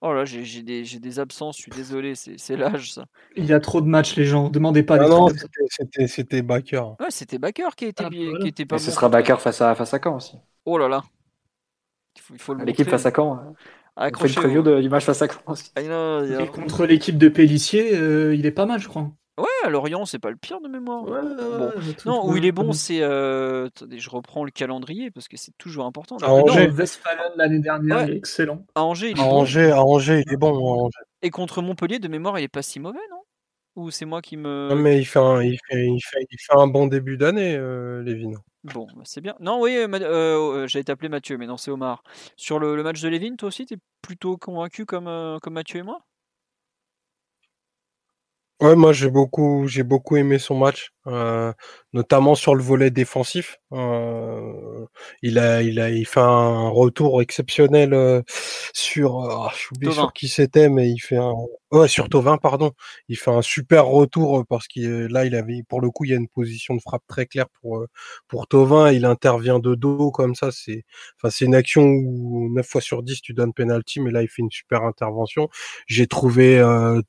[0.05, 3.05] Oh là, j'ai des, des, absences, je suis désolé, c'est l'âge ça.
[3.37, 4.49] Il y a trop de matchs, les gens.
[4.49, 4.97] Demandez pas.
[4.99, 5.29] Ah non,
[6.07, 6.83] c'était Baker.
[6.99, 8.75] Ouais, c'était Baker qui était, ah, qui était pas.
[8.75, 10.35] Et ce sera Baker face à, face à Caen aussi.
[10.65, 11.03] Oh là là.
[12.33, 13.35] Il faut, L'équipe face à Caen.
[13.35, 13.53] Hein.
[13.95, 15.71] On fait une preview de, du match face à Caen aussi.
[15.77, 19.09] Ah, Et contre l'équipe de Pellissier, euh, il est pas mal, je crois.
[19.37, 21.05] Ouais, Lorient, c'est pas le pire de mémoire.
[22.05, 23.01] non, où il est bon, c'est.
[23.01, 23.67] Euh...
[23.67, 26.17] Attendez, je reprends le calendrier parce que c'est toujours important.
[26.17, 26.69] À Angers.
[26.69, 28.65] Westphalen l'année dernière, excellent.
[28.75, 29.31] À Angers, il est à bon.
[29.31, 30.89] Angers, à Angers, il est bon.
[31.21, 33.21] Et contre Montpellier, de mémoire, il est pas si mauvais, non?
[33.75, 34.67] Ou c'est moi qui me.
[34.69, 37.55] Non, mais il fait un, il fait, il fait, il fait un bon début d'année,
[37.55, 38.33] euh, Lévin.
[38.63, 39.35] Bon, bah, c'est bien.
[39.39, 42.03] Non, oui, euh, euh, j'allais t'appeler Mathieu, mais non, c'est Omar.
[42.37, 45.79] Sur le, le match de Lévin, toi aussi, t'es plutôt convaincu comme, euh, comme Mathieu
[45.79, 46.01] et moi?
[48.63, 53.59] Ouais, moi j'ai beaucoup, j'ai beaucoup aimé son match, notamment sur le volet défensif.
[53.71, 54.85] Euh,
[55.21, 58.21] il a, il a, il fait un retour exceptionnel euh,
[58.73, 61.33] sur, ah, je suis oublié sur qui c'était, mais il fait un,
[61.71, 62.71] ouais, sur Tovin, pardon.
[63.09, 66.13] Il fait un super retour parce qu'il là, il avait, pour le coup, il y
[66.13, 67.85] a une position de frappe très claire pour
[68.27, 68.91] pour Tovin.
[68.91, 70.51] Il intervient de dos comme ça.
[70.51, 70.83] C'est,
[71.17, 74.27] enfin, c'est une action où 9 fois sur 10 tu donnes penalty, mais là, il
[74.27, 75.49] fait une super intervention.
[75.87, 76.63] J'ai trouvé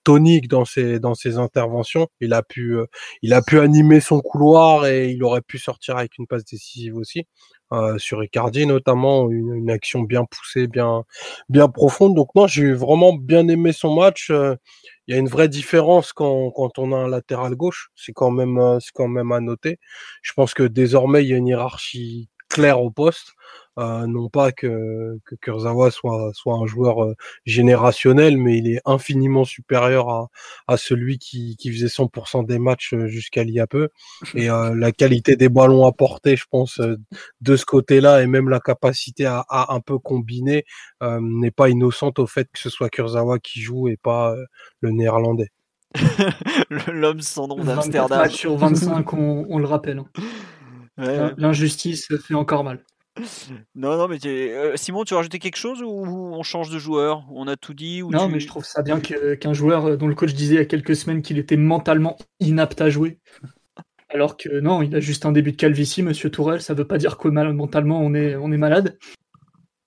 [0.04, 2.08] tonique dans ses dans ses interventions.
[2.20, 2.76] Il a pu,
[3.22, 6.96] il a pu animer son couloir et il aurait pu sortir avec une passe décisive
[6.96, 7.26] aussi.
[7.72, 11.04] Euh, sur Icardi notamment, une, action bien poussée, bien,
[11.48, 12.14] bien profonde.
[12.14, 14.30] Donc moi, j'ai vraiment bien aimé son match.
[14.30, 14.54] Euh,
[15.06, 17.90] il y a une vraie différence quand, quand on a un latéral gauche.
[17.96, 19.78] C'est quand même, euh, c'est quand même à noter.
[20.22, 23.32] Je pense que désormais, il y a une hiérarchie claire au poste.
[23.78, 27.14] Euh, non pas que, que Kurzawa soit, soit un joueur euh,
[27.44, 30.28] générationnel, mais il est infiniment supérieur à,
[30.68, 33.88] à celui qui, qui faisait 100% des matchs euh, jusqu'à il y a peu.
[34.34, 36.80] Et la qualité des ballons apportés, je pense,
[37.40, 40.64] de ce côté-là, et même la capacité à, à un peu combiner,
[41.02, 44.34] n'est pas innocente au fait que ce soit Kurzawa qui joue et pas
[44.80, 45.50] le néerlandais.
[46.88, 48.28] L'homme sans nom d'Amsterdam.
[48.30, 50.02] sur 25, on, on le rappelle.
[50.98, 51.34] Hein.
[51.36, 52.82] L'injustice fait encore mal.
[53.76, 57.24] Non, non, mais euh, Simon, tu as rajouté quelque chose ou on change de joueur?
[57.30, 60.08] On a tout dit ou Non, mais je trouve ça bien qu'un joueur euh, dont
[60.08, 63.18] le coach disait il y a quelques semaines qu'il était mentalement inapte à jouer.
[64.08, 66.98] Alors que non, il a juste un début de calvitie, monsieur Tourelle, ça veut pas
[66.98, 68.98] dire que mentalement on est, on est malade.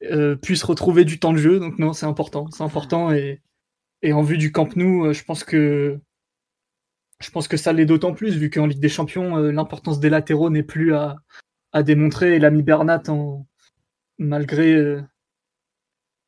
[0.03, 2.47] Euh, puisse retrouver du temps de jeu, donc non, c'est important.
[2.51, 3.41] C'est important et,
[4.01, 5.99] et en vue du Camp Nou, je pense que
[7.19, 10.51] je pense que ça l'est d'autant plus vu qu'en Ligue des Champions, l'importance des latéraux
[10.51, 11.17] n'est plus à,
[11.77, 12.35] à démontrer.
[12.35, 13.45] Et l'ami Bernat, en,
[14.17, 15.01] malgré, euh,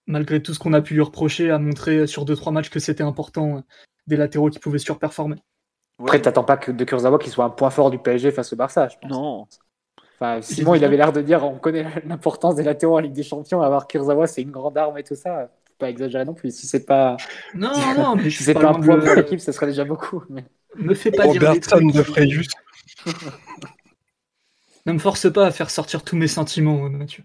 [0.07, 3.03] malgré tout ce qu'on a pu lui reprocher, a montré sur 2-3 matchs que c'était
[3.03, 3.61] important euh,
[4.07, 5.35] des latéraux qui pouvaient surperformer.
[5.99, 8.55] Après, t'attends pas que de Kurzawa qui soit un point fort du PSG face au
[8.55, 8.87] Barça.
[8.87, 9.11] Je pense.
[9.11, 9.45] Non.
[10.15, 13.23] Enfin, Simon, il avait l'air de dire on connaît l'importance des latéraux en Ligue des
[13.23, 13.61] Champions.
[13.61, 15.49] Avoir Kurzawa, c'est une grande arme et tout ça.
[15.67, 16.53] Faut pas exagérer non plus.
[16.55, 17.15] Si c'est pas,
[17.53, 19.51] Non, non, mais je si suis c'est pas pas un point le- pour l'équipe, ça
[19.53, 20.23] serait déjà beaucoup.
[20.29, 20.45] Mais...
[20.77, 21.93] Me fais pas dire des Robertson trucs.
[21.93, 22.47] de Fréjus.
[24.85, 27.23] Ne me force pas à faire sortir tous mes sentiments, euh, Mathieu.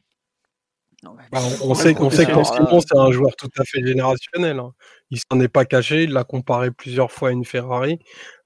[1.03, 3.51] Non, mais- Bah, on, sait, on sait que alors Simon, là- c'est un joueur tout
[3.59, 4.59] à fait générationnel.
[4.59, 4.73] hein.
[5.11, 7.99] Il s'en est pas caché, il l'a comparé plusieurs fois à une Ferrari.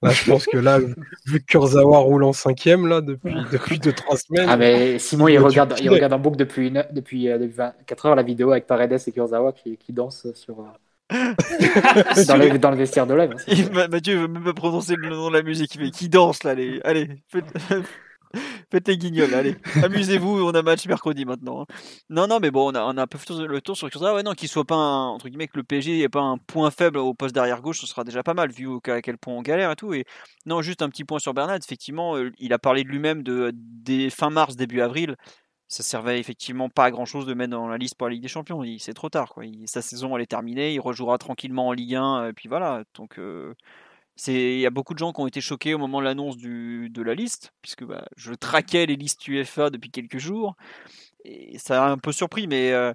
[0.03, 0.79] Là, je pense que là,
[1.25, 5.29] vu que Kurzawa roule en cinquième là, depuis, depuis deux, trois semaines, Ah, mais Simon,
[5.29, 8.51] Il regarde, il regarde en boucle depuis, une, depuis, euh, depuis 24 heures la vidéo
[8.51, 10.63] avec Paredes et Kurzawa qui, qui dansent sur, euh,
[12.27, 13.15] dans, le, dans le vestiaire de.
[13.47, 15.73] Il- Ma- Mathieu veut même pas prononcer le nom de la musique.
[15.75, 16.51] Il fait qui danse là.
[16.51, 17.07] Allez, allez
[18.87, 19.33] les guignols.
[19.33, 20.43] Allez, amusez-vous.
[20.43, 21.61] On a match mercredi maintenant.
[21.61, 21.65] hein.
[22.09, 24.13] Non, non, mais bon, on a, on un peu fait le tour sur ça.
[24.13, 26.97] Ouais, non, qu'il soit pas entre guillemets que le PSG n'ait pas un point faible
[26.97, 29.71] au poste derrière gauche, ce sera déjà pas mal vu à quel point on galère
[29.71, 29.93] et tout.
[29.93, 30.05] Et
[30.45, 31.57] non, juste un petit point sur Bernat.
[31.57, 33.53] Effectivement, euh, il a parlé de lui-même de
[34.09, 35.15] fin mars, début avril.
[35.71, 38.23] Ça servait effectivement pas à grand chose de mettre dans la liste pour la Ligue
[38.23, 38.63] des Champions.
[38.79, 39.29] C'est trop tard.
[39.29, 39.43] Quoi.
[39.65, 40.73] Sa saison elle est terminée.
[40.73, 42.29] Il rejouera tranquillement en Ligue 1.
[42.29, 42.83] Et puis voilà.
[42.95, 43.53] Donc euh,
[44.27, 47.01] il y a beaucoup de gens qui ont été choqués au moment de l'annonce de
[47.01, 50.55] la liste, puisque bah, je traquais les listes UEFA depuis quelques jours.
[51.25, 52.93] Et ça a un peu surpris, mais euh,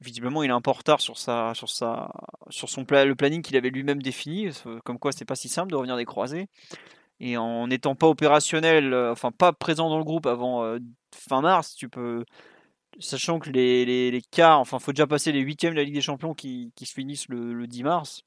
[0.00, 2.10] visiblement il est un peu en retard sur, sa, sur, sa,
[2.50, 4.50] sur son le planning qu'il avait lui-même défini.
[4.84, 6.48] Comme quoi c'est pas si simple de revenir des croisés.
[7.20, 10.78] Et en n'étant pas opérationnel, euh, enfin pas présent dans le groupe avant euh,
[11.14, 12.24] fin mars, tu peux.
[13.00, 16.34] Sachant que les, quarts, enfin faut déjà passer les huitièmes de la Ligue des Champions
[16.34, 18.24] qui, se finissent le 10 mars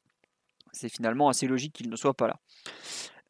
[0.78, 2.40] c'est finalement assez logique qu'il ne soit pas là.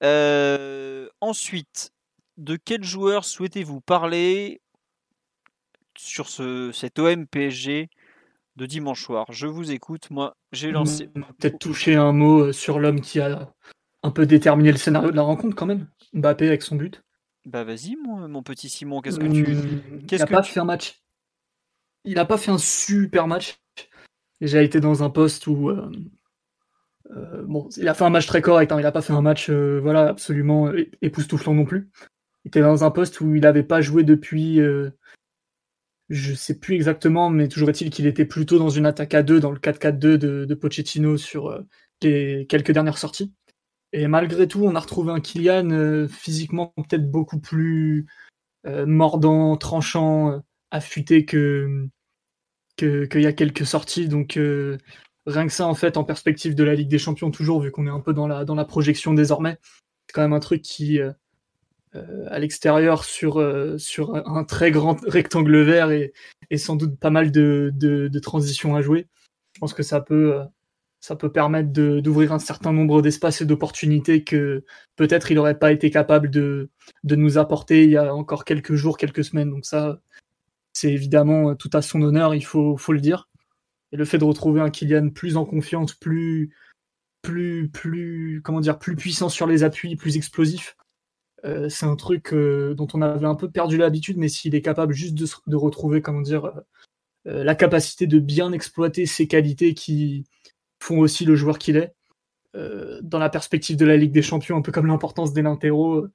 [0.04, 1.92] Euh, ensuite,
[2.38, 4.62] de quel joueur souhaitez-vous parler
[5.98, 7.90] sur ce, cet OM PSG
[8.56, 9.26] de dimanche soir?
[9.32, 10.10] Je vous écoute.
[10.12, 11.10] Moi, j'ai lancé.
[11.16, 13.52] On va Peut-être toucher un mot euh, sur l'homme qui a
[14.04, 15.88] un peu déterminé le scénario de la rencontre quand même.
[16.14, 17.02] Mbappé avec son but.
[17.46, 19.46] Bah vas-y, mon, mon petit Simon, qu'est-ce que tu.
[19.46, 21.02] Hum, qu'est-ce il n'a pas tu- fait un match.
[22.04, 23.60] Il n'a pas fait un super match.
[24.42, 25.90] J'ai été dans un poste où euh,
[27.16, 28.72] euh, bon, il a fait un match très correct.
[28.72, 28.80] hein.
[28.80, 31.90] Il n'a pas fait un match euh, voilà absolument é- époustouflant non plus.
[32.46, 34.60] Il était dans un poste où il n'avait pas joué depuis.
[34.62, 34.92] euh,
[36.10, 39.40] je sais plus exactement, mais toujours est-il qu'il était plutôt dans une attaque à deux,
[39.40, 41.62] dans le 4-4-2 de, Pochettino sur euh,
[42.02, 43.34] les quelques dernières sorties.
[43.94, 48.06] Et malgré tout, on a retrouvé un Kylian euh, physiquement peut-être beaucoup plus
[48.66, 50.40] euh, mordant, tranchant, euh,
[50.72, 51.88] affûté que
[52.78, 54.08] qu'il y a quelques sorties.
[54.08, 54.78] Donc euh,
[55.28, 57.86] rien que ça, en fait, en perspective de la Ligue des Champions, toujours vu qu'on
[57.86, 59.60] est un peu dans la dans la projection désormais,
[60.08, 61.12] c'est quand même un truc qui euh,
[61.96, 66.14] euh, à l'extérieur sur euh, sur un très grand rectangle vert et,
[66.50, 69.08] et sans doute pas mal de, de, transitions à jouer.
[69.56, 70.40] Je pense que ça peut
[71.00, 74.66] ça peut permettre d'ouvrir un certain nombre d'espaces et d'opportunités que
[74.96, 76.70] peut-être il n'aurait pas été capable de,
[77.04, 79.50] de nous apporter il y a encore quelques jours, quelques semaines.
[79.52, 80.00] Donc ça,
[80.74, 83.27] c'est évidemment tout à son honneur, il faut, faut le dire.
[83.92, 86.52] Et le fait de retrouver un Kylian plus en confiance, plus,
[87.22, 90.76] plus, comment dire, plus puissant sur les appuis, plus explosif,
[91.46, 94.62] euh, c'est un truc euh, dont on avait un peu perdu l'habitude, mais s'il est
[94.62, 96.52] capable juste de, retrouver, comment dire,
[97.28, 100.26] euh, la capacité de bien exploiter ses qualités qui
[100.82, 101.94] font aussi le joueur qu'il est,
[103.04, 106.08] dans la perspective de la Ligue des Champions, un peu comme l'importance des latéraux,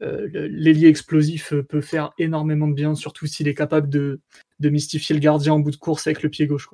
[0.00, 4.20] l'ailier explosif peut faire énormément de bien, surtout s'il est capable de,
[4.60, 6.68] mystifier le gardien en bout de course avec le pied gauche.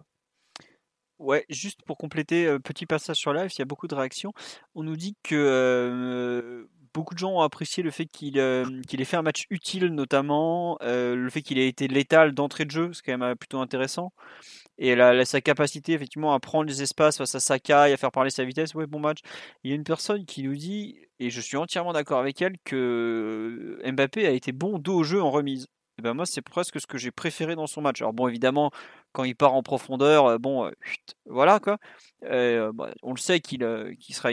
[1.22, 4.32] Ouais, juste pour compléter, petit passage sur live, il y a beaucoup de réactions.
[4.74, 9.22] On nous dit que beaucoup de gens ont apprécié le fait qu'il ait fait un
[9.22, 13.36] match utile, notamment le fait qu'il ait été létal d'entrée de jeu, c'est quand même
[13.36, 14.12] plutôt intéressant.
[14.78, 18.30] Et la, sa capacité effectivement à prendre les espaces face à Saka à faire parler
[18.30, 19.20] sa vitesse, ouais, bon match.
[19.62, 22.56] Il y a une personne qui nous dit, et je suis entièrement d'accord avec elle,
[22.64, 25.68] que Mbappé a été bon dos au jeu en remise.
[25.98, 28.00] Ben moi, c'est presque ce que j'ai préféré dans son match.
[28.00, 28.70] Alors bon, évidemment,
[29.12, 30.70] quand il part en profondeur, euh, bon, euh,
[31.26, 31.78] voilà quoi.
[32.24, 33.60] Euh, bah, on le sait qu'il
[34.00, 34.30] qu'il sera,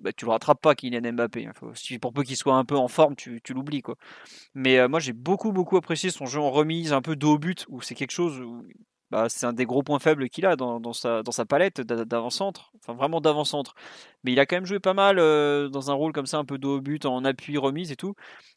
[0.00, 1.46] bah, tu le rattrapes pas, Kylian Mbappé.
[1.46, 1.52] hein.
[1.74, 3.96] Si- pour peu qu'il soit un peu en forme, tu, tu l'oublies quoi.
[4.54, 7.66] Mais moi, j'ai beaucoup beaucoup apprécié son jeu en remise, un peu dos au but,
[7.68, 8.64] où c'est quelque chose où
[9.14, 12.94] bah, c'est un des gros points faibles qu'il a dans, sa, palette d'a- d'avant-centre, enfin
[12.94, 13.76] vraiment d'avant-centre.
[14.24, 16.44] Mais il a quand même joué pas mal euh, dans un rôle comme ça, un
[16.44, 18.16] peu dos au but, en appui, remise et tout.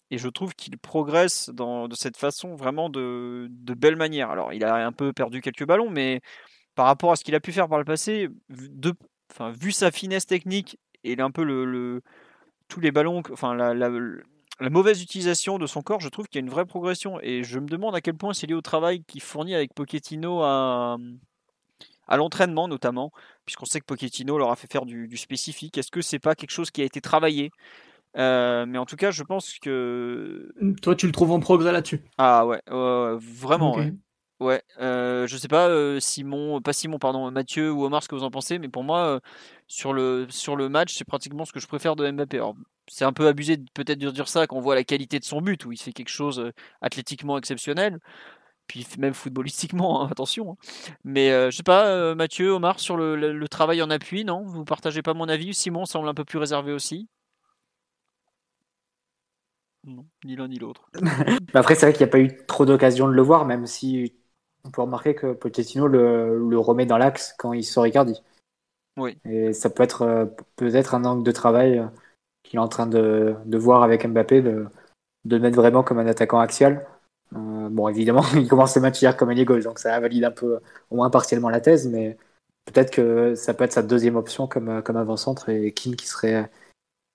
[0.09, 4.31] Et je trouve qu'il progresse de cette façon vraiment de, belle manière.
[4.31, 6.21] Alors, il a un peu perdu quelques ballons, mais
[6.73, 10.79] par rapport à ce qu'il a pu faire par le passé, vu- sa finesse technique
[11.03, 12.01] et un peu
[12.67, 13.75] tous les ballons, enfin la-
[14.59, 17.19] la mauvaise utilisation de son corps, je trouve qu'il y a une vraie progression.
[17.21, 20.41] Et je me demande à quel point c'est lié au travail qu'il fournit avec Pochettino
[20.41, 20.97] à,
[22.07, 23.11] à l'entraînement notamment,
[23.45, 25.77] puisqu'on sait que Pochettino leur a fait faire du, spécifique.
[25.77, 27.51] Est-ce que c'est pas quelque chose qui a été travaillé?
[28.17, 30.51] Euh, mais en tout cas, je pense que.
[30.81, 33.75] Toi, tu le trouves en progrès là-dessus Ah ouais, vraiment.
[33.75, 33.93] Ouais.
[34.39, 38.13] Ouais, euh, je sais pas euh, Simon, pas Simon, pardon, Mathieu ou Omar, ce que
[38.13, 39.19] vous en pensez, mais pour moi, euh,
[39.67, 42.39] sur le sur le match, c'est pratiquement ce que je préfère de Mbappé.
[42.87, 45.41] c'est un peu abusé peut-être de dire ça quand on voit la qualité de son
[45.41, 46.51] but, où il fait quelque chose euh,
[46.81, 47.99] athlétiquement exceptionnel,
[48.67, 50.51] puis même footballistiquement, hein, attention.
[50.51, 50.57] Hein.
[51.03, 54.43] Mais je sais pas, Mathieu, Omar, sur le, le, travail en appui, non?
[54.45, 55.53] Vous partagez pas mon avis?
[55.55, 57.09] Simon semble un peu plus réservé aussi.
[59.83, 60.89] Non, ni l'un ni l'autre.
[61.53, 64.13] Après, c'est vrai qu'il n'y a pas eu trop d'occasion de le voir, même si
[64.67, 68.21] on peut remarquer que Pochettino le, remet dans l'axe quand il sort Ricardi.
[68.97, 69.17] Oui.
[69.25, 70.25] Et ça peut être euh,
[70.55, 71.85] peut-être un angle de travail euh,
[72.43, 74.65] qu'il est en train de, voir avec Mbappé, de,
[75.25, 76.85] de le mettre vraiment comme un attaquant axial.
[77.35, 80.31] Euh, bon, évidemment, il commence le match hier comme ailier gauche, donc ça valide un
[80.31, 82.17] peu, au moins partiellement la thèse, mais
[82.65, 86.49] peut-être que ça peut être sa deuxième option comme, comme avant-centre et Keane qui serait,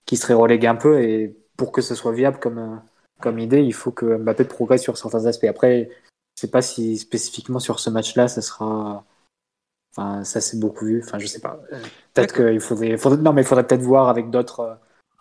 [0.06, 1.02] qui serait relégué un peu.
[1.02, 2.80] Et pour que ce soit viable comme,
[3.20, 5.44] comme idée, il faut que Mbappé progresse sur certains aspects.
[5.44, 5.90] Après,
[6.40, 9.04] sais pas si spécifiquement sur ce match-là, ça sera.
[9.94, 11.02] Enfin, ça c'est beaucoup vu.
[11.04, 11.60] Enfin, je sais pas.
[12.14, 14.78] Peut-être qu'il faudrait, Non, mais il faudrait peut-être voir avec d'autres,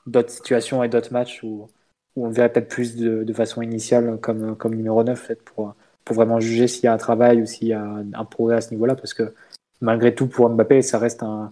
[0.08, 1.68] d'autres situations et d'autres matchs où,
[2.16, 5.76] où on verrait peut-être plus de, de, façon initiale comme, comme numéro 9 pour,
[6.06, 8.62] pour vraiment juger s'il y a un travail ou s'il y a un, progrès à
[8.62, 8.96] ce niveau-là.
[8.96, 9.34] Parce que
[9.82, 11.52] malgré tout, pour Mbappé, ça reste un,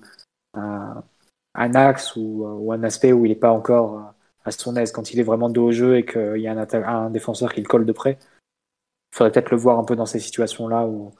[0.53, 1.03] un,
[1.55, 4.13] un axe ou, ou, un aspect où il n'est pas encore
[4.45, 4.91] à son aise.
[4.91, 7.61] Quand il est vraiment dos au jeu et qu'il y a un, un défenseur qui
[7.61, 8.17] le colle de près,
[9.11, 11.11] faudrait peut-être le voir un peu dans ces situations-là où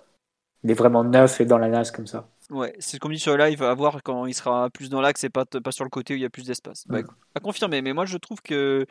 [0.63, 2.29] il est vraiment neuf et dans la nage comme ça.
[2.49, 5.01] Ouais, c'est ce qu'on dit sur le live, à voir quand il sera plus dans
[5.01, 6.85] l'axe et pas, pas sur le côté où il y a plus d'espace.
[6.87, 6.99] Bah,
[7.35, 8.85] à confirmer, mais moi je trouve que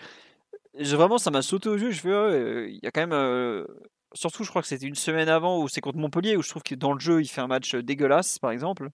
[0.79, 1.91] vraiment ça m'a sauté aux yeux.
[1.91, 3.13] Je fais, il y a quand même.
[3.13, 3.67] Euh,
[4.15, 6.63] surtout, je crois que c'était une semaine avant où c'est contre Montpellier où je trouve
[6.63, 8.91] que dans le jeu il fait un match dégueulasse par exemple.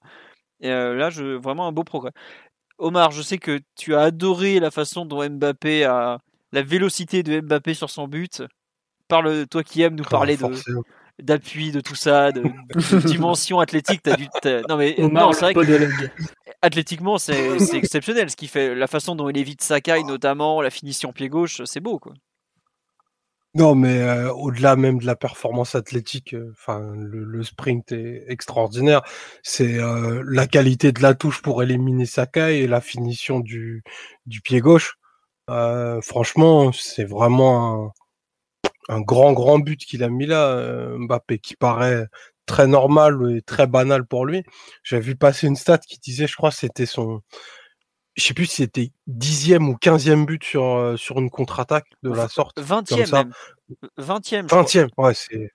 [0.60, 2.12] Et euh, là, je, vraiment un beau progrès.
[2.78, 6.18] Omar, je sais que tu as adoré la façon dont Mbappé a.
[6.52, 8.42] la vélocité de Mbappé sur son but
[9.08, 10.46] parle, toi qui aimes nous parler de
[11.22, 12.42] d'appui, de tout ça, de,
[13.06, 14.26] dimension athlétique, t'as dû.
[14.68, 15.88] Non mais non, c'est vrai
[16.62, 21.12] athlétiquement c'est exceptionnel ce qui fait, la façon dont il évite Sakai notamment, la finition
[21.12, 22.14] pied gauche, c'est beau quoi.
[23.56, 29.02] Non, mais euh, au-delà même de la performance athlétique, euh, enfin le, sprint est extraordinaire.
[29.44, 33.84] C'est euh, la qualité de la touche pour éliminer Sakai et la finition du,
[34.26, 34.98] du pied gauche.
[36.02, 37.92] franchement, c'est vraiment un,
[38.88, 42.06] un grand, grand but qu'il a mis là, euh, Mbappé, qui paraît
[42.46, 44.42] très normal et très banal pour lui.
[44.82, 47.22] J'avais vu passer une stat qui disait, je crois, c'était son,
[48.16, 52.10] je sais plus si c'était dixième ou quinzième but sur, euh, sur une contre-attaque de
[52.10, 52.60] la sorte.
[52.60, 53.32] Vingtième.
[53.96, 54.46] Vingtième.
[54.46, 55.50] Vingtième, ouais, c'est,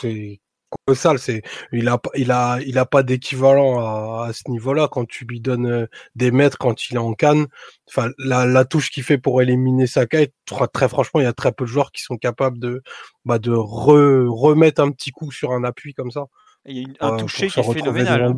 [0.00, 0.40] c'est
[0.84, 1.18] colossal.
[1.18, 1.42] C'est,
[1.72, 5.40] il a, il a, il a pas d'équivalent à, à, ce niveau-là quand tu lui
[5.40, 7.46] donnes euh, des mètres quand il est en canne.
[7.88, 10.32] Enfin, la, la touche qu'il fait pour éliminer Sakai,
[10.72, 12.82] très franchement, il y a très peu de joueurs qui sont capables de,
[13.24, 16.26] bah, de remettre un petit coup sur un appui comme ça.
[16.66, 18.22] Il y a un toucher qui est phénoménal.
[18.22, 18.34] Hein.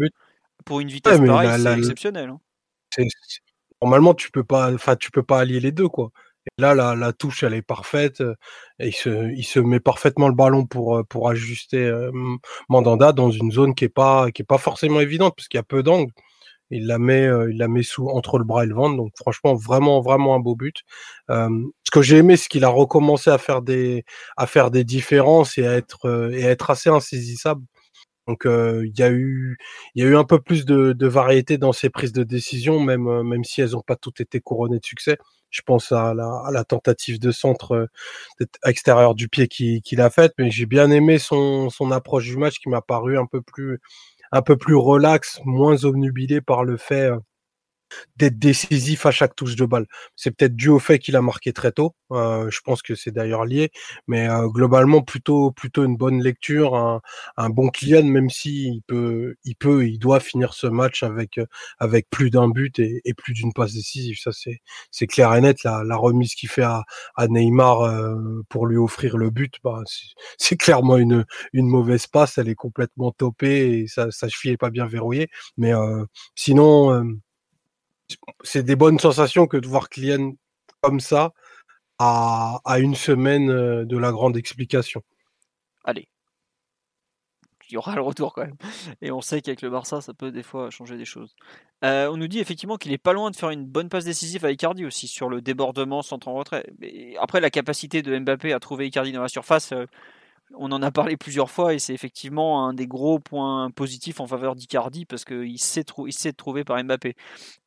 [0.65, 2.31] Pour une vitesse pareille, c'est exceptionnel.
[2.31, 3.05] Hein.
[3.81, 6.10] normalement, tu peux pas, enfin, tu peux pas allier les deux, quoi.
[6.58, 8.20] Là, la, touche, elle est parfaite.
[8.20, 8.34] Euh,
[8.78, 12.10] et il se, met parfaitement le ballon pour, euh, ajuster euh,
[12.68, 15.64] Mandanda dans une zone qui est pas, est pas forcément évidente parce qu'il y a
[15.64, 16.12] peu d'angles.
[16.70, 18.96] Il la met, il la met sous entre le bras et le ventre.
[18.96, 20.82] Donc franchement, vraiment, vraiment un beau but.
[21.28, 24.04] ce que j'ai aimé, c'est qu'il a recommencé à faire des,
[24.36, 27.62] à faire des différences et à être, et être assez insaisissable.
[28.26, 29.56] Donc il y a eu
[29.94, 33.22] y a eu un peu plus de, de variété dans ses prises de décision, même
[33.22, 35.16] même si elles n'ont pas toutes été couronnées de succès.
[35.50, 37.88] Je pense à la, tentative de centre
[38.40, 42.24] euh, extérieur du pied qu'il qui a faite, mais j'ai bien aimé son, son approche
[42.26, 43.80] du match qui m'a paru un peu plus
[44.32, 47.18] un peu plus relax, moins obnubilé par le fait euh,
[48.16, 49.86] d'être décisif à chaque touche de balle.
[50.16, 51.94] C'est peut-être dû au fait qu'il a marqué très tôt.
[52.12, 53.70] Euh, je pense que c'est d'ailleurs lié,
[54.06, 57.01] mais euh, globalement plutôt plutôt une bonne lecture, un,
[57.36, 61.40] un bon Kylian, même si il peut il peut il doit finir ce match avec
[61.78, 64.19] avec plus d'un but et, plus d'une passe décisive.
[64.19, 64.60] Ça c'est
[64.90, 65.62] c'est clair et net.
[65.65, 66.85] La, la remise qu'il fait à,
[67.16, 69.82] à Neymar euh, pour lui offrir le but, bah,
[70.39, 72.39] c'est clairement une une mauvaise passe.
[72.39, 75.28] Elle est complètement topée et sa, sa cheville est pas bien verrouillée.
[75.56, 75.73] Mais
[76.35, 77.19] sinon
[78.43, 80.32] c'est des bonnes sensations que de voir Kylian
[80.80, 81.32] comme ça
[81.98, 85.02] à, une semaine euh, de la grande explication.
[85.85, 86.09] Allez.
[87.68, 88.56] il y aura le retour quand même.
[89.02, 91.35] Et on sait qu'avec le Barça, ça peut des fois changer des choses.
[91.85, 94.44] Euh, on nous dit effectivement qu'il est pas loin de faire une bonne passe décisive
[94.44, 96.66] à Icardi aussi sur le débordement centre en retrait.
[97.20, 99.86] Après, la capacité de Mbappé à trouver Icardi dans la surface, euh,
[100.54, 104.26] on en a parlé plusieurs fois et c'est effectivement un des gros points positifs en
[104.26, 107.14] faveur d'Icardi parce qu'il sait, il sait trouver par Mbappé.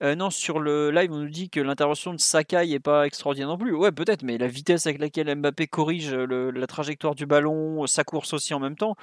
[0.04, 3.50] Euh, non, sur le live, on nous dit que l'intervention de Sakai n'est pas extraordinaire
[3.50, 3.76] non plus.
[3.76, 8.34] Ouais, peut-être, mais la vitesse avec laquelle Mbappé corrige la trajectoire du ballon, sa course
[8.34, 8.96] aussi en même temps,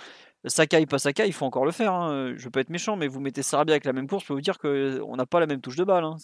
[0.44, 1.92] Sakai, pas Sakai, il faut encore le faire.
[1.92, 2.34] Hein.
[2.36, 4.40] Je pas être méchant, mais vous mettez Sarabia avec la même course, je peux vous
[4.40, 6.04] dire qu'on n'a pas la même touche de balle.
[6.04, 6.16] Hein.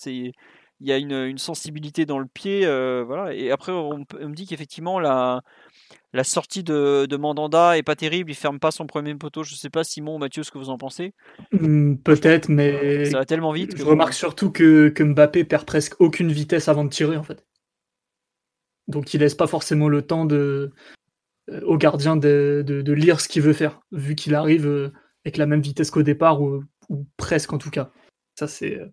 [0.80, 3.32] Il y a une, sensibilité dans le pied, euh, voilà.
[3.34, 5.42] Et après, on, me dit qu'effectivement la,
[6.12, 9.42] la sortie de, Mandanda est pas terrible, il ferme pas son premier poteau.
[9.42, 11.12] Je sais pas Simon ou Mathieu ce que vous en pensez.
[11.52, 13.76] Mmh, peut-être, mais ça va tellement vite.
[13.76, 17.44] je remarque surtout que, que Mbappé perd presque aucune vitesse avant de tirer en fait.
[18.86, 20.72] Donc il laisse pas forcément le temps de,
[21.50, 24.92] euh, au gardien de, lire ce qu'il veut faire, vu qu'il arrive euh,
[25.24, 26.64] avec la même vitesse qu'au départ, ou,
[27.16, 27.90] presque en tout cas.
[28.38, 28.78] Ça, c'est.
[28.78, 28.86] Euh,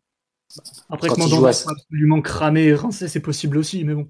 [0.90, 4.10] après quand que Mandanda soit absolument cramé et rincé, c'est possible aussi, mais bon.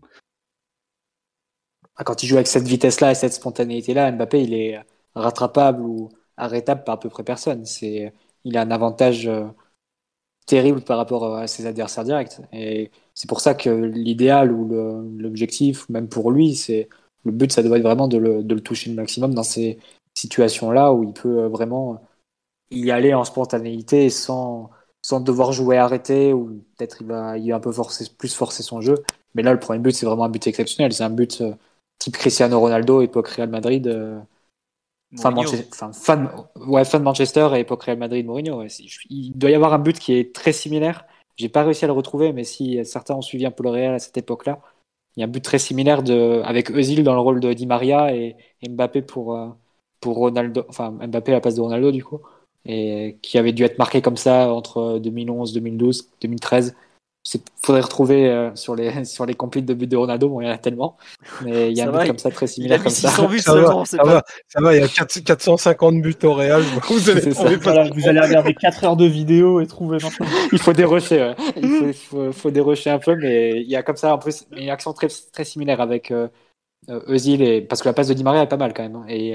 [1.98, 4.80] Ah, quand il joue avec cette vitesse-là et cette spontanéité-là, Mbappé, il est
[5.16, 7.66] rattrapable ou arrêtable par à peu près personne.
[7.66, 8.14] C'est,
[8.44, 9.30] il a un avantage
[10.46, 12.40] terrible par rapport à ses adversaires directs.
[12.52, 14.68] Et c'est pour ça que l'idéal ou
[15.18, 16.90] l'objectif, même pour lui, c'est
[17.24, 19.80] le but, ça doit être vraiment de le, toucher le maximum dans ces
[20.16, 22.02] situations-là où il peut vraiment
[22.72, 24.70] y aller en spontanéité sans,
[25.02, 28.64] sans devoir jouer arrêté ou peut-être il va, il va un peu forcer, plus forcer
[28.64, 28.96] son jeu.
[29.36, 30.94] Mais là, le premier but, c'est vraiment un but exceptionnel.
[30.94, 31.54] C'est un but euh,
[32.02, 33.88] type Cristiano Ronaldo, époque Real Madrid.
[33.88, 34.20] Euh,
[35.18, 35.36] fan,
[35.94, 36.30] fan,
[36.68, 38.64] ouais, fan Manchester et époque Real Madrid Mourinho.
[39.10, 41.06] Il doit y avoir un but qui est très similaire.
[41.38, 43.94] J'ai pas réussi à le retrouver, mais si certains ont suivi un peu le Real
[43.94, 44.60] à cette époque-là,
[45.16, 47.68] il y a un but très similaire de, avec Özil dans le rôle de Di
[47.68, 48.36] Maria et,
[48.68, 49.50] Mbappé pour, euh,
[50.00, 52.20] pour Ronaldo, enfin Mbappé à la place de Ronaldo du coup,
[52.66, 56.76] et qui avait dû être marqué comme ça entre 2011, 2012, 2013
[57.64, 60.50] faudrait retrouver euh, sur les sur les compiles de buts de Ronaldo bon il y
[60.50, 60.98] en a tellement
[61.44, 64.04] mais il y a un but comme ça très similaire comme ça ça, va, ça,
[64.04, 67.22] va, ça va il y a 450 buts au Real vous allez,
[67.92, 70.00] vous allez regarder 4 heures de vidéo et trouver
[70.52, 71.36] il faut dérocher ouais.
[71.58, 74.70] il faut, faut, dérocher un peu mais il y a comme ça en plus une
[74.70, 76.28] action très très similaire avec euh,
[76.90, 78.96] euh, Özil et parce que la passe de Di Maria est pas mal quand même
[78.96, 79.06] hein.
[79.08, 79.34] et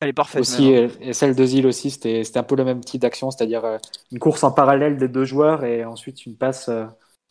[0.00, 0.88] elle est parfaite aussi hein.
[1.02, 3.78] et celle d'Ozil aussi c'était c'était un peu le même type d'action c'est-à-dire
[4.10, 6.70] une course en parallèle des deux joueurs et ensuite une passe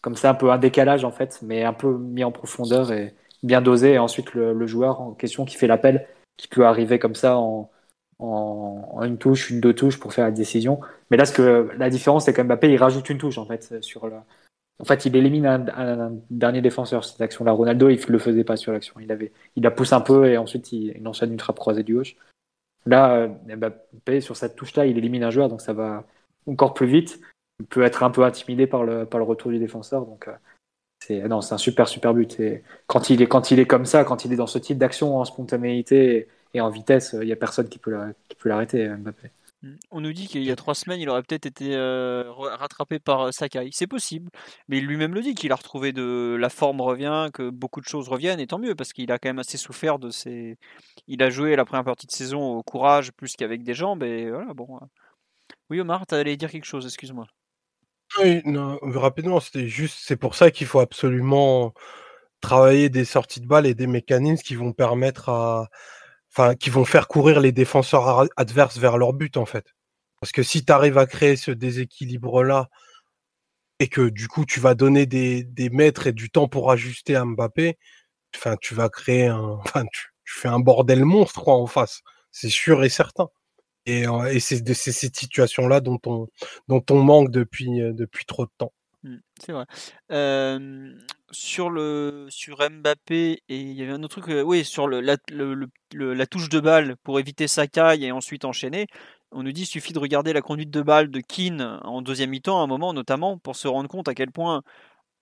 [0.06, 3.16] comme ça un peu un décalage en fait, mais un peu mis en profondeur et
[3.42, 3.94] bien dosé.
[3.94, 6.08] Et ensuite le, joueur en question qui fait l'appel,
[6.38, 7.72] qui peut arriver comme ça en,
[8.20, 10.80] en, une touche, une deux touches pour faire la décision.
[11.10, 13.82] Mais là, ce que la différence, c'est que Mbappé il rajoute une touche en fait
[13.82, 14.18] sur le.
[14.80, 17.52] En fait, il élimine un, dernier défenseur cette action-là.
[17.54, 19.00] Ronaldo, il le faisait pas sur l'action.
[19.00, 21.82] Il avait, il la pousse un peu et ensuite il, il enchaîne une trappe croisée
[21.82, 22.16] du gauche.
[22.86, 26.06] Là, euh, Mbappé sur cette touche-là, il élimine un joueur, donc ça va
[26.46, 27.20] encore plus vite
[27.70, 30.06] peut être un peu intimidé par le, par le retour du défenseur.
[30.06, 30.34] Donc, euh,
[31.00, 32.40] c'est un super super but.
[32.40, 34.78] Et quand il est quand il est comme ça, quand il est dans ce type
[34.78, 37.92] d'action en spontanéité et, en vitesse, il n'y a personne qui peut
[38.46, 39.30] l'arrêter, Mbappé.
[39.92, 43.22] On nous dit qu'il y a trois semaines, il aurait peut-être été euh, rattrapé par
[43.22, 43.70] euh, Sakai.
[43.72, 44.30] C'est possible,
[44.68, 48.08] mais lui-même le dit qu'il a retrouvé de la forme revient, que beaucoup de choses
[48.08, 50.58] reviennent, et tant mieux parce qu'il a quand même assez souffert de ses.
[51.08, 54.30] Il a joué la première partie de saison au courage plus qu'avec des jambes, et
[54.30, 54.80] voilà bon.
[55.70, 57.28] Oui, Omar, tu allais dire quelque chose, excuse-moi.
[58.20, 61.74] Oui, non, rapidement, c'était juste, c'est pour ça qu'il faut absolument
[62.42, 65.70] travailler des sorties de balles et des mécanismes qui vont permettre à,
[66.32, 69.68] enfin, qui vont faire courir les défenseurs adverses vers leur but, en fait.
[70.22, 72.70] Parce que si tu arrives à créer ce déséquilibre-là
[73.80, 77.16] et que du coup tu vas donner des, des mètres et du temps pour ajuster
[77.16, 77.78] à Mbappé,
[78.36, 82.02] enfin, tu vas créer un, enfin, tu, fais un bordel monstre, en face.
[82.32, 83.30] C'est sûr et certain.
[83.86, 86.28] Et, et c'est de ces situations-là dont on,
[86.68, 88.74] dont on manque depuis, depuis trop de temps.
[89.04, 89.66] Mmh, c'est vrai.
[91.32, 95.18] sur, le, sur Mbappé, et il y avait un autre truc, oui, sur la,
[95.92, 98.88] la touche de balle pour éviter Sakai et ensuite enchaîner,
[99.32, 102.30] on nous dit qu'il suffit de regarder la conduite de balle de Keane en deuxième
[102.30, 104.64] mi-temps, à un moment notamment, pour se rendre compte à quel point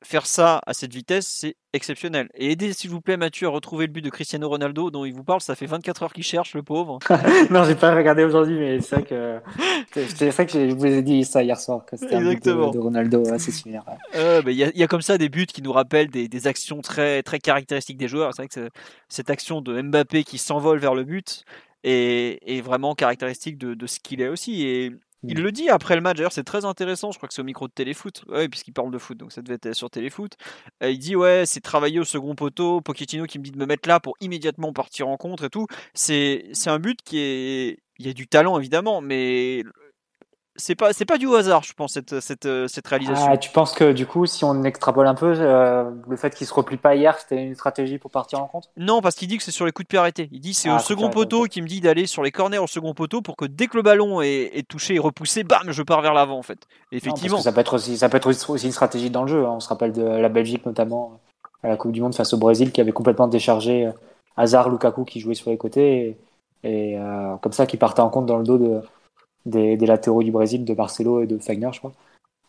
[0.04, 2.30] faire ça à cette vitesse, c'est exceptionnel.
[2.36, 5.14] Et aidez, s'il vous plaît, Mathieu, à retrouver le but de Cristiano Ronaldo dont il
[5.14, 5.42] vous parle.
[5.42, 7.00] Ça fait 24 heures qu'il cherche, le pauvre.
[7.50, 9.40] non, j'ai pas regardé aujourd'hui, mais c'est vrai que
[10.16, 12.52] c'est vrai que je vous ai dit ça hier soir, que c'était un but de,
[12.52, 13.86] Ronaldo assez similaire.
[14.16, 17.40] Euh, il y, a comme ça des buts qui nous rappellent des, actions très, très
[17.40, 18.34] caractéristiques des joueurs.
[18.34, 18.70] C'est vrai que
[19.08, 21.46] cette action de Mbappé qui s'envole vers le but
[21.84, 24.68] est, est vraiment caractéristique de, de ce qu'il est aussi.
[24.68, 24.92] Et
[25.26, 27.45] Il le dit après le match, d'ailleurs c'est très intéressant, je crois que c'est au
[27.45, 30.34] micro de Téléfoot, ouais, puisqu'il parle de foot, donc ça devait être sur Téléfoot.
[30.82, 33.66] Euh, il dit ouais, c'est travailler au second poteau, Pochettino qui me dit de me
[33.66, 35.68] mettre là pour immédiatement partir en contre et tout.
[35.94, 37.80] C'est un but qui est...
[38.00, 39.64] Il y a du talent évidemment, mais
[40.56, 43.26] c'est pas c'est pas du hasard, je pense cette cette, euh, cette réalisation.
[43.28, 46.46] Ah, tu penses que du coup, si on extrapole un peu, euh, le fait qu'il
[46.46, 49.38] se replie pas hier, c'était une stratégie pour partir en compte Non, parce qu'il dit
[49.38, 50.30] que c'est sur les coups de pied arrêtés.
[50.32, 52.68] Il dit c'est ah, au second poteau qui me dit d'aller sur les corners au
[52.68, 56.02] second poteau pour que dès que le ballon est, touché et repoussé, bam, je pars
[56.02, 56.60] vers l'avant en fait.
[56.92, 57.40] effectivement.
[57.40, 59.46] ça peut être aussi ça peut être aussi une stratégie dans le jeu.
[59.46, 59.54] Hein.
[59.56, 61.20] On se rappelle de la Belgique notamment
[61.64, 63.92] à la Coupe du Monde face au Brésil qui avait complètement déchargé euh,
[64.38, 66.18] Hazard, Lukaku qui jouait sur les côtés
[66.64, 66.98] et,
[67.42, 68.82] comme ça qui partait en compte dans le dos de
[69.45, 71.94] des, latéraux du Brésil, de Marcelo et de Fagner, je crois.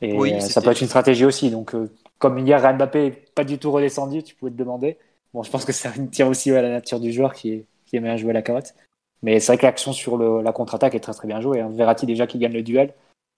[0.01, 1.51] Et euh, ça peut être une stratégie aussi.
[1.51, 4.99] Donc, euh, comme hier, Mbappé pas du tout redescendu, tu pouvais te demander.
[5.33, 7.97] Bon, je pense que ça tient aussi à la nature du joueur qui, est, qui
[7.97, 8.75] aime bien jouer à la carotte.
[9.23, 11.61] Mais c'est vrai que l'action sur la contre-attaque est très très bien jouée.
[11.61, 11.71] Hein.
[11.71, 12.93] Verratti déjà qui gagne le duel,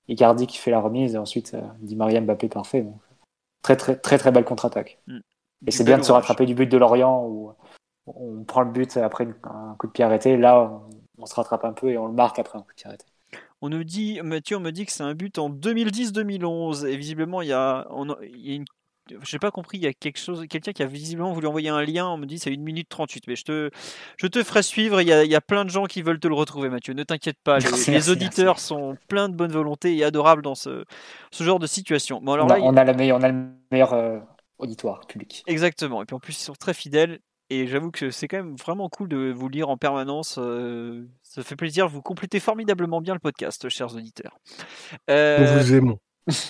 [0.09, 2.83] Icardi qui fait la remise, et ensuite euh, Di Maria Mbappé parfait.
[2.83, 2.97] Donc,
[3.63, 4.99] très très très très belle contre-attaque.
[5.07, 5.19] Mm.
[5.67, 7.53] Et c'est bien de se rattraper du but de Lorient où
[8.07, 10.37] on prend le but après un coup de pied arrêté.
[10.37, 10.83] Là, on,
[11.19, 13.07] on se rattrape un peu et on le marque après un coup de pied arrêté.
[13.63, 17.43] On nous dit, Mathieu, on me dit que c'est un but en 2010-2011 et visiblement
[17.43, 17.87] il y a,
[18.23, 18.67] il y a une
[19.23, 21.83] j'ai pas compris, il y a quelque chose, quelqu'un qui a visiblement voulu envoyer un
[21.83, 23.71] lien, on me dit c'est 1 minute 38, mais je te,
[24.17, 26.19] je te ferai suivre, il y, a, il y a plein de gens qui veulent
[26.19, 30.05] te le retrouver Mathieu, ne t'inquiète pas, les, auditeurs sont pleins de bonne volonté et
[30.05, 30.85] adorables dans ce,
[31.31, 32.21] ce genre de situation.
[32.21, 34.19] Bon, alors on, a, on, a la meilleure, on a le meilleur euh,
[34.59, 35.45] auditoire public.
[35.47, 38.57] Exactement, et puis en plus ils sont très fidèles, et j'avoue que c'est quand même
[38.57, 40.39] vraiment cool de vous lire en permanence.
[40.39, 44.39] Euh, ça fait plaisir, vous complétez formidablement bien le podcast, chers auditeurs.
[45.11, 45.39] Euh...
[45.39, 45.99] Nous vous aimons.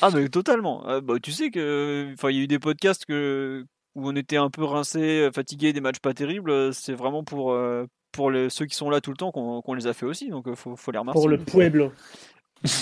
[0.01, 0.89] Ah mais totalement.
[0.89, 4.17] Euh, bah, tu sais que, enfin, il y a eu des podcasts que où on
[4.17, 6.73] était un peu rincé, fatigué, des matchs pas terribles.
[6.73, 9.87] C'est vraiment pour euh, pour les, ceux qui sont là tout le temps qu'on les
[9.87, 11.21] a fait aussi, donc faut, faut les remercier.
[11.21, 11.93] Pour le Pueblo.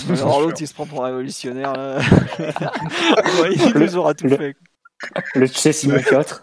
[0.09, 1.99] Alors l'autre il se prend pour un révolutionnaire là.
[3.51, 4.55] il nous aura tout fait.
[5.35, 6.41] Le Chessy 4.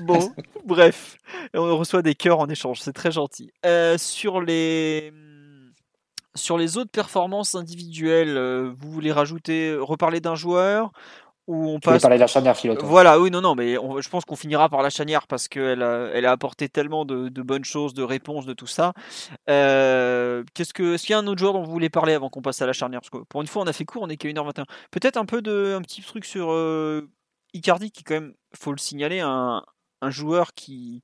[0.00, 0.32] bon,
[0.64, 1.16] bref,
[1.54, 3.50] on reçoit des cœurs en échange, c'est très gentil.
[3.64, 5.12] Euh, sur les
[6.34, 10.92] sur les autres performances individuelles, euh, vous voulez rajouter, reparler d'un joueur?
[11.46, 12.02] Où on passe.
[12.02, 14.90] parler de la charnière Voilà, oui, non, non, mais je pense qu'on finira par la
[14.90, 18.66] charnière parce qu'elle a, elle a apporté tellement de, bonnes choses, de réponses, de tout
[18.66, 18.92] ça.
[19.48, 22.28] Euh, qu'est-ce que, est-ce qu'il y a un autre joueur dont vous voulez parler avant
[22.28, 23.00] qu'on passe à la charnière?
[23.00, 24.64] Parce que pour une fois, on a fait court, on est qu'à 1h21.
[24.90, 27.08] Peut-être un peu de, un petit truc sur euh,
[27.54, 29.62] Icardi qui, quand même, faut le signaler, un,
[30.00, 31.02] un joueur qui.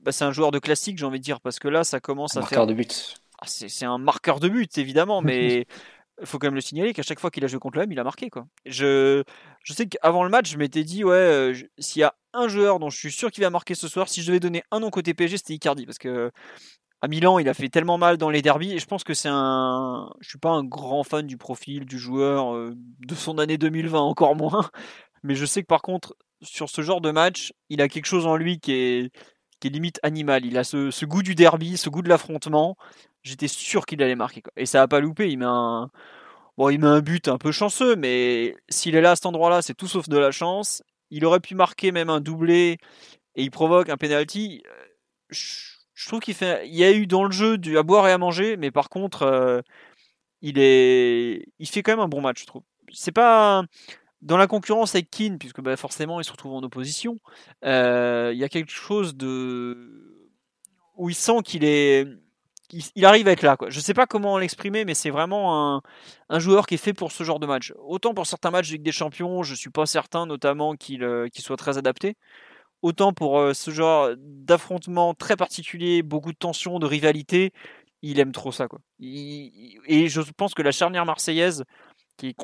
[0.00, 2.36] Bah, c'est un joueur de classique, j'ai envie de dire, parce que là, ça commence
[2.36, 2.66] à faire.
[2.66, 3.16] de but.
[3.42, 5.66] Ah, c'est un marqueur de but, évidemment, mais
[6.20, 7.98] il faut quand même le signaler qu'à chaque fois qu'il a joué contre l'OM, il
[7.98, 8.30] a marqué.
[8.30, 8.46] Quoi.
[8.66, 9.22] Je,
[9.64, 12.78] je sais qu'avant le match, je m'étais dit, ouais, euh, s'il y a un joueur
[12.78, 14.90] dont je suis sûr qu'il va marquer ce soir, si je devais donner un nom
[14.90, 15.86] côté PSG, c'était Icardi.
[15.86, 16.30] Parce que
[17.02, 19.30] à Milan, il a fait tellement mal dans les derbies, et je pense que c'est
[19.30, 20.12] un.
[20.20, 23.98] Je suis pas un grand fan du profil du joueur, euh, de son année 2020
[24.00, 24.68] encore moins.
[25.22, 28.26] Mais je sais que par contre, sur ce genre de match, il a quelque chose
[28.26, 29.12] en lui qui est,
[29.60, 30.44] qui limite animal.
[30.44, 32.76] Il a ce goût du derby, ce goût de l'affrontement
[33.22, 34.42] j'étais sûr qu'il allait marquer.
[34.42, 34.52] Quoi.
[34.56, 35.30] Et ça a pas loupé.
[35.30, 35.90] Il met un,
[36.56, 39.62] bon, il met un but un peu chanceux, mais s'il est là à cet endroit-là,
[39.62, 40.82] c'est tout sauf de la chance.
[41.10, 42.78] Il aurait pu marquer même un doublé
[43.36, 44.62] et il provoque un penalty.
[44.66, 44.84] Euh,
[45.30, 48.56] je, trouve qu'il y a eu dans le jeu du à boire et à manger,
[48.56, 49.60] mais par contre, euh,
[50.42, 52.62] il est, il fait quand même un bon match, je trouve.
[52.92, 53.64] C'est pas
[54.22, 57.20] dans la concurrence avec Keane, puisque bah, forcément il se retrouve en opposition.
[57.64, 60.10] Euh, il y a quelque chose de
[60.96, 62.06] où il sent qu'il est
[62.72, 63.56] il, arrive à être là.
[63.56, 63.70] Quoi.
[63.70, 65.82] Je sais pas comment l'exprimer, mais c'est vraiment
[66.28, 67.72] un, joueur qui est fait pour ce genre de match.
[67.78, 71.56] Autant pour certains matchs avec des champions, je suis pas certain notamment qu'il euh, soit
[71.56, 72.16] très adapté.
[72.82, 77.52] Autant pour euh, ce genre d'affrontement très particulier, beaucoup de tension, de rivalité,
[78.02, 78.66] il aime trop ça.
[79.00, 81.64] Et je pense que la charnière marseillaise,
[82.16, 82.36] qui est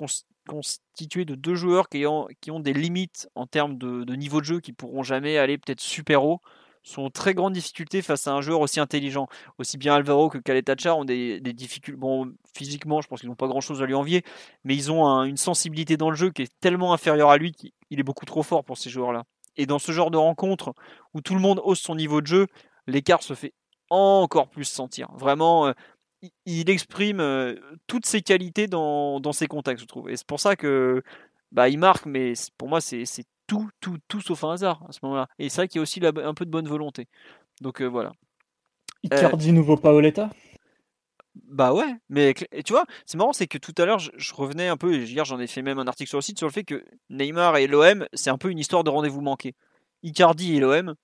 [0.48, 4.40] constituée de deux joueurs qui ont, qui ont des limites en termes de, de niveau
[4.40, 6.40] de jeu, qui pourront jamais aller peut-être super haut,
[6.86, 9.28] sont très grandes difficultés face à un joueur aussi intelligent.
[9.58, 11.98] Aussi bien Alvaro que Kaletacha ont des, difficultés.
[11.98, 14.22] Bon, physiquement, je pense qu'ils n'ont pas grand-chose à lui envier,
[14.64, 17.72] mais ils ont une sensibilité dans le jeu qui est tellement inférieure à lui qu'il
[17.90, 19.24] est beaucoup trop fort pour ces joueurs-là.
[19.56, 20.74] Et dans ce genre de rencontre
[21.14, 22.46] où tout le monde hausse son niveau de jeu,
[22.86, 23.52] l'écart se fait
[23.90, 25.08] encore plus sentir.
[25.14, 25.72] Vraiment, euh,
[26.44, 27.54] il exprime euh,
[27.86, 30.08] toutes ses qualités dans, ses contacts, je trouve.
[30.10, 31.02] Et c'est pour ça que
[31.52, 33.04] bah, il marque, mais pour moi, c'est
[33.46, 35.28] tout, tout, tout sauf un hasard à ce moment-là.
[35.38, 37.08] Et c'est vrai qu'il y a aussi un peu de bonne volonté.
[37.60, 38.12] Donc euh, voilà.
[39.02, 40.30] Icardi, euh, nouveau Paoletta?
[41.48, 44.78] Bah ouais, mais tu vois, c'est marrant, c'est que tout à l'heure, je, revenais un
[44.78, 46.82] peu, hier j'en ai fait même un article sur le site sur le fait que
[47.10, 49.54] Neymar et l'OM, c'est un peu une histoire de rendez-vous manqué.
[50.02, 50.94] Icardi et l'OM,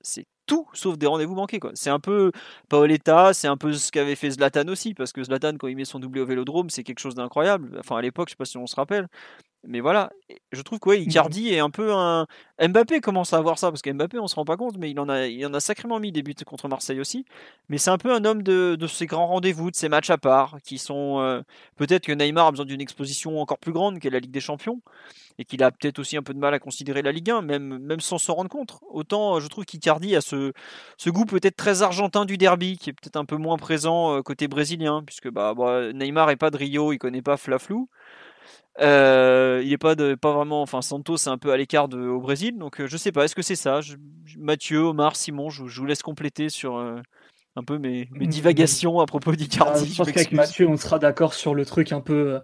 [0.00, 1.58] c'est tout sauf des rendez-vous manqués.
[1.58, 1.72] Quoi.
[1.74, 2.32] C'est un peu
[2.68, 5.84] Paoletta, c'est un peu ce qu'avait fait Zlatan aussi, parce que Zlatan, quand il met
[5.84, 7.76] son doublé au vélodrome, c'est quelque chose d'incroyable.
[7.78, 9.08] Enfin, à l'époque, je sais pas si on se rappelle.
[9.66, 10.10] Mais voilà,
[10.52, 12.26] je trouve que ouais, mmh Icardi est un peu un.
[12.60, 15.00] Mbappé commence à avoir ça, parce que Mbappé, on se rend pas compte, mais il
[15.00, 17.24] en a, il en a sacrément mis des buts contre Marseille aussi.
[17.68, 20.18] Mais c'est un peu un homme de, de ces grands rendez-vous, de ces matchs à
[20.18, 21.20] part, qui sont.
[21.20, 21.42] Euh,
[21.76, 24.80] peut-être que Neymar a besoin d'une exposition encore plus grande qu'est la Ligue des Champions,
[25.38, 27.78] et qu'il a peut-être aussi un peu de mal à considérer la Ligue 1, même,
[27.78, 28.78] même sans s'en rendre compte.
[28.90, 30.52] Autant je trouve qu'Icardi a ce,
[30.96, 34.22] ce goût peut-être très argentin du derby, qui est peut-être un peu moins présent euh,
[34.22, 37.88] côté brésilien, puisque bah, bah, Neymar est pas de Rio, il connaît pas Flaflou.
[38.80, 42.20] Euh, il est pas de, pas vraiment, enfin Santos c'est un peu à l'écart au
[42.20, 43.24] Brésil, donc euh, je sais pas.
[43.24, 43.80] Est-ce que c'est ça?
[44.36, 47.00] Mathieu, Omar, Simon, je, vous laisse compléter sur euh,
[47.54, 49.92] un peu mes, mes, divagations à propos d'Icardi.
[49.92, 52.40] je pense qu'avec Mathieu, on sera d'accord sur le truc un peu,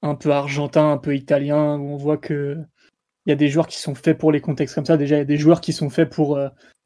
[0.00, 2.56] un peu argentin, un peu italien, où on voit que
[3.26, 4.96] il y a des joueurs qui sont faits pour les contextes comme ça.
[4.96, 6.40] Déjà, il y a des joueurs qui sont faits pour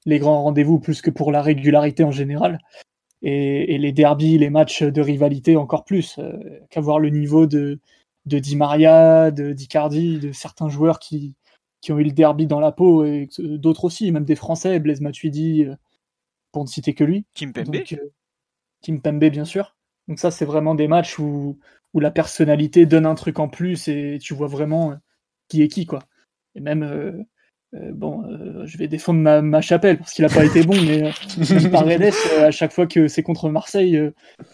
[0.07, 2.59] les grands rendez-vous plus que pour la régularité en général.
[3.25, 6.19] Et, et les derbies, les matchs de rivalité encore plus.
[6.69, 7.79] qu'avoir le niveau de
[8.27, 11.35] de Di Maria, de d'Icardi, de certains joueurs qui,
[11.81, 15.01] qui ont eu le derby dans la peau et d'autres aussi, même des Français, Blaise
[15.01, 15.75] Matuidi, euh,
[16.53, 17.27] pour ne citer que lui.
[17.35, 17.75] Kim Pembe.
[17.75, 18.11] Euh,
[18.81, 19.77] Kim Pembe, bien sûr.
[20.09, 21.59] Donc ça, c'est vraiment des matchs où,
[21.93, 24.97] où la personnalité donne un truc en plus et tu vois vraiment euh,
[25.49, 26.01] qui est qui, quoi.
[26.55, 27.25] Et même,
[27.73, 28.25] bon,
[28.65, 31.11] je vais défendre ma, chapelle parce qu'il n'a pas été bon, mais
[31.71, 33.99] par à chaque fois que c'est contre Marseille,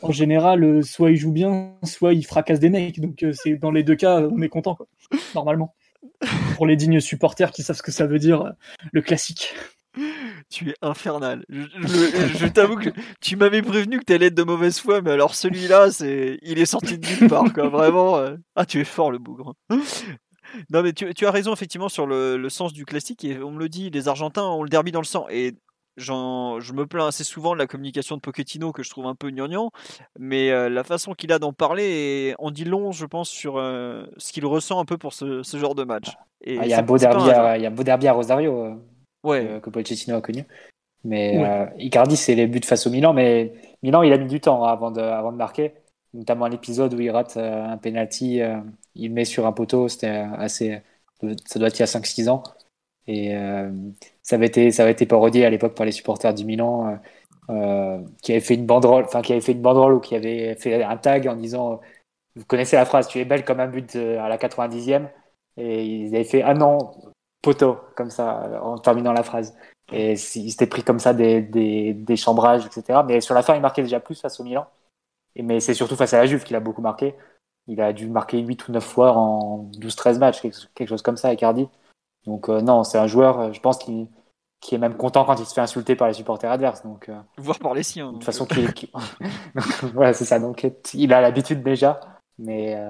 [0.03, 3.01] en général, soit il joue bien, soit il fracasse des mecs.
[3.01, 4.87] Donc c'est dans les deux cas, on est content, quoi,
[5.35, 5.75] normalement.
[6.55, 8.53] Pour les dignes supporters qui savent ce que ça veut dire,
[8.93, 9.55] le classique.
[10.49, 11.45] Tu es infernal.
[11.49, 12.91] Je, t'avoue que
[13.21, 16.59] tu m'avais prévenu que tu allais être de mauvaise foi, mais alors celui-là, c'est, il
[16.59, 17.69] est sorti de nulle part, quoi.
[17.69, 18.21] Vraiment.
[18.55, 19.55] Ah, tu es fort, le bougre.
[20.71, 23.25] Non, mais tu, as raison, effectivement, sur le, sens du classique.
[23.25, 25.27] Et on me le dit, les Argentins ont le derby dans le sang.
[25.31, 25.55] Et
[25.99, 29.31] je me plains assez souvent de la communication de Pochettino que je trouve un peu
[29.31, 29.71] gnangnan,
[30.19, 34.07] mais euh, la façon qu'il a d'en parler en dit long, je pense, sur euh,
[34.17, 36.11] ce qu'il ressent un peu pour ce, genre de match.
[36.11, 38.75] Ah, il y a un beau derby, à, y a beau derby à Rosario euh,
[39.25, 39.61] ouais.
[39.63, 40.45] que, Pochettino a connu.
[41.05, 41.39] Mais
[41.79, 43.53] Icardi, c'est les buts face au Milan, mais
[43.83, 45.75] Milan, il a mis du temps hein, avant, de, avant de marquer,
[46.15, 48.41] notamment l'épisode où il rate un penalty
[48.99, 50.83] il met sur un poteau, c'était assez.
[51.47, 52.43] Ça doit être il y a 5-6 ans.
[53.07, 53.71] Et euh,
[54.23, 56.97] ça, avait été, ça avait été parodié à l'époque par les supporters du Milan, euh,
[57.51, 60.55] euh, qui avaient fait une banderole, enfin qui avait fait une banderole ou qui avait
[60.57, 61.81] fait un tag en disant
[62.37, 65.09] Vous connaissez la phrase, tu es belle comme un but à la 90e.
[65.57, 66.79] Et ils avaient fait Ah non,
[67.43, 69.57] poteau, comme ça, en terminant la phrase.
[69.93, 73.01] Et ils s'étaient pris comme ça des, des, des, chambrages, etc.
[73.07, 74.67] Mais sur la fin, il marquait déjà plus face au Milan.
[75.37, 77.15] Mais c'est surtout face à la Juve qu'il a beaucoup marqué
[77.69, 81.33] il a dû marquer 8 ou 9 fois en 12-13 matchs, quelque chose comme ça,
[81.33, 81.69] Icardi.
[82.27, 84.09] Donc euh, non, c'est un joueur, euh, je pense, qui,
[84.61, 86.83] qui est même content quand il se fait insulter par les supporters adverses.
[86.83, 88.09] Donc, euh, Voire par les siens.
[88.09, 88.49] De toute façon,
[89.95, 90.39] voilà, c'est ça.
[90.39, 92.01] Donc il a l'habitude déjà.
[92.41, 92.81] Mais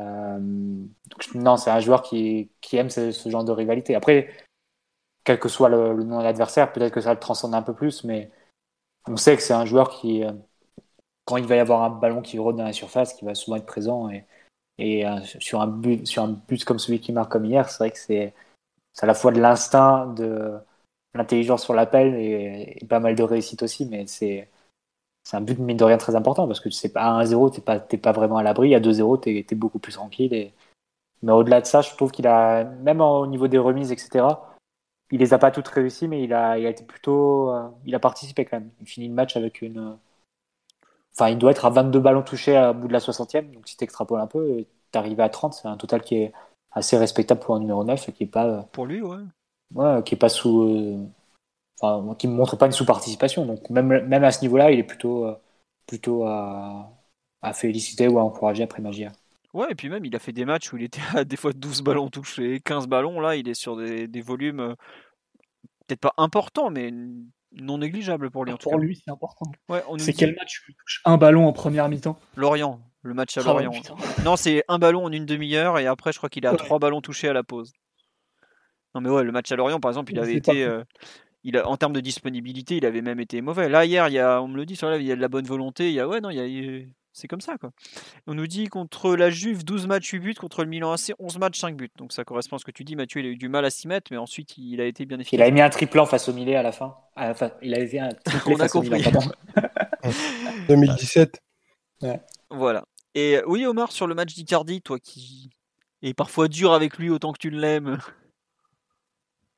[1.35, 3.95] non, c'est un joueur qui, qui aime ce, genre de rivalité.
[3.95, 4.29] Après,
[5.25, 8.05] quel que soit le, nom de l'adversaire, peut-être que ça le transcende un peu plus,
[8.05, 8.31] mais
[9.07, 10.23] on sait que c'est un joueur qui,
[11.29, 13.59] quand il va y avoir un ballon qui rôde dans la surface, qui va souvent
[13.59, 17.91] être présent et, euh, sur, un but, comme celui qui marque comme hier, c'est vrai
[17.91, 18.33] que c'est
[19.03, 20.57] à la fois de l'instinct, de
[21.15, 24.49] l'intelligence sur l'appel et, pas mal de réussite aussi, mais c'est
[25.33, 27.79] un but, mine de rien, très important parce que sais pas, à 1-0, tu pas,
[27.79, 30.51] pas vraiment à l'abri, à 2-0, tu es, beaucoup plus tranquille.
[31.21, 34.25] Mais au-delà de ça, je trouve qu'il a, même au niveau des remises, etc.,
[35.11, 37.51] il les a pas toutes réussies, mais il a, il a été plutôt.
[37.51, 38.71] Euh, il a participé quand même.
[38.81, 39.97] Il finit le match avec une,
[41.19, 43.51] Enfin, il doit être à 22 ballons touchés à bout de la 60e.
[43.51, 45.53] Donc, si tu extrapoles un peu, tu arrives à 30.
[45.55, 46.33] C'est un total qui est
[46.71, 48.69] assez respectable pour un numéro 9 et qui est pas.
[48.71, 49.19] Pour lui, ouais.
[49.75, 50.63] Ouais, qui est pas sous.
[50.63, 51.05] Euh,
[51.81, 53.47] enfin, qui ne montre pas une sous-participation.
[53.47, 55.35] Donc, même, même à ce niveau-là, il est plutôt, euh,
[55.89, 56.89] plutôt à,
[57.43, 59.11] à, féliciter ou à encourager après Magia.
[59.55, 61.53] Ouais, et puis même, il a fait des matchs où il était à des fois
[61.53, 63.19] 12 ballons touchés, 15 ballons.
[63.19, 64.75] Là, il est sur des, des volumes euh,
[65.89, 66.93] peut-être pas importants, mais
[67.53, 68.53] non négligeable pour lui.
[68.53, 69.51] En pour lui, c'est important.
[69.69, 70.63] Ouais, c'est quel match
[71.05, 72.19] un ballon en première mi-temps?
[72.37, 73.73] Lorient, le match à ah Lorient.
[74.25, 77.01] non, c'est un ballon en une demi-heure et après, je crois qu'il a trois ballons
[77.01, 77.73] touchés à la pause.
[78.95, 80.65] Non, mais ouais, le match à Lorient, par exemple, il avait été.
[80.65, 80.83] Euh,
[81.45, 83.69] il a, en termes de disponibilité, il avait même été mauvais.
[83.69, 85.29] Là, hier, il y a, on me le dit sur il y a de la
[85.29, 85.89] bonne volonté.
[85.89, 86.85] Il y a, ouais, non, il y a,
[87.19, 87.59] c'est comme ça.
[87.59, 87.71] Quoi.
[88.27, 91.39] On nous dit contre la Juve, 12 matchs, 8 buts, contre le Milan AC, 11
[91.39, 91.91] matchs, 5 buts.
[91.97, 93.21] Donc ça correspond à ce que tu dis, Mathieu.
[93.21, 95.39] Il a eu du mal à s'y mettre, mais ensuite il a été bien efficace.
[95.39, 96.97] Il a mis un triplan face au Milan à la fin.
[97.63, 99.21] il a fait un triplé face au Milan.
[100.69, 101.41] 2017.
[102.51, 102.85] Voilà.
[103.17, 105.51] Et oui, Omar, sur le match d'Icardi, toi qui
[106.03, 107.99] es parfois dur avec lui autant que tu l'aimes.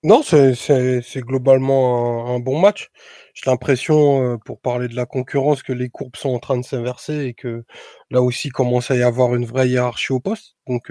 [0.02, 2.89] Non, c'est globalement un, bon match.
[3.35, 7.27] J'ai l'impression, pour parler de la concurrence, que les courbes sont en train de s'inverser
[7.27, 7.64] et que
[8.10, 10.56] là aussi commence à y avoir une vraie hiérarchie au poste.
[10.66, 10.90] Donc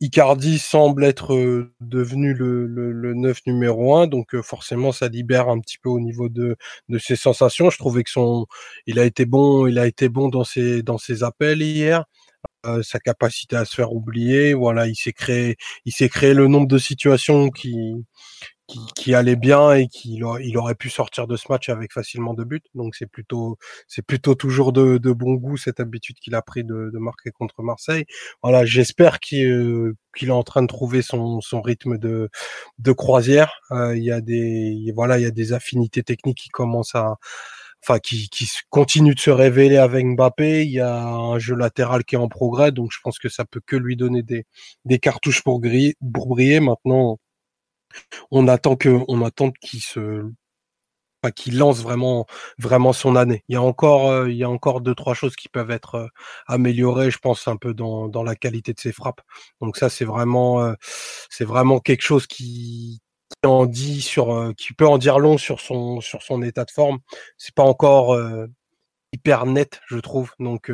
[0.00, 5.78] Icardi semble être devenu le, le, 9 numéro 1, donc forcément ça libère un petit
[5.78, 6.56] peu au niveau de,
[6.88, 7.70] de ses sensations.
[7.70, 8.46] Je trouvais que son,
[8.86, 12.04] il a été bon, il a été bon dans ses dans ses appels hier.
[12.82, 16.68] Sa capacité à se faire oublier, voilà, il s'est créé, il s'est créé le nombre
[16.68, 17.94] de situations qui
[18.94, 22.44] qui, allait bien et qu'il il aurait pu sortir de ce match avec facilement deux
[22.44, 22.62] buts.
[22.74, 23.58] Donc c'est plutôt
[23.88, 27.30] c'est plutôt toujours de, de, bon goût cette habitude qu'il a pris de, de, marquer
[27.30, 28.04] contre Marseille.
[28.42, 32.30] Voilà, j'espère qu'il euh, qu'il est en train de trouver son, son rythme de,
[32.78, 33.60] de croisière.
[33.72, 37.16] Euh, il y a des voilà il y a des affinités techniques qui commencent à
[37.82, 40.64] enfin qui, qui continue de se révéler avec Mbappé.
[40.64, 43.44] Il y a un jeu latéral qui est en progrès, donc je pense que ça
[43.44, 44.44] peut que lui donner des,
[44.84, 46.60] des cartouches pour, griller, pour briller.
[46.60, 47.18] Maintenant,
[48.30, 50.24] on attend que, on attend qu'il se,
[51.30, 52.26] qu'il lance vraiment,
[52.58, 53.44] vraiment son année.
[53.48, 55.94] Il y a encore, euh, il y a encore deux trois choses qui peuvent être
[55.96, 56.08] euh,
[56.46, 59.20] améliorées, je pense un peu dans, dans la qualité de ses frappes.
[59.60, 60.74] Donc ça, c'est vraiment, euh,
[61.30, 63.11] c'est vraiment quelque chose qui, qui
[63.46, 66.98] en dit sur, qui peut en dire long sur son, sur son état de forme.
[67.38, 68.16] C'est pas encore
[69.12, 70.32] hyper net, je trouve.
[70.38, 70.70] Donc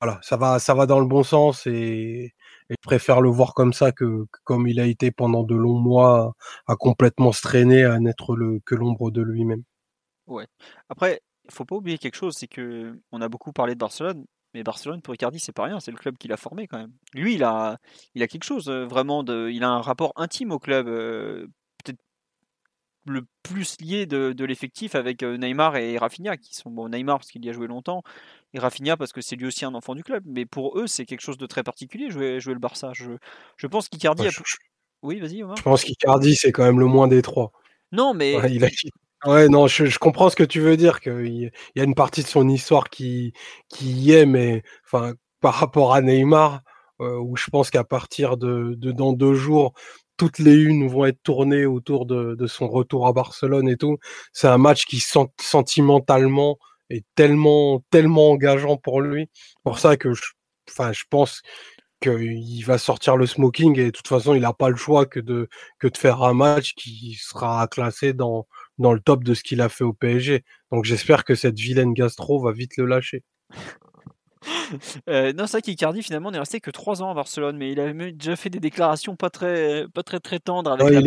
[0.00, 2.34] voilà, ça va, ça va dans le bon sens et
[2.68, 6.34] je préfère le voir comme ça que, comme il a été pendant de longs mois
[6.66, 9.62] à, complètement se traîner, à n'être que l'ombre de lui-même.
[10.26, 10.46] Ouais.
[10.88, 14.24] Après, il faut pas oublier quelque chose, c'est que on a beaucoup parlé de Barcelone,
[14.54, 16.92] mais Barcelone pour Icardi c'est pas rien, c'est le club qui l'a formé quand même.
[17.12, 17.78] Lui, il a,
[18.18, 21.46] a quelque chose euh, vraiment de, il a un rapport intime au club, euh,
[23.06, 27.18] le plus lié de, de l'effectif avec euh, Neymar et Rafinha qui sont bon Neymar
[27.18, 28.02] parce qu'il y a joué longtemps
[28.54, 30.22] et Rafinha parce que c'est lui aussi un enfant du club.
[30.26, 32.92] Mais pour eux, c'est quelque chose de très particulier jouer, jouer le Barça.
[32.94, 33.10] Je,
[33.56, 34.26] je pense qu'Icardi.
[34.26, 34.30] a...
[35.02, 37.52] Oui, vas-y, Je pense qu'Icardi, c'est quand même le moins des trois.
[37.92, 38.36] Non, mais.
[38.36, 38.68] Ouais, il a...
[39.26, 42.22] ouais non, je, je, comprends ce que tu veux dire, qu'il y a une partie
[42.22, 43.34] de son histoire qui,
[43.68, 46.62] qui y est, mais enfin, par rapport à Neymar,
[47.00, 49.74] euh, où je pense qu'à partir de, de, dans deux jours,
[50.16, 53.98] toutes les unes vont être tournées autour de, son retour à Barcelone et tout.
[54.32, 56.58] C'est un match qui sent sentimentalement
[56.90, 59.28] est tellement, tellement engageant pour lui.
[59.62, 60.22] Pour ça que je,
[60.70, 61.42] enfin, je pense
[62.00, 65.20] qu'il va sortir le smoking et de toute façon, il n'a pas le choix que
[65.20, 68.46] de, que de faire un match qui sera classé dans,
[68.78, 70.44] dans le top de ce qu'il a fait au PSG.
[70.70, 73.22] Donc j'espère que cette vilaine gastro va vite le lâcher.
[75.08, 77.80] Euh, non, c'est vrai qu'Icardi finalement n'est resté que 3 ans à Barcelone, mais il
[77.80, 81.00] a déjà fait des déclarations pas très, pas très, très tendres avec la...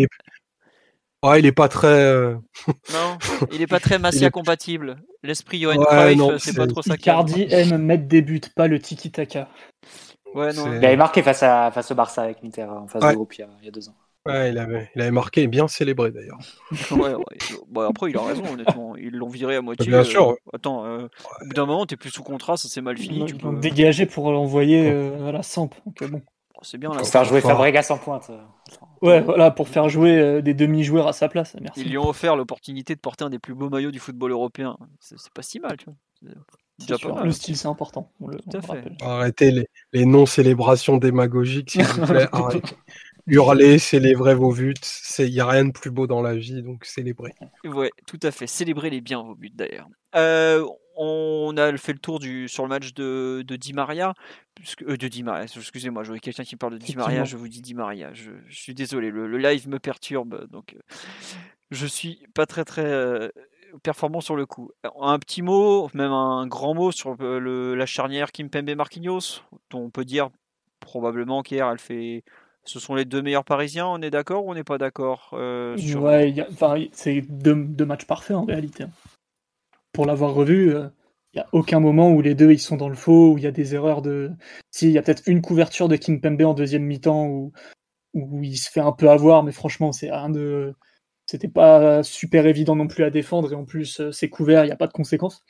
[1.23, 1.87] Ouais, il est pas très.
[1.87, 2.35] Euh,
[2.93, 3.17] non,
[3.51, 4.97] il est pas très Massia compatible.
[5.23, 6.93] L'esprit Johan Cruyff, c'est pas trop ça.
[6.93, 9.49] Icardi aime mettre des buts, pas le tiki taka.
[10.35, 10.71] Ouais, non.
[10.73, 13.47] Il avait marqué face à face au Barça avec Inter en face de groupe il
[13.63, 13.95] y, a, deux ans.
[14.27, 16.39] Ouais, il avait, il avait marqué et bien célébré d'ailleurs.
[16.91, 17.85] ouais, ouais.
[17.85, 18.95] après, il a raison, honnêtement.
[18.95, 19.87] Ils l'ont viré à moitié.
[19.87, 20.31] Bien sûr.
[20.31, 21.07] Euh, attends, euh,
[21.41, 23.25] au bout d'un moment, t'es plus sous contrat, ça s'est mal fini.
[23.25, 23.55] tu peux...
[23.57, 25.69] Dégagé pour l'envoyer à la Samp.
[26.01, 26.21] Bon.
[26.57, 26.97] Oh, c'est bien là.
[26.97, 28.31] Pour faire jouer Fabregas en pointe.
[29.01, 31.55] Ouais, voilà, pour faire jouer euh, des demi-joueurs à sa place.
[31.61, 31.81] Merci.
[31.81, 34.77] Ils lui ont offert l'opportunité de porter un des plus beaux maillots du football européen.
[34.99, 35.95] C'est pas si mal, tu vois.
[37.23, 38.11] Le style, c'est important.
[39.01, 42.27] Arrêtez les, non-célébrations démagogiques, s'il vous plaît.
[43.27, 44.73] Hurler, célébrer vos buts.
[45.19, 47.33] Il n'y a rien de plus beau dans la vie, donc célébrez.
[47.65, 48.47] Ouais, tout à fait.
[48.47, 49.87] Célébrez les biens, vos buts d'ailleurs.
[50.15, 50.65] Euh,
[50.97, 54.15] on a fait le tour du, sur le match de, de Di Maria.
[54.55, 57.47] Puisque, euh, de Di Maria, excusez-moi, vois quelqu'un qui parle de Di Maria, je vous
[57.47, 58.13] dis Di Maria.
[58.13, 60.79] Je, suis désolé, le, live me perturbe, donc euh,
[61.69, 63.29] je suis pas très très euh,
[63.83, 64.71] performant sur le coup.
[64.99, 69.89] Un petit mot, même un grand mot sur le, la charnière Kimpembe Marquinhos, dont on
[69.91, 70.29] peut dire
[70.79, 72.23] probablement qu'hier elle fait.
[72.67, 75.29] Ce sont les deux meilleurs Parisiens, on est d'accord ou on n'est pas d'accord
[75.77, 76.03] sur...
[76.03, 76.35] Ouais,
[76.91, 78.85] c'est deux, matchs parfaits en réalité.
[79.97, 80.89] Pour l'avoir revu, il euh,
[81.33, 83.47] n'y a aucun moment où les deux ils sont dans le faux, où il y
[83.47, 84.31] a des erreurs de.
[84.69, 87.51] Si, il y a peut-être une couverture de King Pembe en deuxième mi-temps où,
[88.13, 90.75] où il se fait un peu avoir, mais franchement, c'est rien de.
[91.25, 94.67] C'était pas super évident non plus à défendre, et en plus, euh, c'est couvert, il
[94.67, 95.43] n'y a pas de conséquences.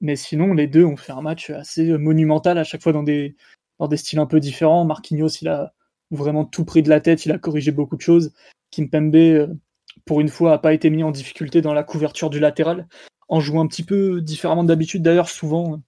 [0.00, 3.34] Mais sinon, les deux ont fait un match assez monumental, à chaque fois dans des,
[3.80, 4.84] dans des styles un peu différents.
[4.84, 5.74] Marquinhos, il a
[6.10, 8.32] vraiment tout pris de la tête, il a corrigé beaucoup de choses.
[8.70, 9.46] Kim Pembe, euh,
[10.04, 12.86] pour une fois, n'a pas été mis en difficulté dans la couverture du latéral
[13.28, 15.02] en jouant un petit peu différemment d'habitude.
[15.02, 15.82] D'ailleurs, souvent,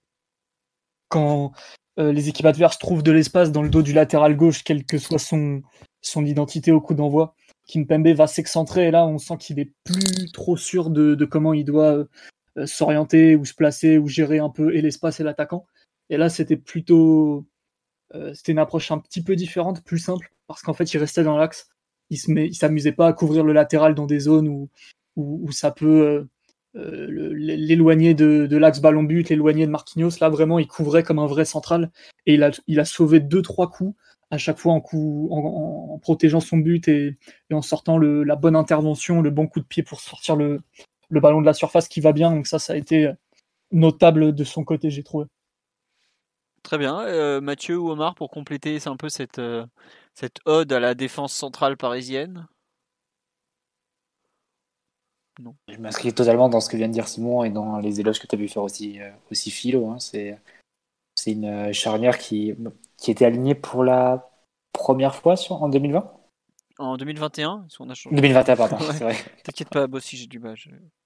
[1.09, 1.51] quand
[1.99, 4.97] euh, les équipes adverses trouvent de l'espace dans le dos du latéral gauche, quelle que
[4.97, 5.61] soit son,
[6.01, 7.35] son identité au coup d'envoi,
[7.67, 11.65] Kimpembe va s'excentrer et là, on sent qu'il est plus trop sûr de, comment il
[11.65, 12.07] doit
[12.57, 15.65] euh, s'orienter ou se placer ou gérer un peu et l'espace et l'attaquant.
[16.09, 17.45] Et là, c'était plutôt.
[18.15, 21.23] Euh, c'était une approche un petit peu différente, plus simple, parce qu'en fait, il restait
[21.23, 21.69] dans l'axe.
[22.09, 24.69] il il s'amusait pas à couvrir le latéral dans des zones où,
[25.15, 26.27] où, ça peut
[26.73, 30.19] l'éloigner de, l'axe ballon but, l'éloigner de Marquinhos.
[30.21, 31.91] Là, vraiment, il couvrait comme un vrai central
[32.25, 33.95] et il a, sauvé deux trois coups
[34.29, 37.17] à chaque fois en, coup, en, protégeant son but et,
[37.51, 40.61] en sortant la bonne intervention, le bon coup de pied pour sortir le,
[41.09, 42.31] le ballon de la surface qui va bien.
[42.31, 43.11] Donc ça, ça a été
[43.71, 45.25] notable de son côté, j'ai trouvé.
[46.63, 46.99] Très bien.
[47.01, 49.65] Euh, Mathieu ou Omar, pour compléter un peu cette, euh,
[50.13, 52.47] cette ode à la défense centrale parisienne?
[55.67, 58.27] Je m'inscris totalement dans ce que vient de dire Simon et dans les éloges que
[58.27, 59.89] tu as vu faire aussi, euh, aussi Philo.
[59.89, 59.99] Hein.
[59.99, 60.37] C'est,
[61.27, 62.55] une charnière qui,
[62.97, 64.31] qui était alignée pour la
[64.73, 66.20] première fois en 2020
[66.81, 68.15] en 2021 on a changé.
[68.15, 69.15] 2021, pardon, c'est vrai.
[69.43, 70.55] T'inquiète pas, moi aussi j'ai du mal.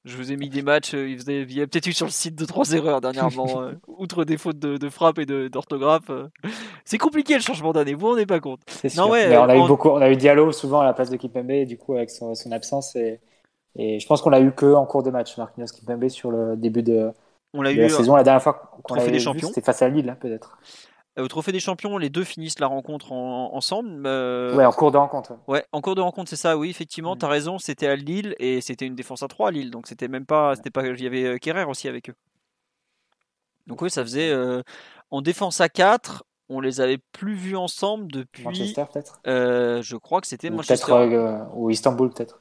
[0.06, 2.12] Je, vous ai mis des matchs, euh, il, faisait, y a peut-être eu sur le
[2.12, 6.10] site de trois erreurs dernièrement, euh, outre des fautes de, frappe et d'orthographe.
[6.10, 6.28] Euh.
[6.86, 8.62] C'est compliqué le changement d'année, vous on n'est pas compte.
[8.96, 11.18] Non, ouais, on a eu beaucoup, on a eu Diallo souvent à la place de
[11.18, 13.20] Kipembe, du coup avec son, absence et,
[13.76, 16.56] et, je pense qu'on l'a eu que en cours de match, Marquinhos Kipembe sur le
[16.56, 17.12] début de,
[17.56, 18.16] on l'a eu, la saison.
[18.16, 20.58] La dernière fois qu'on l'a vu, c'était face à Lille, hein, peut-être.
[21.18, 24.06] Euh, au Trophée des Champions, les deux finissent la rencontre ensemble.
[24.06, 25.34] Euh, ouais, en cours de rencontre.
[25.48, 26.58] Ouais, en cours de rencontre, c'est ça.
[26.58, 27.20] Oui, effectivement, mm.
[27.20, 27.58] tu as raison.
[27.58, 30.56] C'était à Lille et c'était une défense à 3 à Lille, donc c'était même pas,
[30.56, 30.86] c'était pas.
[30.86, 32.16] Il y avait euh, Kerrer aussi avec eux.
[33.68, 34.32] Donc oui, ça faisait
[35.10, 36.24] en défense à 4.
[36.50, 38.44] On les avait plus vus ensemble depuis.
[38.44, 39.20] Manchester peut-être.
[39.26, 41.08] je crois que c'était Manchester.
[41.56, 42.40] ou Istanbul peut-être.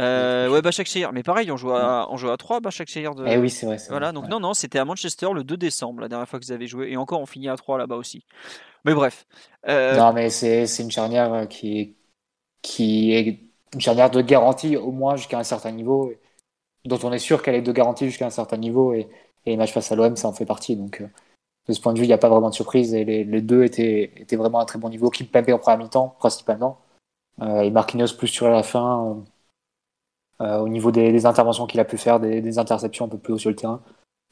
[0.00, 1.12] Euh, ouais, Başakşehir.
[1.12, 3.14] Mais pareil, on joue à, on joue à 3, Başakşehir.
[3.14, 3.24] De...
[3.26, 3.78] Eh oui, c'est vrai.
[3.88, 6.52] Voilà, donc non, non, c'était à Manchester le 2 décembre, la dernière fois que vous
[6.52, 6.90] avez joué.
[6.92, 8.24] Et encore, on finit à 3 là-bas aussi.
[8.84, 9.26] Mais bref.
[9.66, 9.96] Euh...
[9.96, 11.94] Non, mais c'est une charnière euh, qui est,
[12.62, 13.40] qui est
[13.74, 16.12] une charnière de garantie, au moins jusqu'à un certain niveau,
[16.84, 18.92] dont on est sûr qu'elle est de garantie jusqu'à un certain niveau.
[18.92, 19.08] Et,
[19.46, 20.76] et les matchs face à l'OM, ça en fait partie.
[20.76, 21.08] Donc, euh,
[21.68, 22.94] de ce point de vue, il n'y a pas vraiment de surprise.
[22.94, 25.10] Et les, les deux étaient, étaient vraiment à un très bon niveau.
[25.10, 26.78] Kim Pembe en première mi-temps, principalement.
[27.40, 29.22] Et Marquinhos plus sur la fin
[30.40, 33.50] au niveau des, interventions qu'il a pu faire, des, interceptions un peu plus haut sur
[33.50, 33.82] le terrain,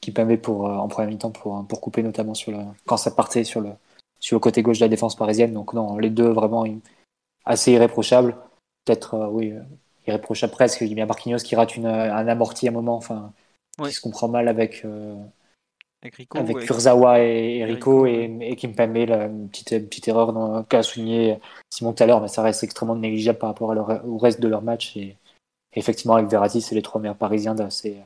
[0.01, 3.11] qui permet pour, euh, en première mi-temps pour, pour couper notamment sur le, quand ça
[3.11, 3.71] partait sur le,
[4.19, 5.53] sur le côté gauche de la défense parisienne.
[5.53, 6.65] Donc non, les deux vraiment
[7.45, 8.35] assez irréprochables.
[8.85, 9.53] Peut-être, euh, oui,
[10.07, 10.81] irréprochables presque.
[10.81, 13.33] Il y a Marquinhos qui rate une, un amorti à un moment, enfin,
[13.83, 14.85] qui se comprend mal avec,
[16.01, 21.39] avec, Kurzawa et, Rico et, et, Kimpembe, une petite, petite erreur qu'a souligné
[21.69, 23.75] Simon tout à l'heure, mais ça reste extrêmement négligeable par rapport
[24.05, 24.95] au reste de leur match.
[24.95, 25.17] Et,
[25.77, 28.03] effectivement, avec Verratti, c'est les trois meilleurs parisiens d'assez,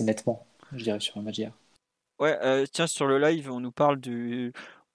[0.00, 1.52] nettement, je dirais, sur le match d'hier.
[2.20, 4.52] Ouais, euh, tiens, sur le live, on nous parle du.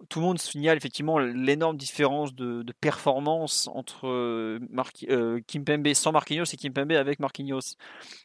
[0.10, 4.60] Tout le monde signale effectivement l'énorme différence de, performance entre euh,
[5.10, 7.78] euh, Kimpembe sans Marquinhos et Kimpembe avec Marquinhos.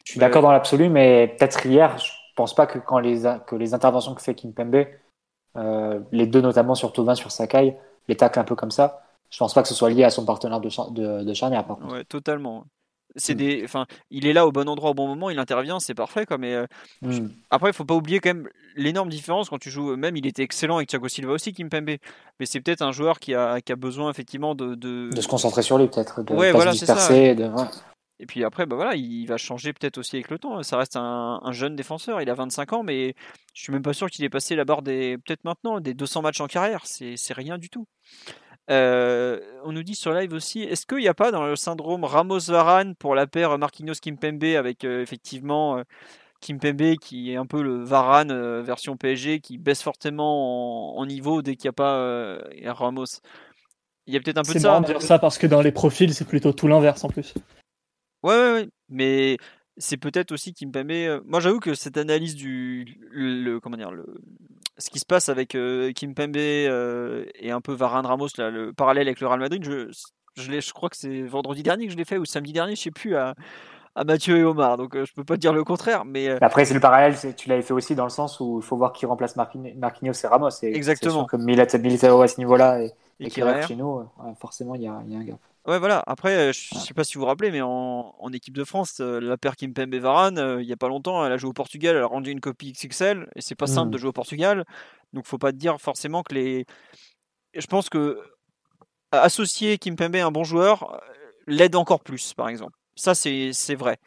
[0.03, 3.55] Je suis d'accord dans l'absolu, mais peut-être hier, je pense pas que quand les, que
[3.55, 4.87] les interventions que fait Kimpembe,
[6.11, 7.77] les deux notamment sur Tovin, sur Sakai,
[8.09, 10.25] les tacles un peu comme ça, je pense pas que ce soit lié à son
[10.25, 11.93] partenaire de, de, de charnière par contre.
[11.93, 12.65] Ouais, totalement.
[13.15, 13.37] C'est mmh.
[13.37, 16.25] des, enfin, il est là au bon endroit au bon moment, il intervient, c'est parfait.
[16.25, 16.67] Quoi, mais euh,
[17.01, 17.27] mmh.
[17.49, 19.95] après, il faut pas oublier quand même l'énorme différence quand tu joues.
[19.95, 21.97] Même, il était excellent avec Thiago Silva aussi, Kimpembe.
[22.39, 25.27] Mais c'est peut-être un joueur qui a, qui a besoin effectivement de, de, de se
[25.27, 27.35] concentrer sur lui, peut-être, de ouais, voilà, disperser.
[27.35, 27.49] De...
[28.21, 30.61] Et puis après, bah voilà, il va changer peut-être aussi avec le temps.
[30.61, 32.21] Ça reste un, un, jeune défenseur.
[32.21, 33.15] Il a 25 ans, mais
[33.53, 36.21] je suis même pas sûr qu'il ait passé la barre des, peut-être maintenant, des 200
[36.21, 36.81] matchs en carrière.
[36.85, 37.85] C'est rien du tout.
[38.69, 42.03] Euh, on nous dit sur live aussi, est-ce qu'il n'y a pas dans le syndrome
[42.03, 45.83] Ramos-Varane pour la paire Marquinhos-Kimpembe avec euh, effectivement euh,
[46.39, 51.55] Kimpembe qui est un peu le Varane version PSG qui baisse fortement en, niveau dès
[51.55, 53.05] qu'il n'y a pas Ramos?
[54.05, 54.81] Il y a peut-être un peu de ça.
[54.85, 57.33] C'est dire ça parce que dans les profils, c'est plutôt tout l'inverse en plus.
[58.23, 58.69] Ouais, ouais, ouais.
[58.89, 59.37] Mais
[59.77, 61.21] c'est peut-être aussi Kimpembe.
[61.25, 62.99] Moi, j'avoue que cette analyse du.
[63.11, 64.05] Le, comment dire le,
[64.79, 68.49] ce qui se passe avec euh, Kim Pembe euh, et un peu Varane Ramos, là,
[68.49, 69.91] le parallèle avec le Real Madrid, je,
[70.35, 72.81] je, je crois que c'est vendredi dernier que je l'ai fait ou samedi dernier, je
[72.81, 73.35] sais plus, à,
[73.95, 74.77] à Mathieu et Omar.
[74.77, 76.05] Donc euh, je peux pas dire le contraire.
[76.05, 78.77] Mais Après, c'est le parallèle, tu l'avais fait aussi dans le sens où il faut
[78.77, 80.49] voir qui remplace Marquinhos et Ramos.
[80.63, 81.25] Et Exactement.
[81.25, 84.03] Comme Militao à ce niveau-là et, et, qui chez nous,
[84.39, 85.39] forcément, il y a, y a un gap.
[85.69, 86.03] Ouais, voilà.
[86.07, 89.37] Après, je sais pas si vous vous rappelez, mais en, en équipe de France, la
[89.37, 92.07] paire Kimpembe Varane, il y a pas longtemps, elle a joué au Portugal, elle a
[92.07, 93.91] rendu une copie XXL, et c'est pas simple mmh.
[93.91, 94.65] de jouer au Portugal.
[95.13, 96.65] Donc, faut pas dire forcément que les.
[97.53, 98.19] Je pense que
[99.11, 100.97] associer Kimpembe à un bon joueur euh,
[101.45, 102.73] l'aide encore plus, par exemple.
[102.95, 103.97] Ça, c'est vrai.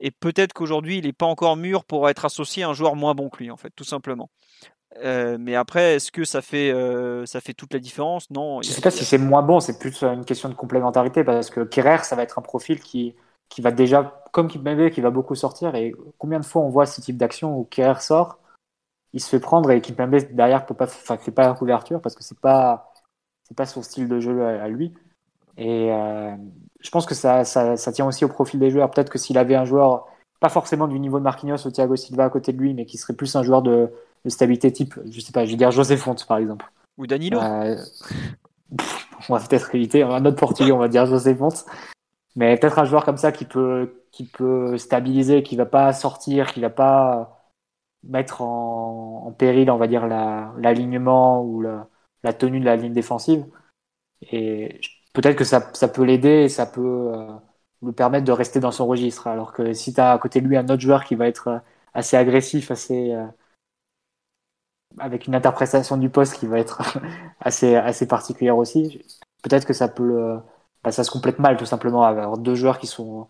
[0.00, 3.14] Et peut-être qu'aujourd'hui, il n'est pas encore mûr pour être associé à un joueur moins
[3.14, 4.30] bon que lui, en fait, tout simplement.
[5.02, 8.30] Euh, mais après, est-ce que ça fait, euh, ça fait toute la différence?
[8.30, 8.62] Non.
[8.62, 11.50] Je ne sais pas si c'est moins bon, c'est plus une question de complémentarité parce
[11.50, 13.14] que Kerrer, ça va être un profil qui,
[13.48, 15.74] qui va déjà, comme Kimpembe, qui va beaucoup sortir.
[15.74, 18.38] Et combien de fois on voit ce type d'action où Kerrer sort
[19.14, 22.24] il se fait prendre et Kimpembe derrière pas, enfin, fait pas la couverture parce que
[22.24, 22.92] c'est pas,
[23.44, 24.92] c'est pas son style de jeu à, lui.
[25.56, 26.34] Et euh,
[26.80, 28.90] je pense que ça, ça, ça, tient aussi au profil des joueurs.
[28.90, 30.08] Peut-être que s'il avait un joueur,
[30.40, 32.98] pas forcément du niveau de Marquinhos ou Thiago Silva à côté de lui, mais qui
[32.98, 33.88] serait plus un joueur de,
[34.24, 36.70] de stabilité type, je sais pas, je vais dire José Fonte par exemple.
[36.96, 37.40] Ou Danilo.
[37.40, 37.76] Euh,
[39.28, 41.64] on va peut-être éviter un autre portugais, on va dire José Fonte.
[42.36, 46.52] Mais peut-être un joueur comme ça qui peut, qui peut stabiliser, qui va pas sortir,
[46.52, 47.52] qui va pas
[48.02, 51.88] mettre en, en péril, on va dire, l'alignement ou la,
[52.22, 53.46] la, tenue de la ligne défensive.
[54.32, 54.80] Et
[55.12, 57.26] peut-être que ça, ça peut l'aider et ça peut euh,
[57.82, 59.26] lui permettre de rester dans son registre.
[59.28, 61.62] Alors que si tu as à côté de lui un autre joueur qui va être
[61.94, 63.26] assez agressif, assez, euh,
[64.98, 66.82] avec une interprétation du poste qui va être
[67.40, 69.02] assez, assez particulière aussi,
[69.42, 70.38] peut-être que ça peut
[70.84, 73.26] bah, ça se complète mal tout simplement avoir deux joueurs qui sont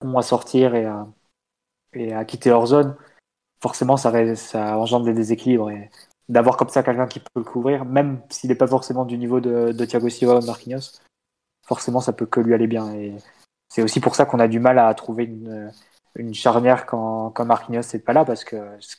[0.00, 1.06] bons à sortir et à,
[1.94, 2.96] et à quitter leur zone.
[3.62, 5.90] Forcément, ça, ça engendre des déséquilibres et
[6.28, 9.40] d'avoir comme ça quelqu'un qui peut le couvrir, même s'il n'est pas forcément du niveau
[9.40, 11.00] de, de Thiago Silva ou Marquinhos,
[11.64, 12.92] forcément ça peut que lui aller bien.
[12.94, 13.14] Et
[13.68, 15.72] c'est aussi pour ça qu'on a du mal à trouver une,
[16.16, 18.56] une charnière quand, quand Marquinhos n'est pas là, parce que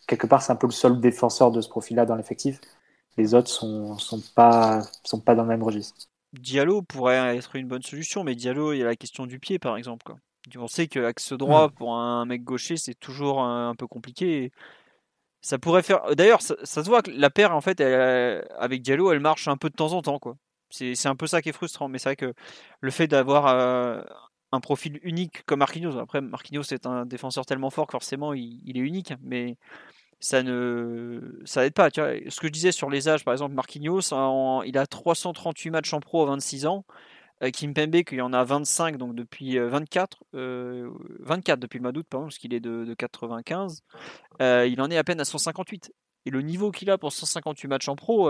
[0.08, 2.60] quelque part, c'est un peu le seul défenseur de ce profil-là dans l'effectif.
[3.18, 6.08] Les autres sont, sont, pas, sont pas dans le même registre.
[6.34, 9.60] Diallo pourrait être une bonne solution, mais Diallo, il y a la question du pied,
[9.60, 10.04] par exemple.
[10.06, 10.18] Quoi.
[10.56, 14.52] On sait qu'axe droit, pour un mec gaucher, c'est toujours un, peu compliqué.
[15.42, 16.16] Ça pourrait faire.
[16.16, 19.70] D'ailleurs, ça, se voit que la paire, en fait, avec Diallo, elle marche un peu
[19.70, 20.20] de temps en temps.
[20.20, 20.36] quoi.
[20.70, 22.34] C'est un peu ça qui est frustrant, mais c'est vrai que
[22.82, 24.02] le fait d'avoir euh,
[24.52, 25.98] un profil unique comme Marquinhos.
[25.98, 29.58] Après, Marquinhos est un défenseur tellement fort que forcément il, est unique, mais
[30.20, 31.90] ça ne ça aide pas.
[31.90, 34.14] Ce que je disais sur les âges, par exemple, Marquinhos,
[34.66, 36.86] il a 338 matchs en pro à 26 ans.
[37.44, 41.84] Euh, Kimpembe, qu'il y en a 25 donc depuis 24, euh, 24 euh, depuis le
[41.84, 43.84] mois d'août, parce qu'il est de, de 95.
[44.40, 45.92] il en est à peine à 158.
[46.26, 48.30] Et le niveau qu'il a pour 158 matchs en pro,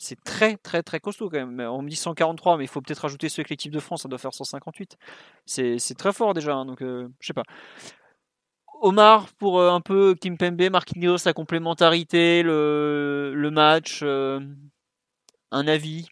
[0.00, 1.60] c'est très très très costaud quand même.
[1.60, 4.08] On me dit 143, mais il faut peut-être rajouter ceux avec l'équipe de France, ça
[4.08, 4.96] doit faire 158.
[5.44, 7.42] C'est très fort déjà, hein, donc euh, je sais pas.
[8.80, 14.40] Omar pour euh, un peu Kim Pembe, Marquinhos, sa complémentarité, le, match, euh,
[15.50, 16.08] un avis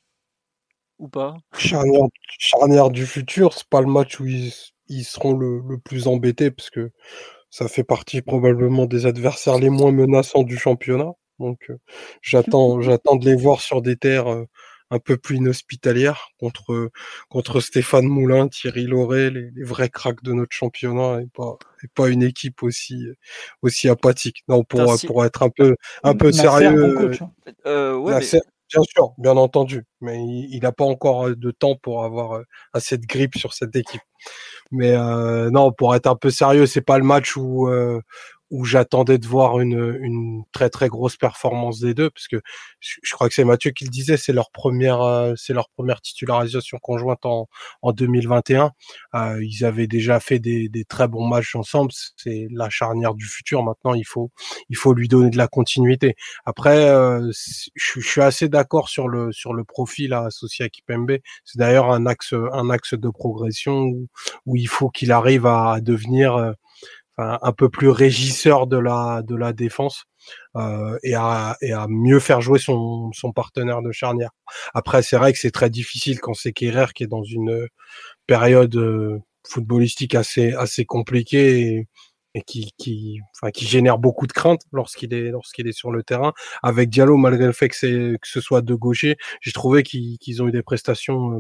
[0.99, 1.39] ou pas?
[1.57, 4.53] Charnière, du futur, c'est pas le match où ils,
[4.89, 6.93] ils seront le, le, plus embêtés parce que
[7.49, 11.13] ça fait partie probablement des adversaires les moins menaçants du championnat.
[11.39, 11.71] Donc
[12.23, 14.45] j'attends j'attends de les voir sur des terres
[14.91, 16.91] un peu plus inhospitalières contre
[17.29, 22.09] contre Stéphane Moulin, Thierry Lauré, les, vrais cracks de notre championnat et pas et pas
[22.09, 23.07] une équipe aussi
[23.63, 24.45] aussi apathique.
[24.49, 27.19] Non pour pour être un peu un peu sérieux.
[27.21, 27.31] Hein.
[27.67, 28.21] Euh,
[28.71, 32.43] Bien sûr, bien entendu, mais il n'a pas encore de temps pour avoir
[32.75, 34.03] assez de grippe sur cette équipe.
[34.71, 37.67] Mais euh, non, pour être un peu sérieux, c'est pas le match où
[38.51, 42.41] où j'attendais de voir une, une, très très grosse performance des deux, parce que
[42.81, 46.01] je, crois que c'est Mathieu qui le disait, c'est leur première euh, c'est leur première
[46.01, 47.49] titularisation conjointe en,
[47.83, 48.73] en 2021.
[49.15, 51.93] Euh, ils avaient déjà fait des, des très bons matchs ensemble.
[52.17, 53.63] C'est la charnière du futur.
[53.63, 54.31] Maintenant, il faut
[54.69, 56.15] il faut lui donner de la continuité.
[56.45, 57.31] Après, euh,
[57.75, 61.19] je, suis assez d'accord sur le sur le profil associé à Kipembe.
[61.45, 63.85] C'est d'ailleurs un axe un axe de progression
[64.47, 66.53] où, il faut qu'il arrive à devenir euh,
[67.19, 70.05] un peu plus régisseur de la de la défense
[70.57, 74.31] euh, et, à, et à mieux faire jouer son, son partenaire de charnière.
[74.75, 77.67] Après, c'est vrai que c'est très difficile quand c'est Kerrer qui est dans une
[78.27, 79.19] période euh,
[79.49, 81.87] footballistique assez assez compliquée
[82.35, 86.03] et, qui qui enfin qui génère beaucoup de crainte lorsqu'il est lorsqu'il est sur le
[86.05, 86.33] terrain.
[86.63, 87.89] Avec Diallo, malgré le fait que c'est
[88.21, 91.33] que ce soit de gaucher, j'ai trouvé qu'ils ont eu des prestations.
[91.35, 91.39] Euh,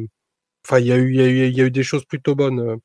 [0.66, 2.04] enfin, il y a eu il y a eu il y a eu des choses
[2.04, 2.76] plutôt bonnes euh,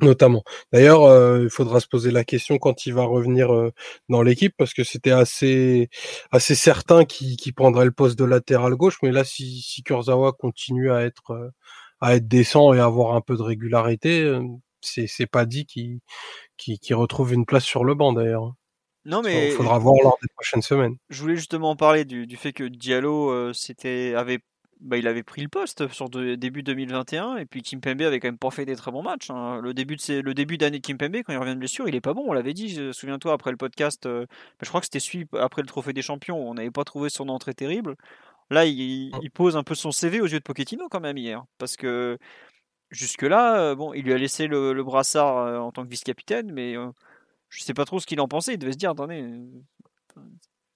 [0.00, 0.44] notamment.
[0.72, 3.72] D'ailleurs, euh, il faudra se poser la question quand il va revenir euh,
[4.08, 5.88] dans l'équipe, parce que c'était assez
[6.30, 10.90] assez certain qu'il prendrait le poste de latéral gauche, mais là, si, si Kurzawa continue
[10.90, 11.50] à être euh,
[12.00, 14.38] à être décent et à avoir un peu de régularité,
[14.80, 18.52] c'est c'est pas dit qu'il retrouve une place sur le banc d'ailleurs.
[19.04, 20.96] Non mais il faudra voir lors des prochaines semaines.
[21.08, 24.38] Je voulais justement parler du, du fait que Diallo c'était avait
[24.80, 28.28] bah, il avait pris le poste sur de, début 2021 et puis Kimpembe avait quand
[28.28, 29.30] même pas fait des très bons matchs.
[29.30, 29.60] Hein.
[29.60, 32.00] Le début de le début d'année de Kimpembe quand il revient de blessure, il est
[32.00, 32.24] pas bon.
[32.26, 34.06] On l'avait dit, souviens-toi après le podcast.
[34.06, 34.26] Euh,
[34.62, 36.38] je crois que c'était celui après le trophée des champions.
[36.48, 37.96] On n'avait pas trouvé son entrée terrible.
[38.50, 41.76] Là, il, pose un peu son CV aux yeux de Pochettino quand même hier, parce
[41.76, 42.16] que
[42.90, 46.50] jusque là, euh, bon, il lui a laissé le, brassard euh, en tant que vice-capitaine,
[46.52, 46.74] mais
[47.48, 48.54] je sais pas trop ce qu'il en pensait.
[48.54, 49.22] Il devait se dire, attendez,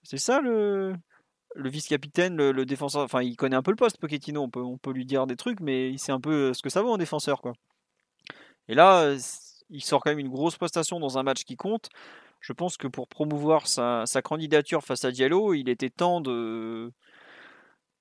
[0.02, 0.94] c'est ça le
[1.54, 4.78] le vice-capitaine, le, défenseur, enfin il connaît un peu le poste, Pochettino, on peut, on
[4.78, 6.90] peut lui dire des trucs, mais il sait un peu euh, ce que ça vaut
[6.90, 7.40] en défenseur.
[7.42, 7.52] quoi.
[8.68, 9.18] Et là, euh,
[9.70, 11.88] il sort quand même une grosse prestation dans un match qui compte.
[12.40, 16.92] Je pense que pour promouvoir sa, candidature face à Diallo, il était temps de,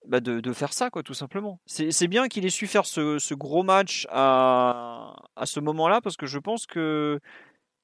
[0.08, 0.20] bah,
[0.54, 1.60] faire ça, quoi, tout simplement.
[1.68, 6.26] C'est bien qu'il ait su faire ce, gros match à, à ce moment-là, parce que
[6.26, 7.20] je pense que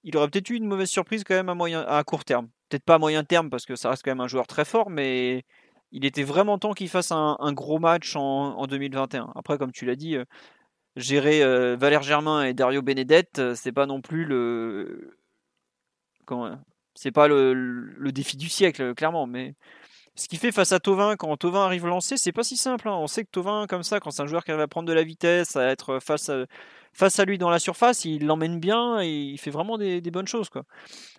[0.04, 2.50] il aurait peut-être eu une mauvaise surprise quand même à, moyen, à court terme.
[2.70, 4.90] Peut-être pas à moyen terme, parce que ça reste quand même un joueur très fort,
[4.90, 5.46] mais
[5.92, 9.32] il était vraiment temps qu'il fasse un, gros match en, 2021.
[9.36, 10.26] Après, comme tu l'as dit, euh,
[10.96, 15.18] gérer euh, Valère Germain et Dario Benedette, euh, c'est pas non plus le.
[16.96, 19.56] C'est pas le, défi du siècle, clairement, mais
[20.16, 22.90] ce qui fait face à Tovin, quand Tovin arrive lancé, c'est pas si simple.
[22.90, 22.96] Hein.
[22.96, 25.04] On sait que Tovin, comme ça, quand c'est un joueur qui va prendre de la
[25.04, 26.46] vitesse, à être face à,
[26.94, 30.28] face à lui dans la surface, il l'emmène bien et il fait vraiment des, bonnes
[30.28, 30.50] choses.
[30.50, 30.64] Quoi.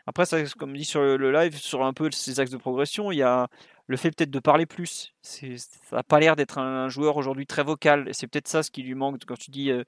[0.08, 3.18] Après, ça, comme dit sur le, live, sur un peu ses axes de progression, il
[3.18, 3.48] y a
[3.88, 5.12] le fait peut-être de parler plus.
[5.20, 5.46] Ça
[5.92, 8.08] n'a pas l'air d'être un, joueur aujourd'hui très vocal.
[8.12, 9.84] C'est peut-être ça ce qui lui manque quand tu dis euh,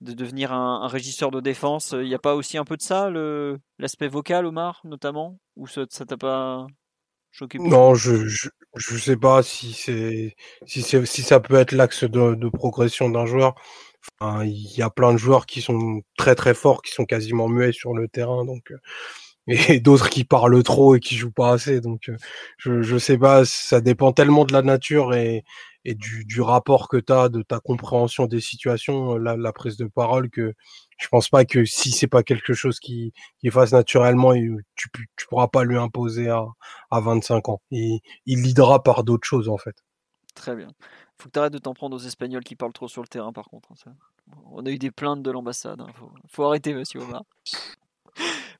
[0.00, 1.92] de devenir un, régisseur de défense.
[1.92, 3.08] Il n'y a pas aussi un peu de ça,
[3.78, 5.38] l'aspect vocal, Omar, notamment?
[5.54, 6.66] Ou ça t'a pas
[7.54, 10.34] non, je, je, sais pas si si
[10.66, 13.54] si ça peut être l'axe de, progression d'un joueur.
[14.20, 17.72] Il y a plein de joueurs qui sont très très forts, qui sont quasiment muets
[17.72, 18.78] sur le terrain, donc euh,
[19.46, 21.80] et d'autres qui parlent trop et qui jouent pas assez.
[21.80, 22.16] Donc euh,
[22.58, 25.44] je je sais pas, ça dépend tellement de la nature et
[25.84, 29.76] et du, du rapport que tu as, de ta compréhension des situations, la, la prise
[29.76, 30.54] de parole que
[30.98, 35.26] je pense pas que si c'est pas quelque chose qui, qui fasse naturellement, tu, tu
[35.28, 36.46] pourras pas lui imposer à,
[36.90, 37.60] à 25 ans.
[37.70, 39.74] Il, il lidera par d'autres choses en fait.
[40.34, 40.68] Très bien.
[41.16, 43.32] Faut que tu arrêtes de t'en prendre aux Espagnols qui parlent trop sur le terrain
[43.32, 43.72] par contre.
[43.86, 43.92] Hein,
[44.52, 45.80] On a eu des plaintes de l'ambassade.
[45.80, 45.88] Hein.
[45.94, 47.24] Faut, faut, arrêter, monsieur Omar.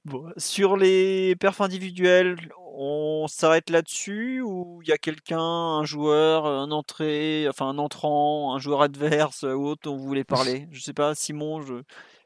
[0.05, 2.37] Bon, sur les perfs individuels,
[2.75, 8.55] on s'arrête là-dessus ou il y a quelqu'un, un joueur, un entrée, enfin un entrant,
[8.55, 10.67] un joueur adverse ou autre dont vous voulez parler?
[10.71, 11.83] Je sais pas, Simon, je,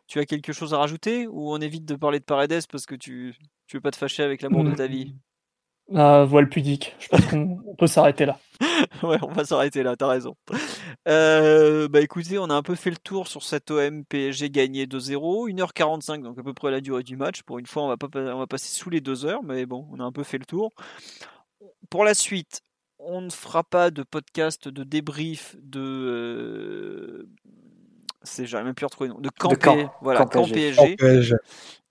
[0.07, 2.95] tu as quelque chose à rajouter ou on évite de parler de Paredes parce que
[2.95, 3.35] tu
[3.67, 5.17] tu veux pas te fâcher avec l'amour de ta vie?
[5.95, 6.95] Ah, Voile pudique.
[6.99, 8.39] Je pense qu'on peut s'arrêter là.
[9.03, 9.97] ouais, on va s'arrêter là.
[9.97, 10.37] T'as raison.
[11.09, 14.87] Euh, bah écoutez, on a un peu fait le tour sur cette OM PSG gagné
[14.87, 17.43] 2-0, 1h45, donc à peu près la durée du match.
[17.43, 19.87] Pour une fois, on va pas on va passer sous les 2 heures, mais bon,
[19.93, 20.73] on a un peu fait le tour.
[21.91, 22.63] Pour la suite,
[22.99, 27.29] on ne fera pas de podcast de débrief de euh,
[28.23, 29.55] c'est j'arrive même plus à retrouver le nom de camp,
[30.03, 30.97] voilà camp, PSG,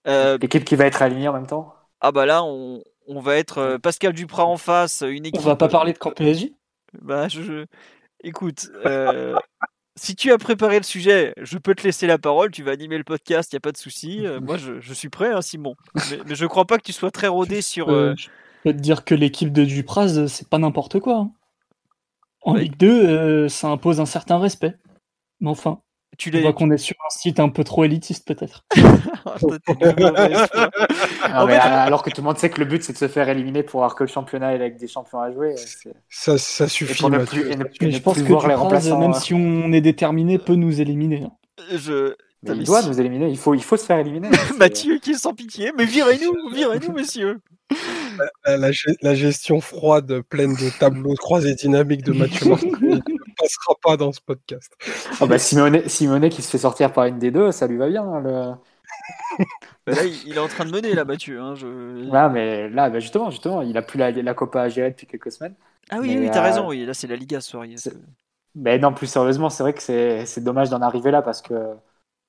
[0.07, 1.73] euh, l'équipe qui va être alignée en même temps?
[2.01, 5.45] Ah bah là on, on va être euh, Pascal Duprat en face une équipe on
[5.45, 6.53] va pas parler de camp PSG
[7.01, 7.65] bah je,
[8.23, 9.35] écoute euh,
[9.95, 12.97] si tu as préparé le sujet je peux te laisser la parole tu vas animer
[12.97, 14.25] le podcast il y a pas de souci.
[14.41, 15.75] Moi je, je, suis prêt hein, Simon.
[15.95, 18.29] Mais, mais, je crois pas que tu sois très rodé sur je
[18.63, 21.31] peux te dire que l'équipe de Dupraz c'est pas n'importe quoi hein.
[22.41, 24.75] en Ligue 2 ça impose un certain respect.
[25.41, 25.81] Mais enfin
[26.17, 28.65] tu vois qu'on est sur un site un peu trop élitiste, peut-être.
[31.23, 33.81] alors que tout le monde sait que le but, c'est de se faire éliminer pour
[33.81, 35.55] avoir que le championnat et avec des champions à jouer.
[36.09, 36.93] Ça, ça suffit.
[36.93, 39.13] je pense que même hein.
[39.13, 41.23] si on est déterminé, peut nous éliminer.
[41.23, 41.31] Hein.
[41.71, 42.13] Je...
[42.43, 43.29] il doit nous éliminer.
[43.29, 44.29] Il faut, il faut se faire éliminer.
[44.57, 45.71] Mathieu qui est sans pitié.
[45.77, 47.39] Mais virez-nous, virez-nous, messieurs.
[48.45, 48.69] La,
[49.01, 52.53] la, gestion froide, pleine de tableaux croisés dynamiques de Mathieu
[53.37, 54.73] passera pas dans ce podcast.
[55.21, 58.03] Bah Simone, qui se fait sortir par une des deux, ça lui va bien.
[58.03, 58.53] Hein, le...
[59.85, 61.39] Bah là, il est en train de mener là, Mathieu.
[61.39, 61.53] Hein,
[62.29, 65.31] mais là, bah, justement, justement, il a plus la, la Copa à gérer depuis quelques
[65.31, 65.53] semaines.
[65.89, 66.67] Ah oui, oui, t'as euh, raison.
[66.67, 67.65] Oui, là, c'est la Liga ce soir.
[68.55, 71.75] Mais non, plus sérieusement, c'est vrai que c'est dommage d'en arriver là parce que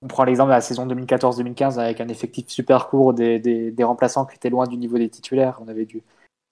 [0.03, 3.85] on prend l'exemple de la saison 2014-2015 avec un effectif super court des, des, des,
[3.85, 5.59] remplaçants qui étaient loin du niveau des titulaires.
[5.62, 6.03] On avait du,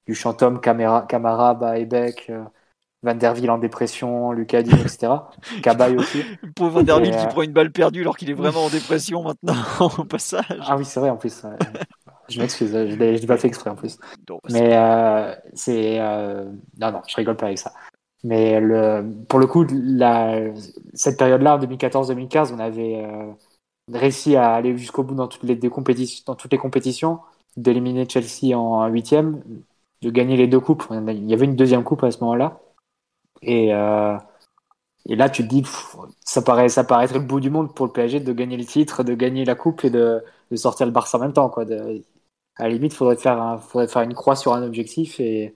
[0.06, 1.06] du Chantom, Camara,
[1.62, 2.44] euh,
[3.04, 5.12] Van Der Ville en dépression, Lucas etc.
[5.62, 6.22] Cabaye aussi.
[6.42, 8.64] Le pauvre Van Der Ville qui euh, prend une balle perdue alors qu'il est vraiment
[8.64, 9.54] en dépression maintenant
[9.98, 10.46] au passage.
[10.60, 11.42] Ah oui, c'est vrai en plus.
[12.28, 13.98] je m'excuse, je l'ai pas fait exprès en plus.
[14.50, 16.00] Mais euh, c'est.
[16.00, 16.50] Euh...
[16.80, 17.72] Non, non, je rigole pas avec ça.
[18.24, 19.04] Mais le...
[19.28, 20.40] pour le coup, la...
[20.94, 23.30] cette période-là, en 2014-2015, on avait euh,
[23.92, 27.20] réussi à aller jusqu'au bout dans toutes les, compétitions, dans toutes les compétitions,
[27.58, 29.42] d'éliminer Chelsea en huitième,
[30.00, 30.84] de gagner les deux coupes.
[30.90, 32.60] Il y avait une deuxième coupe à ce moment-là.
[33.44, 34.16] Et, euh,
[35.06, 35.64] et là, tu te dis,
[36.24, 38.64] ça, paraît, ça paraît être le bout du monde pour le PSG de gagner le
[38.64, 41.50] titre, de gagner la coupe et de, de sortir le Barça en même temps.
[41.50, 41.64] Quoi.
[42.56, 45.54] À la limite, il faudrait, faire faudrait faire une croix sur un objectif et,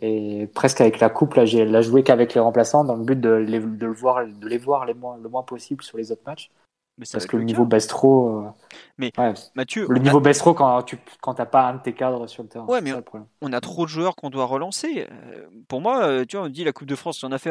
[0.00, 3.20] et presque avec la coupe, là, j'ai la joué qu'avec les remplaçants dans le but
[3.20, 6.22] de les, de le voir, de les voir moins, le moins possible sur les autres
[6.26, 6.50] matchs.
[7.12, 8.40] Parce que le niveau baisse trop.
[8.40, 8.50] Euh,
[8.96, 9.12] mais
[9.54, 12.42] Mathieu, le niveau baisse trop quand tu quand t'as pas un de tes cadres sur
[12.42, 12.66] le terrain.
[12.66, 12.92] Ouais, mais
[13.40, 15.06] on a trop de joueurs qu'on doit relancer.
[15.10, 17.50] Euh, pour moi, euh, tu vois, on dit la Coupe de France, en a fait.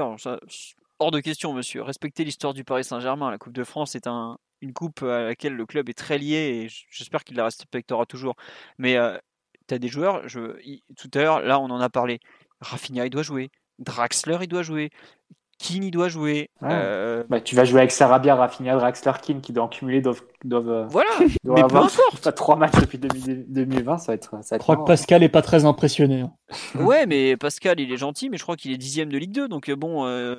[1.00, 1.82] hors de question, monsieur.
[1.82, 3.32] Respectez l'histoire du Paris Saint-Germain.
[3.32, 6.66] La Coupe de France est un, une coupe à laquelle le club est très lié
[6.66, 8.36] et j'espère qu'il la respectera toujours.
[8.78, 8.98] Mais
[9.68, 10.28] tu as des joueurs.
[10.28, 10.58] Je,
[10.98, 12.20] tout à l'heure, là, on en a parlé.
[12.60, 13.50] Rafinha, il doit jouer.
[13.80, 14.90] Draxler, il doit jouer.
[15.60, 19.54] Qui n'y doit jouer euh, bah, Tu vas jouer avec Sarabia, Rafinha, Draxler, Kim qui
[19.54, 21.10] doivent cumuler, doivent, doivent, euh, voilà.
[21.44, 22.36] doivent mais avoir peu importe.
[22.36, 24.30] trois matchs depuis 2020, ça va être.
[24.30, 24.84] Ça va Je être crois que.
[24.84, 26.22] Pascal est pas très impressionné.
[26.22, 26.32] hein.
[26.80, 29.48] Ouais, mais Pascal, il est gentil, mais je crois qu'il est dixième de Ligue 2,
[29.48, 30.06] donc euh, bon.
[30.06, 30.36] euh,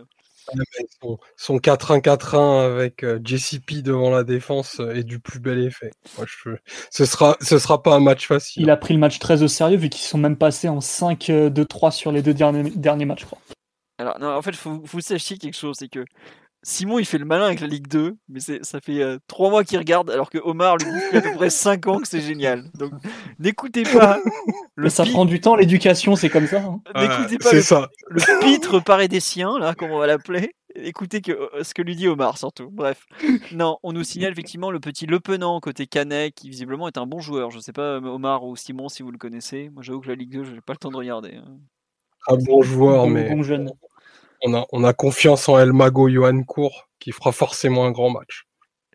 [1.03, 5.91] Son, son 4-1-4-1 avec JCP devant la défense est du plus bel effet.
[6.17, 6.51] Moi, je,
[6.91, 8.63] ce sera, ce sera pas un match facile.
[8.63, 11.91] Il a pris le match très au sérieux vu qu'ils sont même passés en 5-2-3
[11.91, 13.39] sur les deux derniers, derniers matchs, je crois.
[13.99, 16.05] Alors, non, en fait, faut, faut sachiez quelque chose, c'est que
[16.63, 19.49] Simon, il fait le malin avec la Ligue 2, mais c'est, ça fait euh, trois
[19.51, 22.09] mois qu'il regarde, alors que Omar, lui, dit depuis à peu près cinq ans que
[22.09, 22.71] c'est génial.
[22.75, 22.93] Donc,
[23.39, 24.19] n'écoutez pas
[24.75, 26.59] le, ça pi- prend du temps, l'éducation, c'est comme ça.
[26.63, 26.81] hein.
[26.97, 27.89] n'écoutez Ouais, pas c'est le, ça.
[28.09, 30.53] le pitre parédécien, là, comme on va l'appeler.
[30.75, 32.71] Écoutez que, euh, ce que lui dit Omar, surtout.
[32.71, 33.05] Bref.
[33.53, 37.07] Non, on nous signale effectivement le petit Le Penant côté Canet, qui visiblement est un
[37.07, 37.51] bon joueur.
[37.51, 39.71] Je sais pas, euh, Omar ou Simon, si vous le connaissez.
[39.73, 41.35] Moi, j'avoue que la Ligue 2, j'ai pas le temps de regarder.
[41.37, 41.57] hein.
[42.29, 43.71] Un bon joueur, mais bon jeune.
[44.43, 48.11] On a, on a confiance en El Mago Johan Cour qui fera forcément un grand
[48.11, 48.45] match.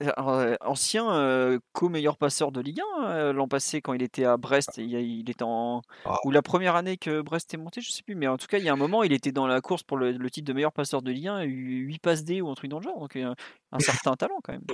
[0.01, 4.25] Alors, euh, ancien euh, co-meilleur passeur de Ligue 1 euh, l'an passé quand il était
[4.25, 6.17] à Brest, il, était en Ah.
[6.25, 8.57] ou la première année que Brest est monté, je sais plus, mais en tout cas
[8.57, 10.53] il y a un moment il était dans la course pour le, le titre de
[10.53, 13.15] meilleur passeur de Ligue 1, 8 passes D ou un truc dans le genre, donc
[13.15, 14.65] un certain talent quand même.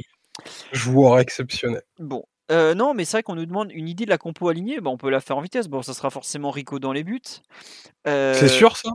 [0.72, 1.84] Joueur exceptionnel.
[2.00, 4.80] Bon, Euh, non, mais c'est vrai qu'on nous demande une idée de la compo alignée,
[4.80, 5.68] bah, on peut la faire en vitesse.
[5.68, 7.22] Bon, ça sera forcément Rico dans les buts.
[8.08, 8.90] Euh, C'est sûr ça?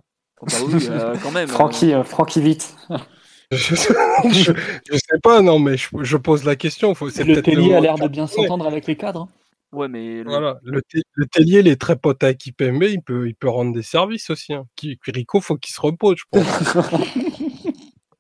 [0.45, 1.49] Oh, bah oui, euh, quand même.
[1.49, 2.75] Francky, euh, Francky vite.
[3.51, 3.95] je, sais-
[4.31, 4.53] je,
[4.91, 6.95] je sais pas, non, mais je, je pose la question.
[6.95, 9.23] Faut, c'est Le Tellier a l'air de bien s'entendre avec les cadres.
[9.23, 9.29] hein.
[9.73, 10.81] Ouais, mais le- Voilà, le,
[11.15, 14.31] le Tellier, il est très pote avec IPMB, il peut, il peut rendre des services
[14.31, 14.55] aussi.
[14.55, 14.67] Hein.
[14.77, 16.77] Qui, Rico, faut qu'il se repose, je pense.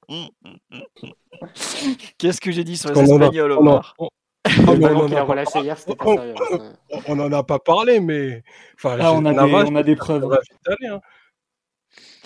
[2.19, 4.09] qu'est-ce que j'ai dit sur les a- Espagnols, on en- on-
[7.09, 8.43] on a pas parlé, mais
[8.77, 10.25] enfin, Ah, on a des- on a des preuves.
[10.25, 11.01] hein.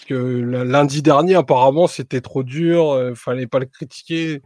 [0.08, 4.40] Que lundi dernier, apparemment, c'était trop dur, euh, fallait pas le critiquer.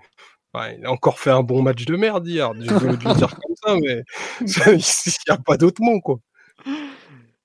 [0.52, 2.52] Enfin, il a encore fait un bon match de merde hier.
[2.54, 4.02] Désolé de le dire comme ça, mais
[4.40, 6.18] il n'y a pas d'autre mot, quoi.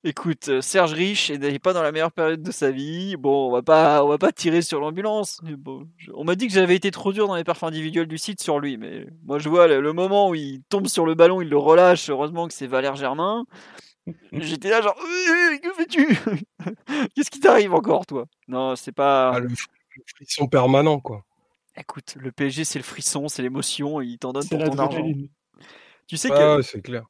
[0.04, 3.16] Écoute, euh, Serge Rich n'est pas dans la meilleure période de sa vie.
[3.16, 5.40] Bon, on va pas, on va pas tirer sur l'ambulance.
[5.42, 8.06] mais bon, je- on m'a dit que j'avais été trop dur dans les perfs individuels
[8.06, 11.04] du site sur lui, mais moi je vois le, le moment où il tombe sur
[11.04, 12.10] le ballon, il le relâche.
[12.10, 13.44] Heureusement que c'est Valère Germain.
[14.32, 16.06] J'étais là genre, Euh, que fais-tu?
[17.14, 18.26] Qu'est-ce qui t'arrive encore, toi?
[18.46, 19.30] Non, c'est pas.
[19.34, 19.66] Ah, le, fr-
[19.96, 21.24] le frisson permanent, quoi.
[21.76, 25.04] Écoute, le PSG c'est le frisson, c'est l'émotion, il t'en donne pour ton argent.
[26.06, 27.04] Tu sais que Ah, c'est clair.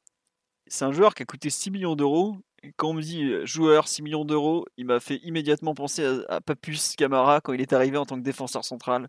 [0.67, 2.37] c'est un joueur qui a coûté 6 millions d'euros.
[2.77, 6.35] Quand on me dit euh, joueur 6 millions d'euros, il m'a fait immédiatement penser à,
[6.35, 9.07] à Papus Camara quand il est arrivé en tant que défenseur central.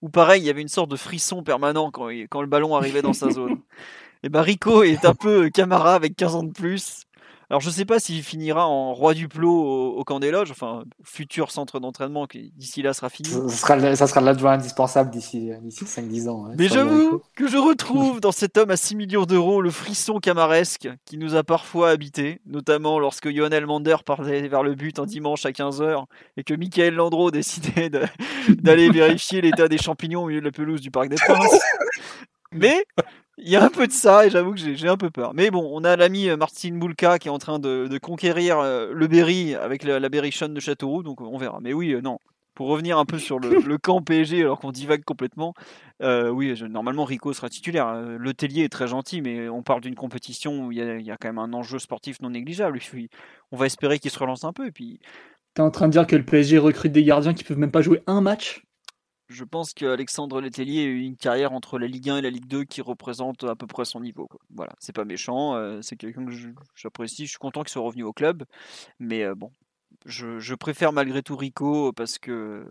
[0.00, 2.74] Ou pareil, il y avait une sorte de frisson permanent quand, il- quand le ballon
[2.76, 3.60] arrivait dans sa zone.
[4.22, 7.02] Et bah Rico est un peu Camara avec 15 ans de plus.
[7.52, 10.50] Alors je sais pas s'il finira en roi du plot au, au camp des loges,
[10.50, 13.28] enfin futur centre d'entraînement qui d'ici là sera fini.
[13.28, 16.46] Ça sera, le- ça sera l'adjoint indispensable d'ici d'ici 5-10 ans.
[16.48, 20.18] hein, Mais j'avoue que je retrouve dans cet homme à 6 millions d'euros le frisson
[20.18, 25.04] camaresque qui nous a parfois habité, notamment lorsque Johan Elmander parlait vers le but un
[25.04, 26.04] dimanche à 15h
[26.38, 27.90] et que Michael Landreau décidait
[28.48, 31.60] d'aller vérifier l'état des champignons au milieu de la pelouse du Parc des Princes.
[32.50, 32.84] Mais
[33.38, 35.32] il y a un peu de ça et j'avoue que j'ai un peu peur.
[35.34, 38.92] Mais bon, on a l'ami euh, Martin Boulka qui est en train de, conquérir euh,
[38.92, 41.58] le Berry avec la, la Berrichonne de Châteauroux, donc on verra.
[41.60, 42.18] Mais oui, euh, non.
[42.54, 45.54] Pour revenir un peu sur le, camp PSG alors qu'on divague complètement,
[46.02, 47.88] euh, oui, normalement Rico sera titulaire.
[47.88, 50.96] Euh, Le Tellier est très gentil, mais on parle d'une compétition où il y, a,
[50.96, 52.78] il y a quand même un enjeu sportif non négligeable.
[52.78, 53.08] Puis,
[53.52, 54.66] on va espérer qu'il se relance un peu.
[54.66, 55.00] Et puis,
[55.54, 57.82] T'es en train de dire que le PSG recrute des gardiens qui peuvent même pas
[57.82, 58.62] jouer un match?
[59.32, 62.46] Je pense qu'Alexandre Letellier a eu une carrière entre la Ligue 1 et la Ligue
[62.46, 64.28] 2 qui représente à peu près son niveau.
[64.54, 66.32] Voilà, c'est pas méchant, euh, c'est quelqu'un que
[66.74, 67.26] j'apprécie.
[67.26, 68.44] Je suis content qu'il soit revenu au club,
[68.98, 69.50] mais euh, bon,
[70.06, 72.66] je, je préfère malgré tout Rico parce que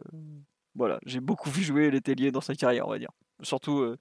[0.75, 3.11] voilà, j'ai beaucoup vu jouer Letellier dans sa carrière, on va dire.
[3.43, 3.97] Surtout, euh,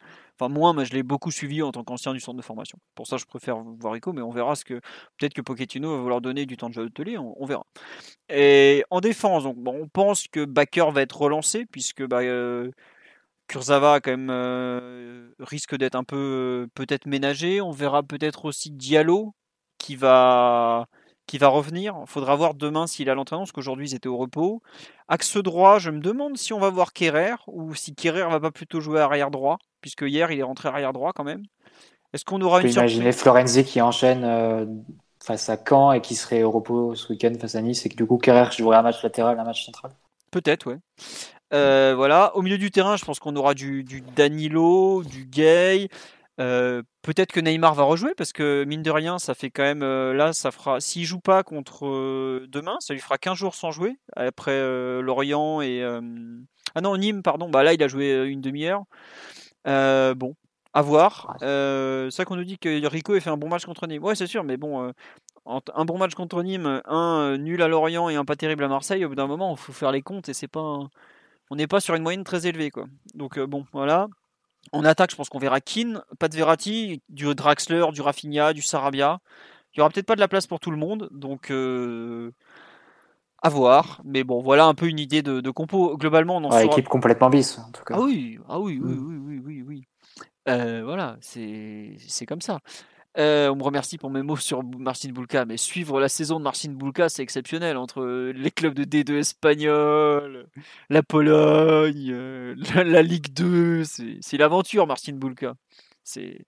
[0.74, 2.78] mais je l'ai beaucoup suivi en tant qu'ancien du centre de formation.
[2.94, 4.74] Pour ça, je préfère voir Rico, mais on verra ce que
[5.18, 7.66] peut-être que Pochettino va vouloir donner du temps de jeu à Letellier, on, on verra.
[8.28, 12.70] Et en défense, donc, on pense que Bakker va être relancé puisque bah, euh,
[13.48, 17.60] Kurzawa quand même euh, risque d'être un peu peut-être ménagé.
[17.60, 19.34] On verra peut-être aussi Diallo
[19.78, 20.86] qui va
[21.30, 21.94] qui va revenir.
[22.00, 24.62] Il faudra voir demain s'il a l'entraînement parce qu'aujourd'hui ils étaient au repos.
[25.06, 28.50] Axe droit, je me demande si on va voir Kerrer ou si Kerrer va pas
[28.50, 31.44] plutôt jouer arrière droit puisque hier il est rentré arrière droit quand même.
[32.12, 34.66] Est-ce qu'on aura On peut une imaginer Florenzi qui enchaîne euh,
[35.22, 37.94] face à Caen et qui serait au repos ce week-end face à Nice et que
[37.94, 39.92] du coup Kerrer jouerait un match latéral, un match central?
[40.32, 40.78] Peut-être, ouais.
[41.54, 42.34] Euh, voilà.
[42.34, 45.90] Au milieu du terrain, je pense qu'on aura du, du Danilo, du Gay.
[46.40, 49.82] Euh, Peut-être que Neymar va rejouer parce que mine de rien, ça fait quand même
[49.82, 50.80] euh, là, ça fera.
[50.80, 55.00] S'il joue pas contre euh, demain, ça lui fera 15 jours sans jouer après euh,
[55.00, 55.82] Lorient et,
[56.74, 57.48] Ah non, Nîmes, pardon.
[57.48, 58.84] Bah là, il a joué une demi-heure.
[59.64, 60.34] Bon,
[60.74, 61.36] à voir.
[61.42, 64.04] Euh, c'est vrai qu'on nous dit que Rico a fait un bon match contre Nîmes.
[64.04, 64.92] Ouais, c'est sûr, mais bon,
[65.46, 69.04] un bon match contre Nîmes, un nul à Lorient et un pas terrible à Marseille,
[69.06, 70.80] au bout d'un moment, il faut faire les comptes et c'est pas.
[71.52, 72.84] On n'est pas sur une moyenne très élevée, quoi.
[73.14, 74.08] Donc bon, voilà.
[74.72, 78.62] En attaque, je pense qu'on verra Keane, pas de Verratti, du Draxler, du Rafinha, du
[78.62, 79.20] Sarabia.
[79.74, 82.32] Il y aura peut-être pas de la place pour tout le monde, donc euh,
[83.42, 84.00] à voir.
[84.04, 85.96] Mais bon, voilà un peu une idée de, de compo.
[85.96, 87.94] Globalement, on en Ouais, équipe complètement bis, en tout cas.
[87.96, 89.06] ah oui, ah oui, oui, Mm.
[89.06, 89.84] oui, oui, oui, oui.
[90.48, 92.60] Euh, voilà, c'est c'est comme ça.
[93.18, 96.38] Euh, on me remercie pour mes mots sur Bou- Marcin Bulka, mais suivre la saison
[96.38, 100.46] de Marcin Bulka, c'est exceptionnel entre euh, les clubs de D2 espagnols,
[100.90, 105.54] la Pologne, euh, la, la Ligue 2, c'est l'aventure Marcin Bulka.
[106.04, 106.38] C'est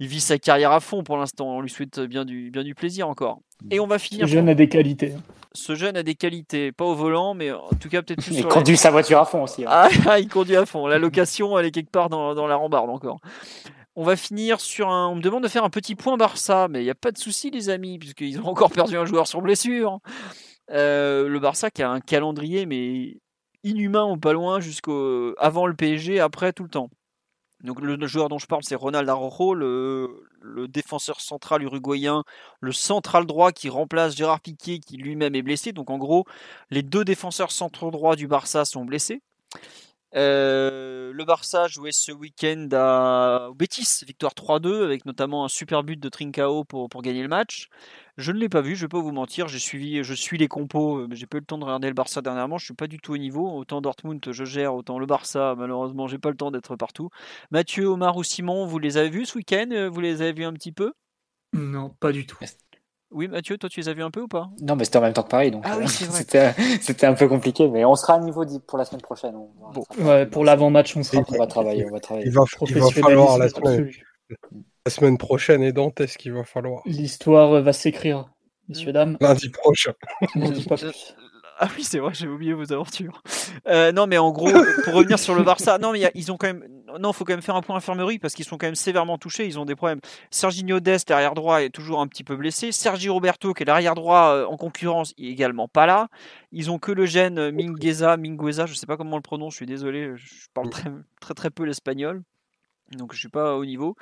[0.00, 2.74] il vit sa carrière à fond pour l'instant, on lui souhaite bien du bien du
[2.74, 3.40] plaisir encore.
[3.70, 4.26] Et on va Ce finir.
[4.28, 5.14] jeune a des qualités.
[5.14, 5.22] hein.
[5.52, 8.40] Ce jeune a des qualités, pas au volant, mais en tout cas peut-être plus Il
[8.40, 9.64] sur conduit sa voiture à fond aussi.
[9.64, 9.68] hein.
[9.70, 10.86] ah, ah, il conduit à fond.
[10.86, 13.18] La location, elle est quelque part dans, dans la rambarde encore.
[14.00, 15.08] On va finir sur un.
[15.08, 17.18] On me demande de faire un petit point Barça, mais il n'y a pas de
[17.18, 19.98] souci, les amis, puisqu'ils ont encore perdu un joueur sur blessure.
[20.70, 23.16] Euh, le Barça qui a un calendrier, mais
[23.64, 26.90] inhumain ou pas loin, jusqu'au avant le PSG, après tout le temps.
[27.64, 32.22] Donc le, joueur dont je parle, c'est Ronald Araujo, le, le défenseur central uruguayen,
[32.60, 35.72] le central droit qui remplace Gérard Piqué, qui lui-même est blessé.
[35.72, 36.24] Donc en gros,
[36.70, 39.22] les deux défenseurs centraux droits du Barça sont blessés.
[40.14, 45.82] Euh, le Barça jouait ce week-end à au Betis, victoire 3-2, avec notamment un super
[45.82, 47.68] but de Trincao pour, pour gagner le match.
[48.16, 50.48] Je ne l'ai pas vu, je vais pas vous mentir, j'ai suivi, je suis les
[50.48, 52.86] compos, mais j'ai pas eu le temps de regarder le Barça dernièrement, je suis pas
[52.86, 53.48] du tout au niveau.
[53.56, 57.10] Autant Dortmund je gère, autant le Barça, malheureusement, j'ai pas le temps d'être partout.
[57.50, 60.52] Mathieu, Omar ou Simon, vous les avez vus ce week-end Vous les avez vus un
[60.54, 60.92] petit peu?
[61.52, 62.38] Non, pas du tout.
[63.10, 64.50] Oui, Mathieu, toi tu les as vus un peu ou pas?
[64.60, 67.26] Non, mais c'était en même temps que Paris, donc Ah oui, euh, c'était un peu
[67.26, 69.34] compliqué, mais on sera à niveau pour la semaine prochaine.
[69.34, 69.84] On, Bon.
[69.98, 72.26] Ouais, pour l'avant-match, on sera on va travailler, on va travailler.
[72.26, 73.90] Il va, il va falloir la semaine,
[74.84, 76.82] la semaine prochaine et dantesque, il va falloir?
[76.84, 78.30] L'histoire va s'écrire,
[78.68, 79.16] messieurs, dames.
[79.20, 79.92] Lundi prochain.
[80.68, 81.14] Pas plus.
[81.60, 83.20] Ah oui, c'est vrai, j'ai oublié vos aventures.
[83.66, 84.48] Euh, non, mais en gros,
[84.84, 86.64] pour revenir sur le Barça, non, mais ils ont quand même,
[87.00, 89.44] non, faut quand même faire un point infirmerie parce qu'ils sont quand même sévèrement touchés.
[89.44, 89.98] Ils ont des problèmes.
[90.30, 92.70] Serginho Dest, l'arrière droit, est toujours un petit peu blessé.
[92.70, 96.06] Sergi Roberto, qui est l'arrière droit euh, en concurrence, est également pas là.
[96.52, 99.54] Ils ont que le gène euh, Mingueza, Mingueza, je sais pas comment le prononce.
[99.54, 102.22] Je suis désolé, je parle très très peu l'espagnol.
[102.92, 103.96] Donc je suis pas au niveau.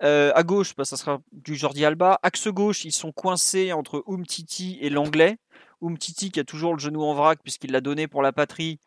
[0.00, 2.18] À gauche, bah, ça sera du Jordi Alba.
[2.22, 5.36] Axe gauche, ils sont coincés entre Umtiti et l'anglais.
[5.82, 8.78] Umtiti qui a toujours le genou en vrac puisqu'il l'a donné pour la patrie.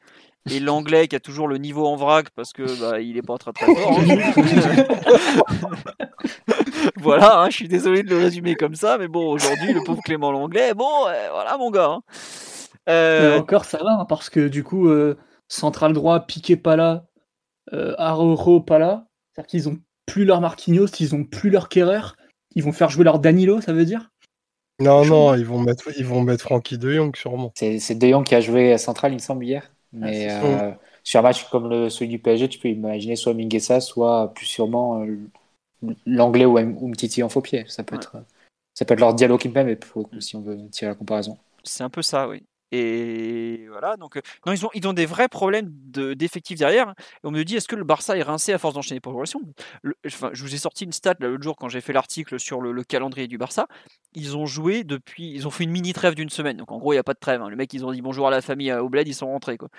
[0.52, 3.38] Et l'anglais qui a toujours le niveau en vrac parce que bah, il est pas
[3.38, 4.00] très très fort.
[4.00, 4.06] hein.
[6.98, 10.02] voilà, hein, je suis désolé de le résumer comme ça, mais bon, aujourd'hui, le pauvre
[10.04, 11.90] Clément Langlais, bon, euh, voilà mon gars.
[11.90, 12.02] hein.
[12.88, 15.18] Mais Euh, encore, ça va, hein, parce que du coup, euh,
[15.48, 17.06] central droit, Piqué pas là,
[17.98, 19.08] Araujo pas là.
[19.34, 22.14] C'est-à-dire qu'ils ont plus leur Marquinhos, ils ont plus leur Kerrer.
[22.56, 24.12] Ils vont faire jouer leur Danilo, ça veut dire?
[24.80, 27.52] Non, non, ils vont mettre, ils vont mettre Frankie de Jong sûrement.
[27.56, 29.72] C'est De Jong qui a joué à Central, il me semble, hier.
[29.94, 30.72] Mais c'est euh,
[31.04, 34.46] sur un match comme le, celui du PSG, tu peux imaginer soit Minguesa, soit plus
[34.46, 35.18] sûrement euh,
[36.06, 37.66] l'anglais ou Umtiti en faux pied.
[37.68, 38.02] Ça peut, Ouais.
[38.02, 38.18] être,
[38.74, 39.78] ça peut être leur dialogue qui même,
[40.20, 41.38] si on veut tirer la comparaison.
[41.64, 42.44] c'est un peu ça, oui.
[42.78, 46.94] Et voilà, donc euh, non, ils ont, ils ont des vrais problèmes de- d'effectifs derrière.
[47.24, 49.40] On me dit, est-ce que le Barça est rincé à force d'enchaîner progression
[49.82, 52.62] Le- enfin, Je vous ai sorti une stat l'autre jour quand j'ai fait l'article sur
[52.62, 53.68] le, le calendrier du Barça.
[54.14, 56.58] Ils ont joué depuis, ils ont fait une mini trêve d'une semaine.
[56.58, 57.42] Donc en gros, il n'y a pas de trêve.
[57.42, 57.50] hein.
[57.50, 59.58] Le mec, ils ont dit bonjour à la famille euh, au bled, ils sont rentrés.
[59.58, 59.70] Quoi.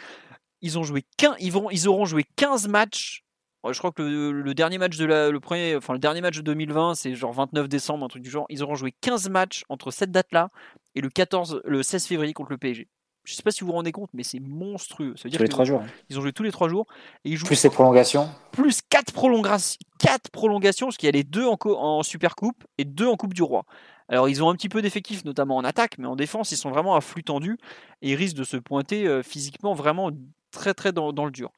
[0.62, 3.22] Ils ont joué 15, ils vont, ils auront joué 15 matchs.
[3.68, 6.36] Je crois que le, le dernier match de la, le premier, enfin le dernier match
[6.36, 8.46] de 2020, c'est genre 29 décembre, un truc du genre.
[8.48, 10.50] Ils auront joué 15 matchs entre cette date-là
[10.96, 12.88] et le 14, le 16 février contre le PSG.
[13.24, 15.14] Je sais pas si vous vous rendez compte, mais c'est monstrueux.
[15.16, 15.82] Ça veut dire Tous les trois jours.
[15.82, 15.86] hein.
[16.08, 16.86] ils ont joué tous les trois jours
[17.24, 18.28] et ils jouent Plus les prolongations.
[18.52, 22.84] plus 4 prolongations, quatre prolongations, parce qu'il y a les deux en, Super Coupe et
[22.84, 23.64] deux en Coupe du Roi.
[24.08, 26.70] Alors ils ont un petit peu d'effectifs, notamment en attaque, mais en défense, ils sont
[26.70, 27.58] vraiment à flux tendu
[28.00, 30.10] et ils risquent de se pointer euh, physiquement vraiment
[30.52, 31.50] très très dans, dans le dur.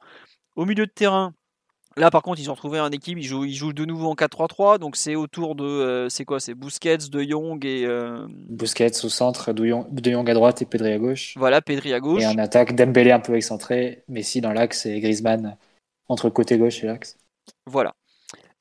[0.56, 1.35] Au milieu de terrain,
[1.99, 4.15] là par contre, ils ont retrouvé un équipe, ils jouent, ils jouent de nouveau en
[4.15, 9.05] 4-3-3, donc c'est autour de, euh, c'est quoi, c'est Busquets, De Jong et euh, Busquets
[9.05, 11.35] au centre, De Jong, De Jong à droite et Pedri à gauche.
[11.37, 12.23] voilà Pedri à gauche.
[12.23, 15.57] Et en attaque, Dembélé un peu excentré, Messi dans l'axe et Griezmann
[16.09, 17.19] entre côté gauche et l'axe.
[17.66, 17.95] Voilà.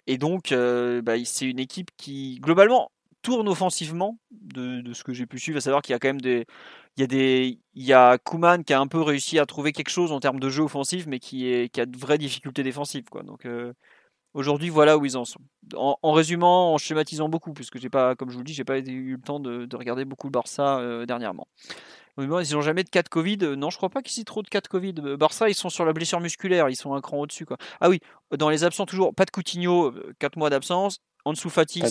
[0.08, 2.92] Et donc, euh, bah, c'est une équipe qui, globalement,
[3.28, 6.22] tourne offensivement, de, ce que j'ai pu suivre, à savoir qu'il y a quand même
[6.22, 6.46] des.
[6.96, 7.60] Il y a des.
[7.74, 10.40] Il y a Kuman qui a un peu réussi à trouver quelque chose en termes
[10.40, 13.04] de jeu offensif, mais qui, est, qui a de vraies difficultés défensives.
[13.12, 13.24] Quoi.
[13.24, 13.74] Donc, euh,
[14.34, 15.40] Aujourd'hui, voilà où ils en sont.
[15.76, 19.14] En, résumant, en schématisant beaucoup, puisque j'ai pas, comme je vous dis, j'ai pas eu
[19.14, 21.48] le temps de, regarder beaucoup le Barça euh, dernièrement.
[22.20, 23.40] ils n'ont jamais de cas de Covid.
[23.58, 24.94] Non, je crois pas qu'ils aient trop de cas de Covid.
[25.18, 27.46] Barça, ils sont sur la blessure musculaire, ils sont un cran au-dessus.
[27.46, 27.58] Quoi.
[27.82, 28.00] Ah oui,
[28.38, 31.02] dans les absents toujours, pas de Coutinho, 4 mois d'absence.
[31.28, 31.82] En dessous Fati,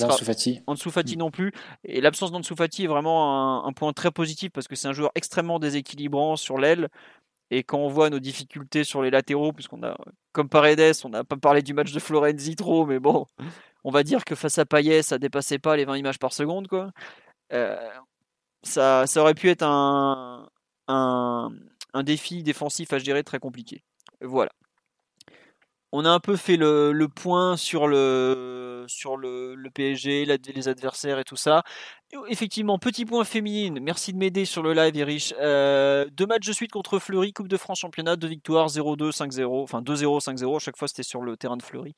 [0.90, 1.52] Fati non plus.
[1.84, 5.10] Et l'absence d'Ansu Fati est vraiment un, point très positif parce que c'est un joueur
[5.14, 6.88] extrêmement déséquilibrant sur l'aile.
[7.50, 9.94] Et quand on voit nos difficultés sur les latéraux, puisqu'on a,
[10.32, 13.26] comme Paredes, on n'a pas parlé du match de Florenzi trop, mais bon,
[13.84, 16.66] on va dire que face à Payet, ça dépassait pas les 20 images par seconde,
[16.66, 16.90] quoi.
[17.52, 17.76] Euh,
[18.62, 20.48] ça, ça aurait pu être un,
[20.88, 21.50] un,
[21.92, 23.84] un défi défensif à gérer très compliqué.
[24.22, 24.50] Voilà
[25.92, 31.24] on a un peu fait le, point sur le, sur le, PSG, les adversaires et
[31.24, 31.62] tout ça.
[32.28, 33.80] Effectivement, petit point féminine.
[33.80, 35.34] Merci de m'aider sur le live, Erich.
[35.40, 39.62] Euh, deux matchs de suite contre Fleury, Coupe de France championnat, deux victoires, 0-2, 5-0.
[39.62, 40.56] Enfin, 2-0, 5-0.
[40.56, 41.94] À chaque fois, c'était sur le terrain de Fleury.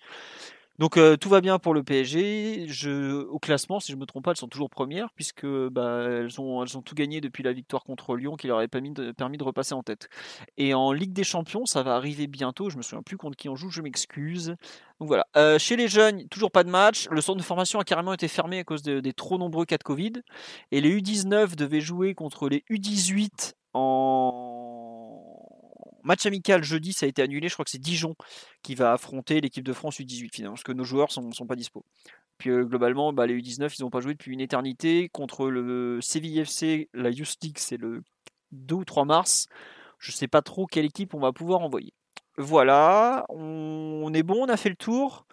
[0.78, 2.66] Donc euh, tout va bien pour le PSG.
[2.68, 6.40] Je, au classement, si je me trompe pas, elles sont toujours premières puisque bah, elles,
[6.40, 9.10] ont, elles ont tout gagné depuis la victoire contre Lyon qui leur avait permis de,
[9.10, 10.08] permis de repasser en tête.
[10.56, 12.70] Et en Ligue des Champions, ça va arriver bientôt.
[12.70, 14.54] Je me souviens plus contre qui on joue, je m'excuse.
[15.00, 15.26] Donc voilà.
[15.36, 17.08] Euh, chez les jeunes, toujours pas de match.
[17.10, 19.82] Le centre de formation a carrément été fermé à cause des trop nombreux cas de
[19.82, 20.12] Covid.
[20.70, 24.67] Et les U19 devaient jouer contre les U18 en
[26.08, 27.48] Match amical jeudi, ça a été annulé.
[27.48, 28.14] Je crois que c'est Dijon
[28.62, 31.54] qui va affronter l'équipe de France U18 finalement, parce que nos joueurs sont, sont pas
[31.54, 31.84] dispo.
[32.38, 35.10] Puis euh, globalement, bah, les U19, ils n'ont pas joué depuis une éternité.
[35.10, 38.02] Contre le CVFC, la Youth League, c'est le
[38.52, 39.48] 2 ou 3 mars.
[39.98, 41.92] Je sais pas trop quelle équipe on va pouvoir envoyer.
[42.38, 45.26] Voilà, on est bon, on a fait le tour.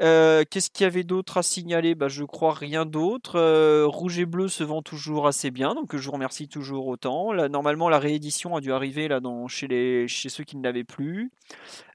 [0.00, 1.94] Euh, qu'est-ce qu'il y avait d'autre à signaler?
[1.94, 3.36] Bah, Je crois rien d'autre.
[3.36, 7.32] Euh, Rouge et Bleu se vend toujours assez bien, donc je vous remercie toujours autant.
[7.32, 10.62] Là, normalement, la réédition a dû arriver là, dans, chez, les, chez ceux qui ne
[10.62, 11.32] l'avaient plus.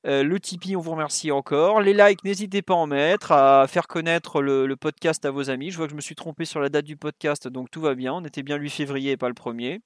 [0.06, 1.82] Euh, le Tipeee, on vous remercie encore.
[1.82, 5.72] Les likes, n'hésitez pas à en mettre, à faire connaître le, podcast à vos amis.
[5.72, 7.96] Je vois que je me suis trompé sur la date du podcast, donc tout va
[7.96, 8.14] bien.
[8.14, 9.80] On était bien le 8 février et pas le 1er.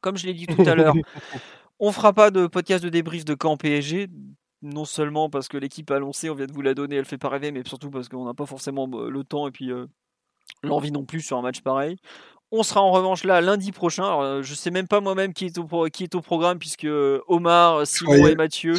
[0.00, 0.94] Comme je l'ai dit tout à l'heure,
[1.80, 4.08] on fera pas de podcast de débrief de camp PSG
[4.62, 7.18] non seulement parce que l'équipe a lancé, on vient de vous la donner, elle fait
[7.18, 9.86] pas rêver, mais surtout parce qu'on n'a pas forcément bah, le temps et puis euh,
[10.62, 11.96] l'envie non plus sur un match pareil.
[12.52, 14.04] On sera en revanche là lundi prochain.
[14.04, 16.84] Alors, euh, je sais même pas moi-même qui, est au qui est au programme puisque
[16.84, 18.74] euh, Omar, Simon et Mathieu.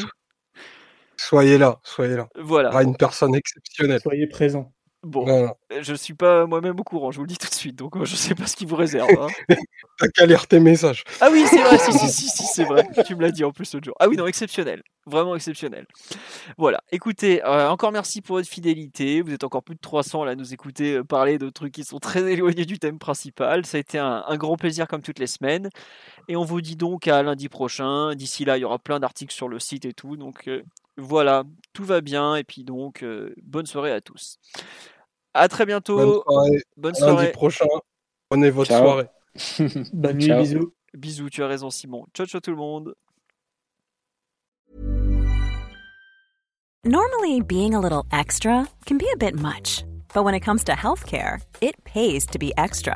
[1.18, 2.28] Soyez là, soyez là.
[2.36, 2.84] Voilà.
[2.84, 4.00] une personne exceptionnelle.
[4.02, 4.72] Soyez présent.
[5.04, 7.76] Bon, je je suis pas moi-même au courant, je vous le dis tout de suite,
[7.76, 9.10] donc je sais pas ce qu'il vous réserve.
[9.20, 9.28] Hein.
[10.00, 11.04] T'as qu'à lire tes messages.
[11.22, 12.88] Ah oui, c'est vrai, si, si, si, si c'est vrai.
[13.06, 13.96] Tu me l'as dit en plus l'autre jour.
[14.00, 14.84] Ah oui, non, exceptionnel.
[15.08, 15.88] Vraiment exceptionnel.
[16.58, 19.22] Voilà, écoutez, euh, encore merci pour votre fidélité.
[19.22, 21.86] Vous êtes encore plus de 300 là à nous écouter euh, parler de trucs qui
[21.86, 23.66] sont très éloignés du thème principal.
[23.66, 25.70] Ça a été un, grand plaisir comme toutes les semaines.
[26.28, 28.16] Et on vous dit donc à lundi prochain.
[28.16, 30.18] D'ici là, il y aura plein d'articles sur le site et tout.
[30.18, 30.62] Donc euh,
[30.98, 31.44] voilà,
[31.74, 32.36] tout va bien.
[32.36, 33.06] Et puis donc,
[33.44, 34.40] bonne soirée à tous.
[35.34, 36.24] À très bientôt.
[36.78, 37.16] Bonne soirée.
[37.16, 37.66] Lundi prochain.
[38.30, 39.08] Prenez votre soirée.
[39.94, 40.74] Bonne nuit, bisous.
[40.94, 42.06] Bisous, tu as raison, Simon.
[42.14, 42.96] Ciao, ciao tout le monde.
[46.84, 49.84] Normally, being a little extra can be a bit much,
[50.14, 52.96] but when it comes to healthcare, it pays to be extra.